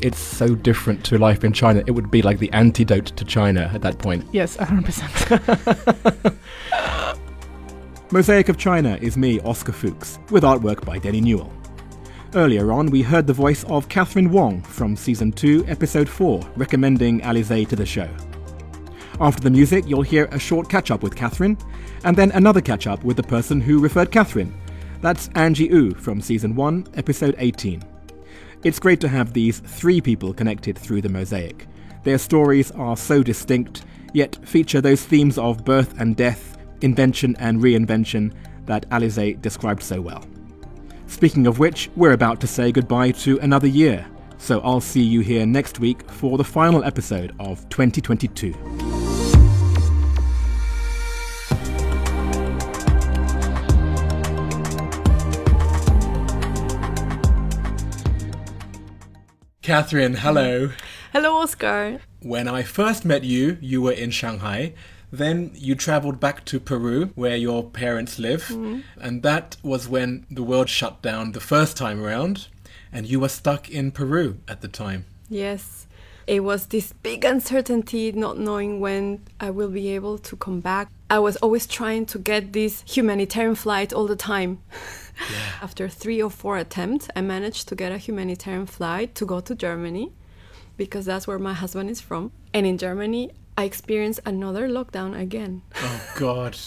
It's 0.03 0.19
so 0.19 0.55
different 0.55 1.05
to 1.07 1.19
life 1.19 1.45
in 1.45 1.53
China. 1.53 1.83
It 1.87 1.91
would 1.93 2.11
be 2.11 2.23
like 2.23 2.39
the 2.39 2.51
antidote 2.53 3.07
to 3.17 3.25
China 3.25 3.71
at 3.73 3.83
that 3.83 3.99
point. 3.99 4.25
Yes, 4.33 4.57
100%. 4.57 6.37
Mosaic 8.13 8.49
of 8.49 8.57
China 8.57 8.99
is 9.01 9.17
me, 9.17 9.41
Oscar 9.41 9.73
Fuchs, 9.73 10.19
with 10.31 10.45
artwork 10.45 10.85
by 10.85 10.99
Denny 10.99 11.21
Newell. 11.21 11.53
Earlier 12.35 12.73
on, 12.73 12.91
we 12.91 13.03
heard 13.03 13.27
the 13.27 13.33
voice 13.33 13.65
of 13.65 13.89
Catherine 13.89 14.31
Wong 14.31 14.61
from 14.63 14.97
Season 14.97 15.31
2, 15.31 15.65
Episode 15.69 16.09
4, 16.09 16.41
recommending 16.57 17.21
Alize 17.21 17.69
to 17.69 17.77
the 17.77 17.87
show. 17.87 18.09
After 19.21 19.43
the 19.43 19.51
music, 19.51 19.85
you'll 19.87 20.03
hear 20.03 20.27
a 20.27 20.39
short 20.39 20.69
catch 20.69 20.91
up 20.91 21.03
with 21.03 21.15
Catherine, 21.15 21.57
and 22.05 22.17
then 22.17 22.33
another 22.33 22.61
catch 22.61 22.89
up 22.89 23.05
with 23.05 23.17
the 23.17 23.23
person 23.23 23.61
who 23.61 23.79
referred 23.79 24.11
Catherine. 24.11 24.53
That's 25.01 25.31
Angie 25.37 25.71
Wu 25.71 25.95
from 25.95 26.21
Season 26.21 26.57
1, 26.57 26.89
Episode 26.95 27.37
18. 27.39 27.83
It's 28.65 28.81
great 28.81 29.01
to 29.01 29.09
have 29.09 29.33
these 29.33 29.61
three 29.61 30.01
people 30.01 30.35
connected 30.35 30.77
through 30.77 31.03
the 31.03 31.09
mosaic, 31.09 31.67
Their 32.03 32.19
stories 32.19 32.73
are 32.73 32.97
so 32.97 33.23
distinct, 33.23 33.85
yet 34.13 34.37
feature 34.47 34.81
those 34.81 35.05
themes 35.05 35.39
of 35.39 35.65
birth 35.65 35.99
and 36.01 36.17
death, 36.17 36.59
invention 36.83 37.37
and 37.39 37.63
reinvention 37.63 38.33
that 38.67 38.89
Alizé 38.91 39.41
described 39.41 39.83
so 39.83 40.01
well. 40.01 40.25
Speaking 41.07 41.47
of 41.47 41.59
which, 41.59 41.89
we're 41.97 42.13
about 42.13 42.41
to 42.41 42.47
say 42.47 42.73
goodbye 42.73 43.13
to 43.13 43.39
another 43.41 43.67
year, 43.67 44.07
so 44.39 44.61
I'll 44.61 44.81
see 44.81 45.03
you 45.03 45.21
here 45.21 45.47
next 45.47 45.81
week 45.81 46.09
for 46.11 46.37
the 46.37 46.45
final 46.45 46.85
episode 46.85 47.35
of 47.39 47.67
2022. 47.69 48.53
Catherine, 59.63 60.15
hello. 60.15 60.71
Hello, 61.13 61.39
Oscar. 61.39 62.01
When 62.23 62.47
I 62.47 62.63
first 62.63 63.05
met 63.05 63.25
you, 63.25 63.59
you 63.61 63.83
were 63.83 63.93
in 63.93 64.11
Shanghai. 64.11 64.75
Then 65.11 65.53
you 65.55 65.75
traveled 65.75 66.21
back 66.21 66.45
to 66.47 66.61
Peru, 66.61 67.11
where 67.15 67.37
your 67.37 67.65
parents 67.65 68.19
live, 68.19 68.45
mm. 68.45 68.83
and 69.01 69.23
that 69.23 69.57
was 69.63 69.89
when 69.89 70.27
the 70.31 70.43
world 70.43 70.69
shut 70.69 71.01
down 71.03 71.33
the 71.33 71.41
first 71.41 71.77
time 71.77 72.03
around, 72.03 72.49
and 72.93 73.07
you 73.07 73.21
were 73.21 73.29
stuck 73.29 73.71
in 73.71 73.93
Peru 73.93 74.39
at 74.49 74.61
the 74.61 74.69
time. 74.69 75.05
Yes, 75.29 75.87
it 76.27 76.41
was 76.41 76.67
this 76.67 76.93
big 76.93 77.25
uncertainty, 77.25 78.11
not 78.13 78.39
knowing 78.39 78.81
when 78.81 79.23
I 79.39 79.51
will 79.51 79.71
be 79.71 79.89
able 79.91 80.19
to 80.19 80.37
come 80.37 80.61
back. 80.61 80.89
I 81.09 81.21
was 81.21 81.37
always 81.37 81.69
trying 81.69 82.07
to 82.07 82.19
get 82.19 82.53
this 82.53 82.83
humanitarian 82.87 83.55
flight 83.55 83.93
all 83.93 84.07
the 84.09 84.17
time. 84.17 84.59
After 85.63 85.89
three 85.89 86.23
or 86.23 86.31
four 86.31 86.59
attempts, 86.59 87.09
I 87.17 87.21
managed 87.21 87.69
to 87.69 87.75
get 87.75 87.93
a 87.93 87.99
humanitarian 87.99 88.67
flight 88.67 89.15
to 89.17 89.25
go 89.25 89.41
to 89.41 89.55
Germany 89.55 90.13
because 90.77 91.07
that's 91.07 91.27
where 91.27 91.39
my 91.39 91.55
husband 91.55 91.91
is 91.91 92.01
from. 92.01 92.33
And 92.53 92.67
in 92.67 92.79
Germany, 92.79 93.31
I 93.57 93.65
experienced 93.65 94.21
another 94.27 94.69
lockdown 94.69 95.19
again. 95.19 95.63
Oh, 95.77 96.01
God. 96.17 96.57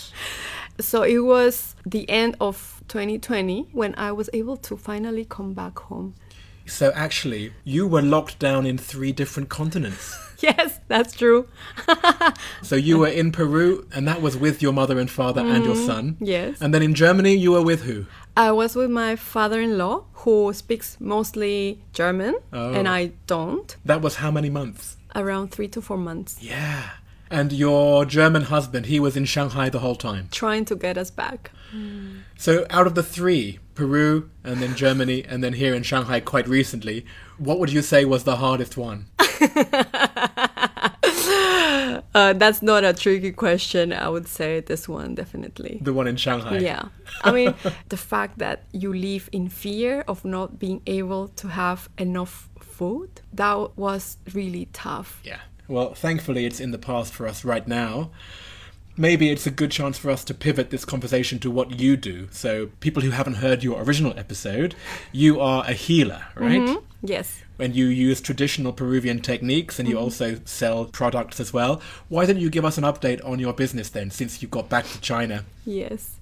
So 0.82 1.04
it 1.04 1.20
was 1.20 1.76
the 1.86 2.10
end 2.10 2.38
of 2.40 2.82
2020 2.88 3.68
when 3.74 3.94
I 3.96 4.14
was 4.14 4.30
able 4.32 4.56
to 4.58 4.78
finally 4.78 5.26
come 5.26 5.54
back 5.54 5.78
home. 5.78 6.16
So 6.66 6.94
actually, 6.96 7.52
you 7.66 7.86
were 7.86 8.02
locked 8.02 8.40
down 8.40 8.66
in 8.66 8.78
three 8.78 9.12
different 9.12 9.50
continents. 9.50 10.16
Yes, 10.42 10.80
that's 10.88 11.14
true. 11.14 11.50
So 12.62 12.78
you 12.78 12.98
were 13.00 13.10
in 13.10 13.34
Peru, 13.34 13.86
and 13.94 14.08
that 14.08 14.22
was 14.22 14.38
with 14.38 14.62
your 14.62 14.72
mother 14.72 14.98
and 14.98 15.12
father 15.12 15.42
and 15.42 15.66
your 15.66 15.76
mm-hmm. 15.76 15.86
son. 15.86 16.18
yes. 16.22 16.62
And 16.62 16.74
then 16.74 16.82
in 16.82 16.94
Germany, 16.94 17.36
you 17.36 17.52
were 17.52 17.62
with 17.62 17.82
who? 17.84 18.06
I 18.38 18.52
was 18.54 18.74
with 18.74 18.90
my 18.90 19.18
father 19.18 19.60
in 19.60 19.78
law 19.78 20.06
who 20.24 20.54
speaks 20.54 20.96
mostly 21.02 21.82
German 21.92 22.36
Oh. 22.54 22.72
and 22.72 22.88
I 22.88 23.12
don't, 23.28 23.76
That 23.84 24.02
was 24.02 24.16
how 24.16 24.32
many 24.32 24.50
months? 24.50 24.96
Around 25.16 25.52
three 25.52 25.68
to 25.70 25.82
four 25.82 25.98
months, 25.98 26.38
Yeah. 26.42 26.90
And 27.32 27.52
your 27.54 28.06
German 28.06 28.42
husband, 28.44 28.88
he 28.88 29.00
was 29.00 29.16
in 29.16 29.26
Shanghai 29.26 29.70
the 29.70 29.80
whole 29.80 29.96
time. 29.96 30.30
trying 30.32 30.66
to 30.66 30.76
get 30.76 30.98
us 30.98 31.12
back. 31.12 31.52
So 32.38 32.66
out 32.72 32.88
of 32.88 32.96
the 32.96 33.04
three, 33.04 33.60
Peru 33.76 34.32
and 34.44 34.60
then 34.62 34.76
Germany 34.76 35.24
and 35.30 35.44
then 35.44 35.54
here 35.54 35.76
in 35.76 35.84
Shanghai 35.84 36.22
quite 36.22 36.48
recently, 36.48 37.06
what 37.38 37.60
would 37.60 37.72
you 37.72 37.84
say 37.84 38.04
was 38.04 38.24
the 38.24 38.38
hardest 38.38 38.78
one? 38.78 39.06
Uh, 42.16 42.34
that's 42.34 42.62
not 42.64 42.84
a 42.84 42.94
tricky 42.94 43.32
question. 43.32 43.94
I 43.94 44.10
would 44.10 44.28
say 44.28 44.62
this 44.62 44.90
one 44.90 45.14
definitely. 45.16 45.80
The 45.82 45.94
one 45.94 46.08
in 46.08 46.16
Shanghai. 46.18 46.58
Yeah. 46.58 46.86
I 47.24 47.32
mean, 47.32 47.54
the 47.90 47.98
fact 47.98 48.40
that 48.40 48.64
you 48.72 48.92
live 48.94 49.30
in 49.32 49.48
fear 49.50 50.04
of 50.08 50.26
not 50.26 50.58
being 50.60 50.82
able 50.88 51.28
to 51.30 51.48
have 51.50 51.88
enough 51.98 52.49
food, 52.80 53.10
that 53.34 53.78
was 53.78 54.18
really 54.34 54.70
tough. 54.72 55.20
Yeah. 55.22 55.42
Well, 55.68 55.94
thankfully 55.94 56.46
it's 56.46 56.62
in 56.62 56.72
the 56.72 56.78
past 56.78 57.14
for 57.14 57.28
us 57.28 57.44
right 57.44 57.68
now. 57.68 58.10
Maybe 58.96 59.30
it's 59.30 59.46
a 59.46 59.52
good 59.52 59.72
chance 59.72 59.98
for 59.98 60.10
us 60.10 60.24
to 60.26 60.34
pivot 60.34 60.70
this 60.70 60.86
conversation 60.86 61.40
to 61.40 61.52
what 61.52 61.80
you 61.80 61.98
do. 61.98 62.30
So, 62.32 62.68
people 62.80 63.04
who 63.04 63.12
haven't 63.12 63.36
heard 63.36 63.64
your 63.64 63.82
original 63.84 64.14
episode, 64.18 64.76
you 65.12 65.40
are 65.40 65.64
a 65.66 65.74
healer, 65.74 66.24
right? 66.36 66.62
Mm-hmm. 66.62 66.86
Yes. 67.02 67.42
And 67.60 67.76
you 67.76 67.86
use 67.86 68.20
traditional 68.22 68.72
Peruvian 68.74 69.20
techniques 69.20 69.80
and 69.80 69.88
you 69.88 69.96
mm-hmm. 69.96 70.04
also 70.04 70.40
sell 70.46 70.86
products 70.86 71.40
as 71.40 71.54
well. 71.54 71.82
Why 72.08 72.26
don't 72.26 72.40
you 72.40 72.50
give 72.50 72.66
us 72.66 72.78
an 72.78 72.86
update 72.86 73.24
on 73.26 73.40
your 73.40 73.54
business 73.54 73.90
then, 73.90 74.10
since 74.10 74.42
you 74.42 74.48
got 74.48 74.70
back 74.70 74.86
to 74.88 75.00
China? 75.02 75.44
Yes. 75.66 76.20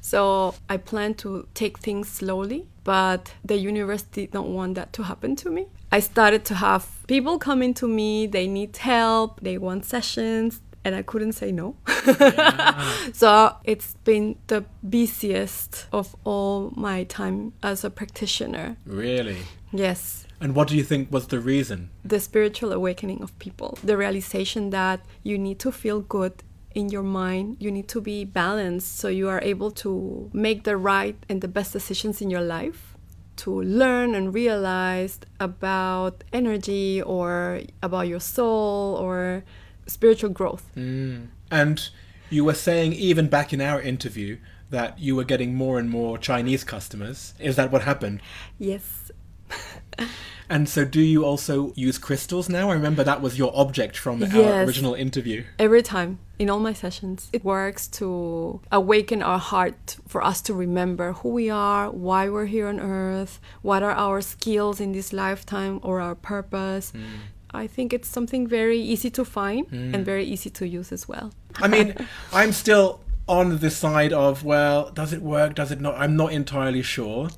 So 0.00 0.54
I 0.68 0.76
plan 0.76 1.14
to 1.22 1.46
take 1.54 1.78
things 1.78 2.08
slowly, 2.08 2.66
but 2.84 3.34
the 3.44 3.56
universe 3.56 4.02
did 4.02 4.34
not 4.34 4.48
want 4.48 4.74
that 4.74 4.92
to 4.94 5.02
happen 5.04 5.36
to 5.36 5.50
me. 5.50 5.66
I 5.92 6.00
started 6.00 6.44
to 6.46 6.54
have 6.54 6.86
people 7.06 7.38
coming 7.38 7.74
to 7.74 7.88
me, 7.88 8.26
they 8.26 8.46
need 8.46 8.76
help, 8.76 9.40
they 9.40 9.58
want 9.58 9.84
sessions, 9.84 10.60
and 10.84 10.94
I 10.94 11.02
couldn't 11.02 11.32
say 11.32 11.52
no. 11.52 11.76
so 13.12 13.54
it's 13.64 13.94
been 14.04 14.36
the 14.46 14.64
busiest 14.88 15.86
of 15.92 16.16
all 16.24 16.72
my 16.76 17.04
time 17.04 17.52
as 17.62 17.84
a 17.84 17.90
practitioner. 17.90 18.76
Really? 18.86 19.38
Yes. 19.72 20.26
And 20.40 20.54
what 20.54 20.68
do 20.68 20.76
you 20.76 20.82
think 20.82 21.12
was 21.12 21.26
the 21.26 21.38
reason? 21.38 21.90
The 22.02 22.18
spiritual 22.18 22.72
awakening 22.72 23.22
of 23.22 23.38
people, 23.38 23.78
the 23.84 23.96
realization 23.96 24.70
that 24.70 25.04
you 25.22 25.38
need 25.38 25.58
to 25.60 25.70
feel 25.70 26.00
good 26.00 26.42
in 26.74 26.88
your 26.88 27.02
mind, 27.02 27.56
you 27.58 27.70
need 27.70 27.88
to 27.88 28.00
be 28.00 28.24
balanced 28.24 28.98
so 28.98 29.08
you 29.08 29.28
are 29.28 29.40
able 29.42 29.70
to 29.70 30.30
make 30.32 30.64
the 30.64 30.76
right 30.76 31.16
and 31.28 31.40
the 31.40 31.48
best 31.48 31.72
decisions 31.72 32.20
in 32.22 32.30
your 32.30 32.42
life, 32.42 32.96
to 33.36 33.62
learn 33.62 34.14
and 34.14 34.34
realize 34.34 35.18
about 35.38 36.22
energy 36.32 37.02
or 37.02 37.62
about 37.82 38.06
your 38.06 38.20
soul 38.20 38.96
or 38.96 39.44
spiritual 39.86 40.30
growth. 40.30 40.70
Mm. 40.76 41.28
And 41.50 41.88
you 42.28 42.44
were 42.44 42.54
saying, 42.54 42.92
even 42.92 43.28
back 43.28 43.52
in 43.52 43.60
our 43.60 43.80
interview, 43.80 44.38
that 44.70 45.00
you 45.00 45.16
were 45.16 45.24
getting 45.24 45.54
more 45.54 45.78
and 45.80 45.90
more 45.90 46.16
Chinese 46.16 46.62
customers. 46.62 47.34
Is 47.40 47.56
that 47.56 47.72
what 47.72 47.82
happened? 47.82 48.20
Yes. 48.58 49.10
And 50.50 50.68
so, 50.68 50.84
do 50.84 51.00
you 51.00 51.24
also 51.24 51.72
use 51.76 51.96
crystals 51.96 52.48
now? 52.48 52.70
I 52.70 52.74
remember 52.74 53.04
that 53.04 53.22
was 53.22 53.38
your 53.38 53.52
object 53.54 53.96
from 53.96 54.20
our 54.20 54.64
original 54.64 54.94
interview. 54.94 55.44
Every 55.60 55.80
time 55.80 56.18
in 56.40 56.48
all 56.48 56.58
my 56.58 56.72
sessions, 56.72 57.28
it 57.34 57.44
works 57.44 57.86
to 57.86 58.62
awaken 58.72 59.22
our 59.22 59.38
heart 59.38 59.98
for 60.08 60.24
us 60.24 60.40
to 60.40 60.54
remember 60.54 61.12
who 61.12 61.28
we 61.28 61.50
are, 61.50 61.90
why 61.90 62.30
we're 62.30 62.46
here 62.46 62.66
on 62.66 62.80
earth, 62.80 63.38
what 63.60 63.82
are 63.82 63.90
our 63.90 64.22
skills 64.22 64.80
in 64.80 64.92
this 64.92 65.12
lifetime 65.12 65.78
or 65.82 66.00
our 66.00 66.14
purpose. 66.14 66.92
Hmm. 66.92 67.02
I 67.50 67.66
think 67.66 67.92
it's 67.92 68.08
something 68.08 68.46
very 68.46 68.80
easy 68.80 69.10
to 69.10 69.24
find 69.24 69.66
hmm. 69.66 69.94
and 69.94 70.02
very 70.02 70.24
easy 70.24 70.48
to 70.48 70.66
use 70.66 70.92
as 70.92 71.06
well. 71.06 71.30
I 71.56 71.68
mean, 71.68 71.94
I'm 72.32 72.52
still 72.52 73.00
on 73.28 73.58
the 73.58 73.70
side 73.70 74.14
of, 74.14 74.42
well, 74.42 74.90
does 74.92 75.12
it 75.12 75.20
work? 75.20 75.54
Does 75.54 75.70
it 75.70 75.80
not? 75.82 75.94
I'm 75.96 76.16
not 76.16 76.32
entirely 76.32 76.82
sure. 76.82 77.28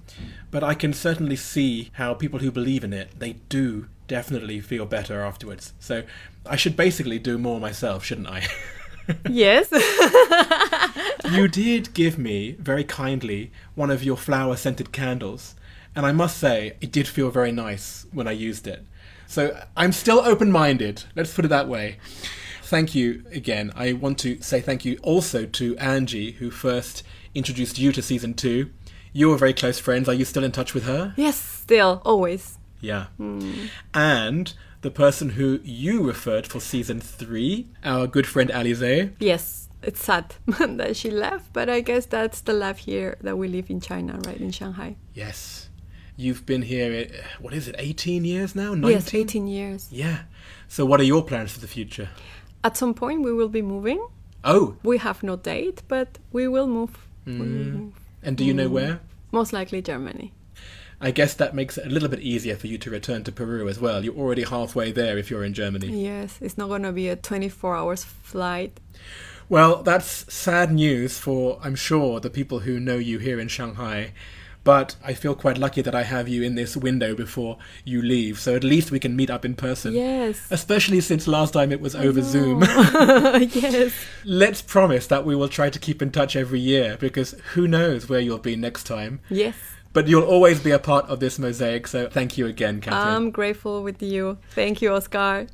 But 0.52 0.62
I 0.62 0.74
can 0.74 0.92
certainly 0.92 1.36
see 1.36 1.90
how 1.94 2.14
people 2.14 2.38
who 2.38 2.52
believe 2.52 2.84
in 2.84 2.92
it, 2.92 3.18
they 3.18 3.32
do 3.48 3.88
definitely 4.06 4.60
feel 4.60 4.86
better 4.86 5.22
afterwards. 5.22 5.72
So 5.80 6.04
I 6.46 6.54
should 6.54 6.76
basically 6.76 7.18
do 7.18 7.36
more 7.36 7.58
myself, 7.58 8.04
shouldn't 8.04 8.28
I? 8.28 8.46
yes. 9.28 9.68
you 11.32 11.48
did 11.48 11.94
give 11.94 12.18
me 12.18 12.52
very 12.58 12.84
kindly 12.84 13.50
one 13.74 13.90
of 13.90 14.04
your 14.04 14.16
flower 14.16 14.56
scented 14.56 14.92
candles, 14.92 15.54
and 15.94 16.06
I 16.06 16.12
must 16.12 16.38
say 16.38 16.76
it 16.80 16.92
did 16.92 17.08
feel 17.08 17.30
very 17.30 17.52
nice 17.52 18.06
when 18.12 18.28
I 18.28 18.32
used 18.32 18.66
it. 18.66 18.84
So 19.26 19.58
I'm 19.76 19.92
still 19.92 20.20
open 20.20 20.52
minded, 20.52 21.04
let's 21.16 21.34
put 21.34 21.44
it 21.44 21.48
that 21.48 21.68
way. 21.68 21.96
Thank 22.62 22.94
you 22.94 23.24
again. 23.32 23.72
I 23.76 23.92
want 23.92 24.18
to 24.20 24.40
say 24.40 24.60
thank 24.60 24.84
you 24.84 24.98
also 25.02 25.44
to 25.44 25.76
Angie, 25.76 26.32
who 26.32 26.50
first 26.50 27.02
introduced 27.34 27.78
you 27.78 27.92
to 27.92 28.00
season 28.02 28.34
two. 28.34 28.70
You 29.12 29.28
were 29.28 29.36
very 29.36 29.52
close 29.52 29.78
friends. 29.78 30.08
Are 30.08 30.14
you 30.14 30.24
still 30.24 30.44
in 30.44 30.52
touch 30.52 30.72
with 30.72 30.84
her? 30.84 31.12
yes, 31.16 31.36
still, 31.36 32.00
always. 32.04 32.58
Yeah. 32.80 33.06
Hmm. 33.18 33.66
And 33.94 34.54
the 34.82 34.90
person 34.90 35.30
who 35.30 35.60
you 35.64 36.02
referred 36.06 36.46
for 36.46 36.60
season 36.60 37.00
three, 37.00 37.68
our 37.84 38.06
good 38.06 38.26
friend 38.26 38.50
Alizé. 38.50 39.12
Yes. 39.18 39.68
It's 39.82 40.02
sad 40.04 40.34
that 40.46 40.96
she 40.96 41.10
left, 41.10 41.52
but 41.52 41.68
I 41.68 41.80
guess 41.80 42.06
that's 42.06 42.40
the 42.42 42.52
life 42.52 42.78
here 42.78 43.16
that 43.22 43.36
we 43.36 43.48
live 43.48 43.68
in 43.68 43.80
China, 43.80 44.20
right? 44.26 44.40
In 44.40 44.52
Shanghai. 44.52 44.94
Yes. 45.12 45.68
You've 46.16 46.46
been 46.46 46.62
here, 46.62 47.08
uh, 47.10 47.26
what 47.40 47.52
is 47.52 47.66
it, 47.66 47.74
18 47.78 48.24
years 48.24 48.54
now? 48.54 48.74
19? 48.74 48.90
Yes, 48.90 49.12
18 49.14 49.46
years. 49.48 49.88
Yeah. 49.90 50.18
So, 50.68 50.84
what 50.86 51.00
are 51.00 51.04
your 51.04 51.24
plans 51.24 51.52
for 51.52 51.58
the 51.60 51.66
future? 51.66 52.10
At 52.62 52.76
some 52.76 52.94
point, 52.94 53.22
we 53.22 53.32
will 53.32 53.48
be 53.48 53.62
moving. 53.62 54.06
Oh, 54.44 54.76
We 54.84 54.98
have 54.98 55.22
no 55.24 55.36
date, 55.36 55.82
but 55.88 56.18
we 56.32 56.46
will 56.46 56.66
move. 56.68 56.96
We 57.26 57.38
will 57.38 57.46
move. 57.46 57.92
and 58.22 58.36
do 58.36 58.44
you 58.44 58.54
know 58.54 58.68
where? 58.68 59.00
Most 59.32 59.52
likely 59.52 59.82
Germany. 59.82 60.32
I 61.02 61.10
guess 61.10 61.34
that 61.34 61.54
makes 61.54 61.76
it 61.76 61.86
a 61.86 61.90
little 61.90 62.08
bit 62.08 62.20
easier 62.20 62.54
for 62.54 62.68
you 62.68 62.78
to 62.78 62.90
return 62.90 63.24
to 63.24 63.32
Peru 63.32 63.68
as 63.68 63.80
well. 63.80 64.04
You're 64.04 64.14
already 64.14 64.44
halfway 64.44 64.92
there 64.92 65.18
if 65.18 65.30
you're 65.30 65.44
in 65.44 65.52
Germany. 65.52 65.88
Yes, 65.88 66.38
it's 66.40 66.56
not 66.56 66.68
going 66.68 66.84
to 66.84 66.92
be 66.92 67.08
a 67.08 67.16
24 67.16 67.76
hours 67.76 68.04
flight. 68.04 68.78
Well, 69.48 69.82
that's 69.82 70.32
sad 70.32 70.72
news 70.72 71.18
for, 71.18 71.58
I'm 71.62 71.74
sure, 71.74 72.20
the 72.20 72.30
people 72.30 72.60
who 72.60 72.78
know 72.78 72.96
you 72.96 73.18
here 73.18 73.40
in 73.40 73.48
Shanghai. 73.48 74.12
But 74.64 74.94
I 75.02 75.14
feel 75.14 75.34
quite 75.34 75.58
lucky 75.58 75.82
that 75.82 75.94
I 75.94 76.04
have 76.04 76.28
you 76.28 76.44
in 76.44 76.54
this 76.54 76.76
window 76.76 77.16
before 77.16 77.58
you 77.84 78.00
leave, 78.00 78.38
so 78.38 78.54
at 78.54 78.62
least 78.62 78.92
we 78.92 79.00
can 79.00 79.16
meet 79.16 79.28
up 79.28 79.44
in 79.44 79.56
person. 79.56 79.92
Yes. 79.92 80.40
Especially 80.52 81.00
since 81.00 81.26
last 81.26 81.52
time 81.54 81.72
it 81.72 81.80
was 81.80 81.96
over 81.96 82.22
Zoom. 82.22 82.62
yes. 82.62 83.92
Let's 84.24 84.62
promise 84.62 85.08
that 85.08 85.24
we 85.24 85.34
will 85.34 85.48
try 85.48 85.68
to 85.68 85.80
keep 85.80 86.00
in 86.00 86.12
touch 86.12 86.36
every 86.36 86.60
year 86.60 86.96
because 87.00 87.32
who 87.54 87.66
knows 87.66 88.08
where 88.08 88.20
you'll 88.20 88.38
be 88.38 88.54
next 88.54 88.84
time. 88.84 89.18
Yes. 89.28 89.56
But 89.92 90.08
you'll 90.08 90.24
always 90.24 90.58
be 90.58 90.70
a 90.70 90.78
part 90.78 91.06
of 91.10 91.20
this 91.20 91.38
mosaic, 91.38 91.86
so 91.86 92.08
thank 92.08 92.38
you 92.38 92.46
again, 92.46 92.80
Catherine. 92.80 93.14
I'm 93.14 93.30
grateful 93.30 93.82
with 93.82 94.02
you. 94.02 94.38
Thank 94.54 94.80
you, 94.80 94.94
Oscar. 94.94 95.46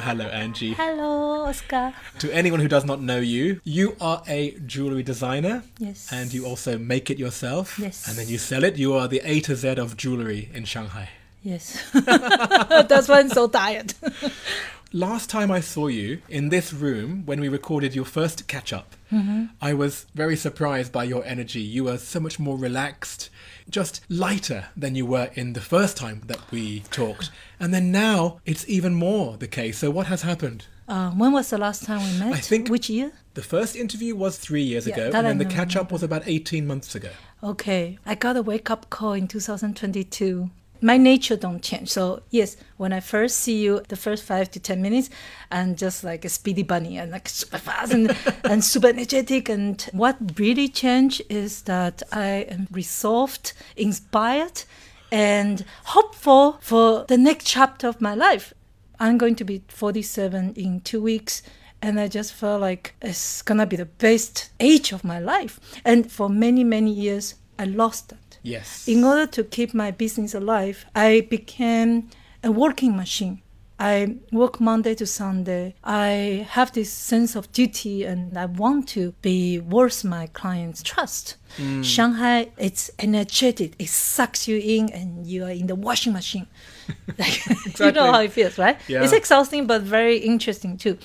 Hello, 0.00 0.24
Angie. 0.24 0.72
Hello, 0.72 1.44
Oscar. 1.44 1.92
To 2.20 2.32
anyone 2.32 2.60
who 2.60 2.68
does 2.68 2.86
not 2.86 3.02
know 3.02 3.18
you, 3.18 3.60
you 3.64 3.96
are 4.00 4.22
a 4.26 4.52
jewelry 4.60 5.02
designer. 5.02 5.62
Yes. 5.78 6.08
And 6.10 6.32
you 6.32 6.46
also 6.46 6.78
make 6.78 7.10
it 7.10 7.18
yourself. 7.18 7.78
Yes. 7.78 8.08
And 8.08 8.16
then 8.16 8.28
you 8.28 8.38
sell 8.38 8.64
it. 8.64 8.76
You 8.76 8.94
are 8.94 9.08
the 9.08 9.20
A 9.24 9.40
to 9.40 9.54
Z 9.54 9.68
of 9.76 9.98
jewelry 9.98 10.48
in 10.54 10.64
Shanghai. 10.64 11.10
Yes. 11.42 11.90
That's 11.92 13.08
why 13.08 13.20
I'm 13.20 13.28
so 13.28 13.48
tired. 13.48 13.92
Last 14.92 15.28
time 15.28 15.50
I 15.50 15.60
saw 15.60 15.88
you 15.88 16.22
in 16.30 16.48
this 16.48 16.72
room 16.72 17.24
when 17.26 17.40
we 17.40 17.48
recorded 17.48 17.94
your 17.94 18.04
first 18.06 18.46
catch 18.48 18.72
up, 18.72 18.94
Mm-hmm. 19.12 19.44
I 19.62 19.72
was 19.72 20.04
very 20.14 20.36
surprised 20.36 20.92
by 20.92 21.04
your 21.04 21.24
energy. 21.24 21.60
You 21.62 21.84
were 21.84 21.96
so 21.96 22.20
much 22.20 22.38
more 22.38 22.58
relaxed, 22.58 23.30
just 23.70 24.02
lighter 24.10 24.66
than 24.76 24.94
you 24.94 25.06
were 25.06 25.30
in 25.32 25.54
the 25.54 25.62
first 25.62 25.96
time 25.96 26.20
that 26.26 26.40
we 26.50 26.80
talked. 26.90 27.30
And 27.58 27.72
then 27.72 27.90
now 27.90 28.40
it's 28.44 28.68
even 28.68 28.94
more 28.94 29.38
the 29.38 29.46
case. 29.48 29.78
So, 29.78 29.90
what 29.90 30.08
has 30.08 30.20
happened? 30.22 30.66
Uh, 30.86 31.10
when 31.12 31.32
was 31.32 31.48
the 31.48 31.56
last 31.56 31.84
time 31.84 32.02
we 32.02 32.18
met? 32.18 32.34
I 32.34 32.40
think- 32.40 32.68
Which 32.68 32.90
year? 32.90 33.12
The 33.32 33.40
first 33.42 33.76
interview 33.76 34.14
was 34.14 34.36
three 34.36 34.62
years 34.62 34.86
Yeah, 34.86 34.94
ago, 34.94 35.04
and 35.16 35.26
then 35.26 35.38
the 35.38 35.44
catch 35.46 35.74
up 35.74 35.90
was 35.90 36.02
about 36.02 36.24
18 36.26 36.66
months 36.66 36.94
ago. 36.94 37.10
Okay, 37.42 37.98
I 38.04 38.14
got 38.14 38.36
a 38.36 38.42
wake 38.42 38.68
up 38.68 38.90
call 38.90 39.14
in 39.14 39.26
2022. 39.26 40.50
My 40.80 40.96
nature 40.96 41.36
don't 41.36 41.62
change. 41.62 41.88
So 41.90 42.22
yes, 42.30 42.56
when 42.76 42.92
I 42.92 43.00
first 43.00 43.40
see 43.40 43.60
you, 43.62 43.82
the 43.88 43.96
first 43.96 44.24
five 44.24 44.50
to 44.52 44.60
ten 44.60 44.80
minutes, 44.80 45.10
I'm 45.50 45.74
just 45.74 46.04
like 46.04 46.24
a 46.24 46.28
speedy 46.28 46.62
bunny 46.62 46.98
and 46.98 47.10
like 47.10 47.28
super 47.28 47.58
fast 47.58 47.92
and, 47.92 48.16
and 48.44 48.64
super 48.64 48.88
energetic. 48.88 49.48
And 49.48 49.82
what 49.92 50.16
really 50.38 50.68
changed 50.68 51.22
is 51.28 51.62
that 51.62 52.02
I 52.12 52.46
am 52.48 52.68
resolved, 52.70 53.52
inspired, 53.76 54.62
and 55.10 55.64
hopeful 55.84 56.58
for 56.60 57.04
the 57.08 57.18
next 57.18 57.46
chapter 57.46 57.88
of 57.88 58.00
my 58.00 58.14
life. 58.14 58.54
I'm 59.00 59.18
going 59.18 59.36
to 59.36 59.44
be 59.44 59.62
47 59.68 60.54
in 60.54 60.80
two 60.80 61.00
weeks. 61.02 61.42
And 61.80 62.00
I 62.00 62.08
just 62.08 62.34
felt 62.34 62.60
like 62.60 62.94
it's 63.00 63.40
gonna 63.42 63.64
be 63.64 63.76
the 63.76 63.84
best 63.84 64.50
age 64.58 64.92
of 64.92 65.04
my 65.04 65.20
life. 65.20 65.60
And 65.84 66.10
for 66.10 66.28
many, 66.28 66.64
many 66.64 66.90
years, 66.90 67.36
I 67.58 67.66
lost 67.66 68.08
that. 68.08 68.27
Yes. 68.48 68.88
In 68.88 69.04
order 69.04 69.26
to 69.26 69.44
keep 69.44 69.74
my 69.74 69.90
business 69.90 70.34
alive, 70.34 70.86
I 70.94 71.26
became 71.28 72.10
a 72.42 72.50
working 72.50 72.96
machine. 72.96 73.42
I 73.80 74.16
work 74.32 74.60
Monday 74.60 74.96
to 74.96 75.06
Sunday. 75.06 75.74
I 75.84 76.46
have 76.50 76.72
this 76.72 76.92
sense 76.92 77.36
of 77.36 77.52
duty 77.52 78.04
and 78.04 78.36
I 78.36 78.46
want 78.46 78.88
to 78.88 79.12
be 79.22 79.60
worth 79.60 80.04
my 80.04 80.26
clients' 80.28 80.82
trust. 80.82 81.36
Mm. 81.58 81.84
Shanghai, 81.84 82.50
it's 82.58 82.90
energetic. 82.98 83.74
It 83.78 83.88
sucks 83.88 84.48
you 84.48 84.58
in 84.58 84.90
and 84.90 85.24
you 85.24 85.44
are 85.44 85.50
in 85.50 85.68
the 85.68 85.76
washing 85.76 86.12
machine. 86.12 86.48
Like, 87.18 87.46
you 87.78 87.92
know 87.92 88.12
how 88.12 88.20
it 88.20 88.32
feels, 88.32 88.58
right? 88.58 88.78
Yeah. 88.88 89.04
It's 89.04 89.12
exhausting 89.12 89.66
but 89.66 89.82
very 89.82 90.16
interesting 90.16 90.76
too. 90.76 90.98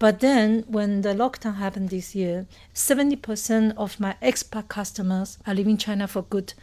But 0.00 0.20
then 0.20 0.64
when 0.66 1.02
the 1.02 1.14
lockdown 1.14 1.56
happened 1.56 1.90
this 1.90 2.14
year, 2.14 2.46
70% 2.74 3.74
of 3.76 4.00
my 4.00 4.16
expat 4.22 4.68
customers 4.68 5.38
are 5.46 5.54
leaving 5.54 5.76
China 5.76 6.08
for 6.08 6.22
good. 6.22 6.54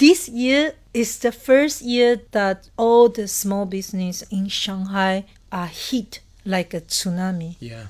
This 0.00 0.30
year 0.30 0.72
is 0.94 1.18
the 1.18 1.30
first 1.30 1.82
year 1.82 2.22
that 2.30 2.70
all 2.78 3.10
the 3.10 3.28
small 3.28 3.66
business 3.66 4.22
in 4.30 4.48
Shanghai 4.48 5.26
are 5.52 5.66
hit 5.66 6.20
like 6.46 6.72
a 6.72 6.80
tsunami. 6.80 7.56
yeah. 7.60 7.88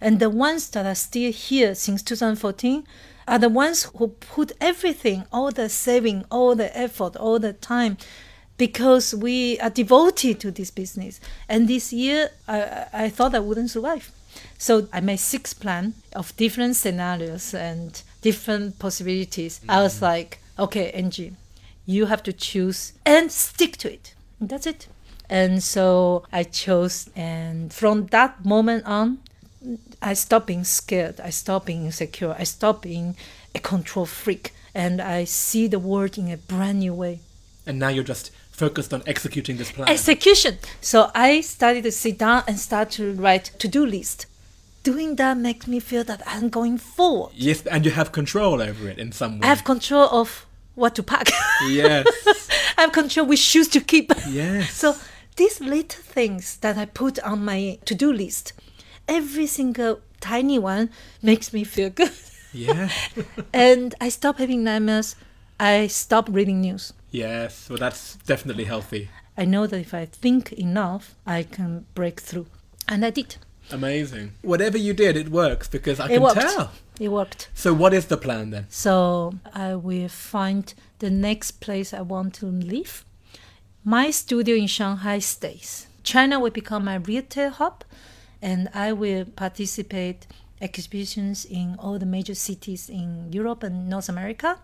And 0.00 0.18
the 0.18 0.28
ones 0.28 0.68
that 0.70 0.86
are 0.86 0.96
still 0.96 1.30
here 1.30 1.76
since 1.76 2.02
2014 2.02 2.84
are 3.28 3.38
the 3.38 3.48
ones 3.48 3.84
who 3.96 4.08
put 4.08 4.50
everything, 4.60 5.24
all 5.32 5.52
the 5.52 5.68
saving, 5.68 6.24
all 6.32 6.56
the 6.56 6.76
effort, 6.76 7.14
all 7.14 7.38
the 7.38 7.52
time, 7.52 7.96
because 8.58 9.14
we 9.14 9.60
are 9.60 9.70
devoted 9.70 10.40
to 10.40 10.50
this 10.50 10.72
business. 10.72 11.20
And 11.48 11.68
this 11.68 11.92
year, 11.92 12.30
I, 12.48 12.86
I 12.92 13.08
thought 13.08 13.36
I 13.36 13.38
wouldn't 13.38 13.70
survive. 13.70 14.10
So 14.58 14.88
I 14.92 14.98
made 15.00 15.20
six 15.20 15.54
plan 15.54 15.94
of 16.12 16.36
different 16.36 16.74
scenarios 16.74 17.54
and 17.54 18.02
different 18.20 18.80
possibilities. 18.80 19.60
I 19.68 19.80
was 19.80 19.94
mm-hmm. 19.94 20.04
like, 20.06 20.38
okay, 20.58 20.90
Angie, 20.90 21.36
you 21.86 22.06
have 22.06 22.22
to 22.24 22.32
choose 22.32 22.92
and 23.04 23.30
stick 23.30 23.76
to 23.78 23.92
it. 23.92 24.14
That's 24.40 24.66
it. 24.66 24.88
And 25.28 25.62
so 25.62 26.24
I 26.32 26.42
chose, 26.42 27.08
and 27.16 27.72
from 27.72 28.06
that 28.06 28.44
moment 28.44 28.84
on, 28.86 29.18
I 30.02 30.14
stopped 30.14 30.46
being 30.46 30.64
scared. 30.64 31.20
I 31.20 31.30
stopped 31.30 31.66
being 31.66 31.86
insecure. 31.86 32.34
I 32.38 32.44
stopped 32.44 32.82
being 32.82 33.16
a 33.54 33.58
control 33.60 34.06
freak. 34.06 34.52
And 34.74 35.00
I 35.00 35.24
see 35.24 35.68
the 35.68 35.78
world 35.78 36.18
in 36.18 36.30
a 36.30 36.36
brand 36.36 36.80
new 36.80 36.94
way. 36.94 37.20
And 37.66 37.78
now 37.78 37.88
you're 37.88 38.04
just 38.04 38.30
focused 38.50 38.92
on 38.92 39.02
executing 39.06 39.56
this 39.56 39.70
plan. 39.70 39.88
Execution. 39.88 40.58
So 40.80 41.10
I 41.14 41.40
started 41.42 41.84
to 41.84 41.92
sit 41.92 42.18
down 42.18 42.42
and 42.46 42.58
start 42.58 42.90
to 42.92 43.12
write 43.12 43.52
to-do 43.58 43.86
list. 43.86 44.26
Doing 44.82 45.16
that 45.16 45.36
makes 45.36 45.66
me 45.66 45.78
feel 45.78 46.04
that 46.04 46.22
I'm 46.26 46.48
going 46.48 46.76
forward. 46.78 47.32
yes, 47.34 47.64
and 47.66 47.84
you 47.84 47.92
have 47.92 48.10
control 48.10 48.60
over 48.60 48.88
it 48.88 48.98
in 48.98 49.12
some 49.12 49.38
way. 49.38 49.44
I 49.44 49.46
have 49.46 49.62
control 49.64 50.08
of 50.10 50.44
what 50.74 50.94
to 50.96 51.02
pack. 51.02 51.28
yes. 51.68 52.06
I 52.78 52.82
have 52.82 52.92
control 52.92 53.26
which 53.26 53.38
shoes 53.40 53.68
to 53.68 53.80
keep. 53.80 54.12
Yes. 54.28 54.72
So 54.74 54.94
these 55.36 55.60
little 55.60 56.02
things 56.02 56.56
that 56.58 56.76
I 56.78 56.86
put 56.86 57.18
on 57.20 57.44
my 57.44 57.78
to-do 57.84 58.12
list, 58.12 58.52
every 59.08 59.46
single 59.46 60.00
tiny 60.20 60.58
one 60.58 60.90
makes 61.22 61.52
me 61.52 61.64
feel 61.64 61.90
good. 61.90 62.10
Yeah. 62.52 62.90
and 63.52 63.94
I 64.00 64.08
stop 64.10 64.38
having 64.38 64.62
nightmares. 64.64 65.16
I 65.58 65.86
stop 65.86 66.28
reading 66.30 66.60
news. 66.60 66.92
yes. 67.10 67.68
Well, 67.68 67.78
that's 67.78 68.16
definitely 68.26 68.64
healthy. 68.64 69.08
I 69.36 69.44
know 69.46 69.66
that 69.66 69.78
if 69.80 69.94
I 69.94 70.04
think 70.06 70.52
enough, 70.52 71.14
I 71.26 71.42
can 71.44 71.86
break 71.94 72.20
through. 72.20 72.46
And 72.88 73.04
I 73.04 73.10
did. 73.10 73.36
Amazing. 73.70 74.32
Whatever 74.42 74.76
you 74.76 74.92
did, 74.92 75.16
it 75.16 75.28
works 75.30 75.68
because 75.68 75.98
I 76.00 76.06
It 76.06 76.08
can 76.14 76.22
worked. 76.22 76.40
tell. 76.40 76.72
It 77.00 77.08
worked. 77.08 77.48
So, 77.54 77.72
what 77.72 77.94
is 77.94 78.06
the 78.06 78.16
plan 78.16 78.50
then? 78.50 78.66
So 78.68 79.34
I 79.52 79.74
will 79.74 80.08
find 80.08 80.72
the 80.98 81.10
next 81.10 81.52
place 81.60 81.92
I 81.94 82.02
want 82.02 82.34
to 82.34 82.46
live. 82.46 83.04
My 83.84 84.10
studio 84.10 84.54
in 84.54 84.66
Shanghai 84.66 85.18
stays. 85.18 85.86
China 86.02 86.38
will 86.38 86.50
become 86.50 86.84
my 86.84 86.96
retail 86.96 87.50
hub, 87.50 87.84
and 88.40 88.68
I 88.74 88.92
will 88.92 89.24
participate 89.24 90.26
exhibitions 90.60 91.44
in 91.44 91.76
all 91.78 91.98
the 91.98 92.06
major 92.06 92.34
cities 92.34 92.88
in 92.88 93.32
Europe 93.32 93.62
and 93.62 93.88
North 93.88 94.08
America. 94.08 94.58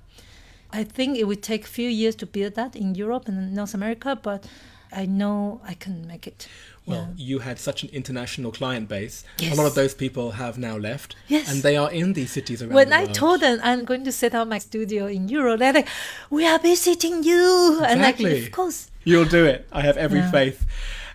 I 0.70 0.84
think 0.84 1.16
it 1.16 1.24
will 1.24 1.36
take 1.36 1.64
a 1.64 1.68
few 1.68 1.88
years 1.88 2.14
to 2.16 2.26
build 2.26 2.54
that 2.54 2.76
in 2.76 2.94
Europe 2.94 3.26
and 3.26 3.54
North 3.54 3.74
America, 3.74 4.18
but 4.20 4.46
I 4.92 5.06
know 5.06 5.60
I 5.64 5.74
can 5.74 6.06
make 6.06 6.26
it. 6.26 6.48
Well, 6.88 7.12
you 7.16 7.38
had 7.40 7.58
such 7.58 7.82
an 7.82 7.88
international 7.92 8.50
client 8.52 8.88
base. 8.88 9.24
Yes. 9.38 9.52
A 9.52 9.56
lot 9.56 9.66
of 9.66 9.74
those 9.74 9.94
people 9.94 10.32
have 10.32 10.58
now 10.58 10.76
left. 10.76 11.16
Yes. 11.28 11.50
And 11.50 11.62
they 11.62 11.76
are 11.76 11.90
in 11.90 12.12
these 12.14 12.30
cities 12.32 12.62
around 12.62 12.74
when 12.74 12.88
the 12.90 12.96
I 12.98 13.06
told 13.06 13.40
them 13.40 13.60
I'm 13.62 13.84
going 13.84 14.04
to 14.04 14.12
set 14.12 14.34
up 14.34 14.48
my 14.48 14.58
studio 14.58 15.06
in 15.06 15.28
Europe, 15.28 15.58
they're 15.60 15.72
like, 15.72 15.88
"We 16.30 16.46
are 16.46 16.58
visiting 16.58 17.22
you," 17.24 17.80
and 17.84 18.00
like, 18.00 18.20
Exactly. 18.20 18.46
of 18.46 18.52
course. 18.52 18.90
You'll 19.04 19.24
do 19.24 19.44
it. 19.44 19.66
I 19.72 19.82
have 19.82 19.96
every 19.96 20.20
Yeah. 20.20 20.30
faith. 20.30 20.66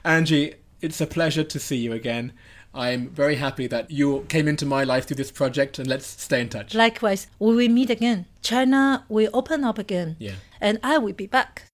Angie, 0.03 0.55
it's 0.81 0.99
a 1.01 1.07
pleasure 1.07 1.43
to 1.43 1.59
see 1.59 1.77
you 1.77 1.93
again. 1.93 2.33
I'm 2.75 3.09
very 3.09 3.35
happy 3.35 3.67
that 3.67 3.91
you 3.91 4.25
came 4.29 4.47
into 4.47 4.65
my 4.65 4.83
life 4.83 5.05
through 5.07 5.17
this 5.17 5.31
project, 5.31 5.77
and 5.79 5.87
let's 5.87 6.07
stay 6.07 6.41
in 6.41 6.49
touch. 6.49 6.73
Likewise, 6.73 7.27
we 7.39 7.55
will 7.55 7.69
meet 7.69 7.89
again. 7.91 8.25
China 8.41 9.05
will 9.09 9.29
open 9.33 9.63
up 9.63 9.77
again, 9.77 10.15
Yeah. 10.19 10.33
and 10.59 10.79
I 10.83 10.97
will 10.97 11.13
be 11.13 11.27
back. 11.27 11.65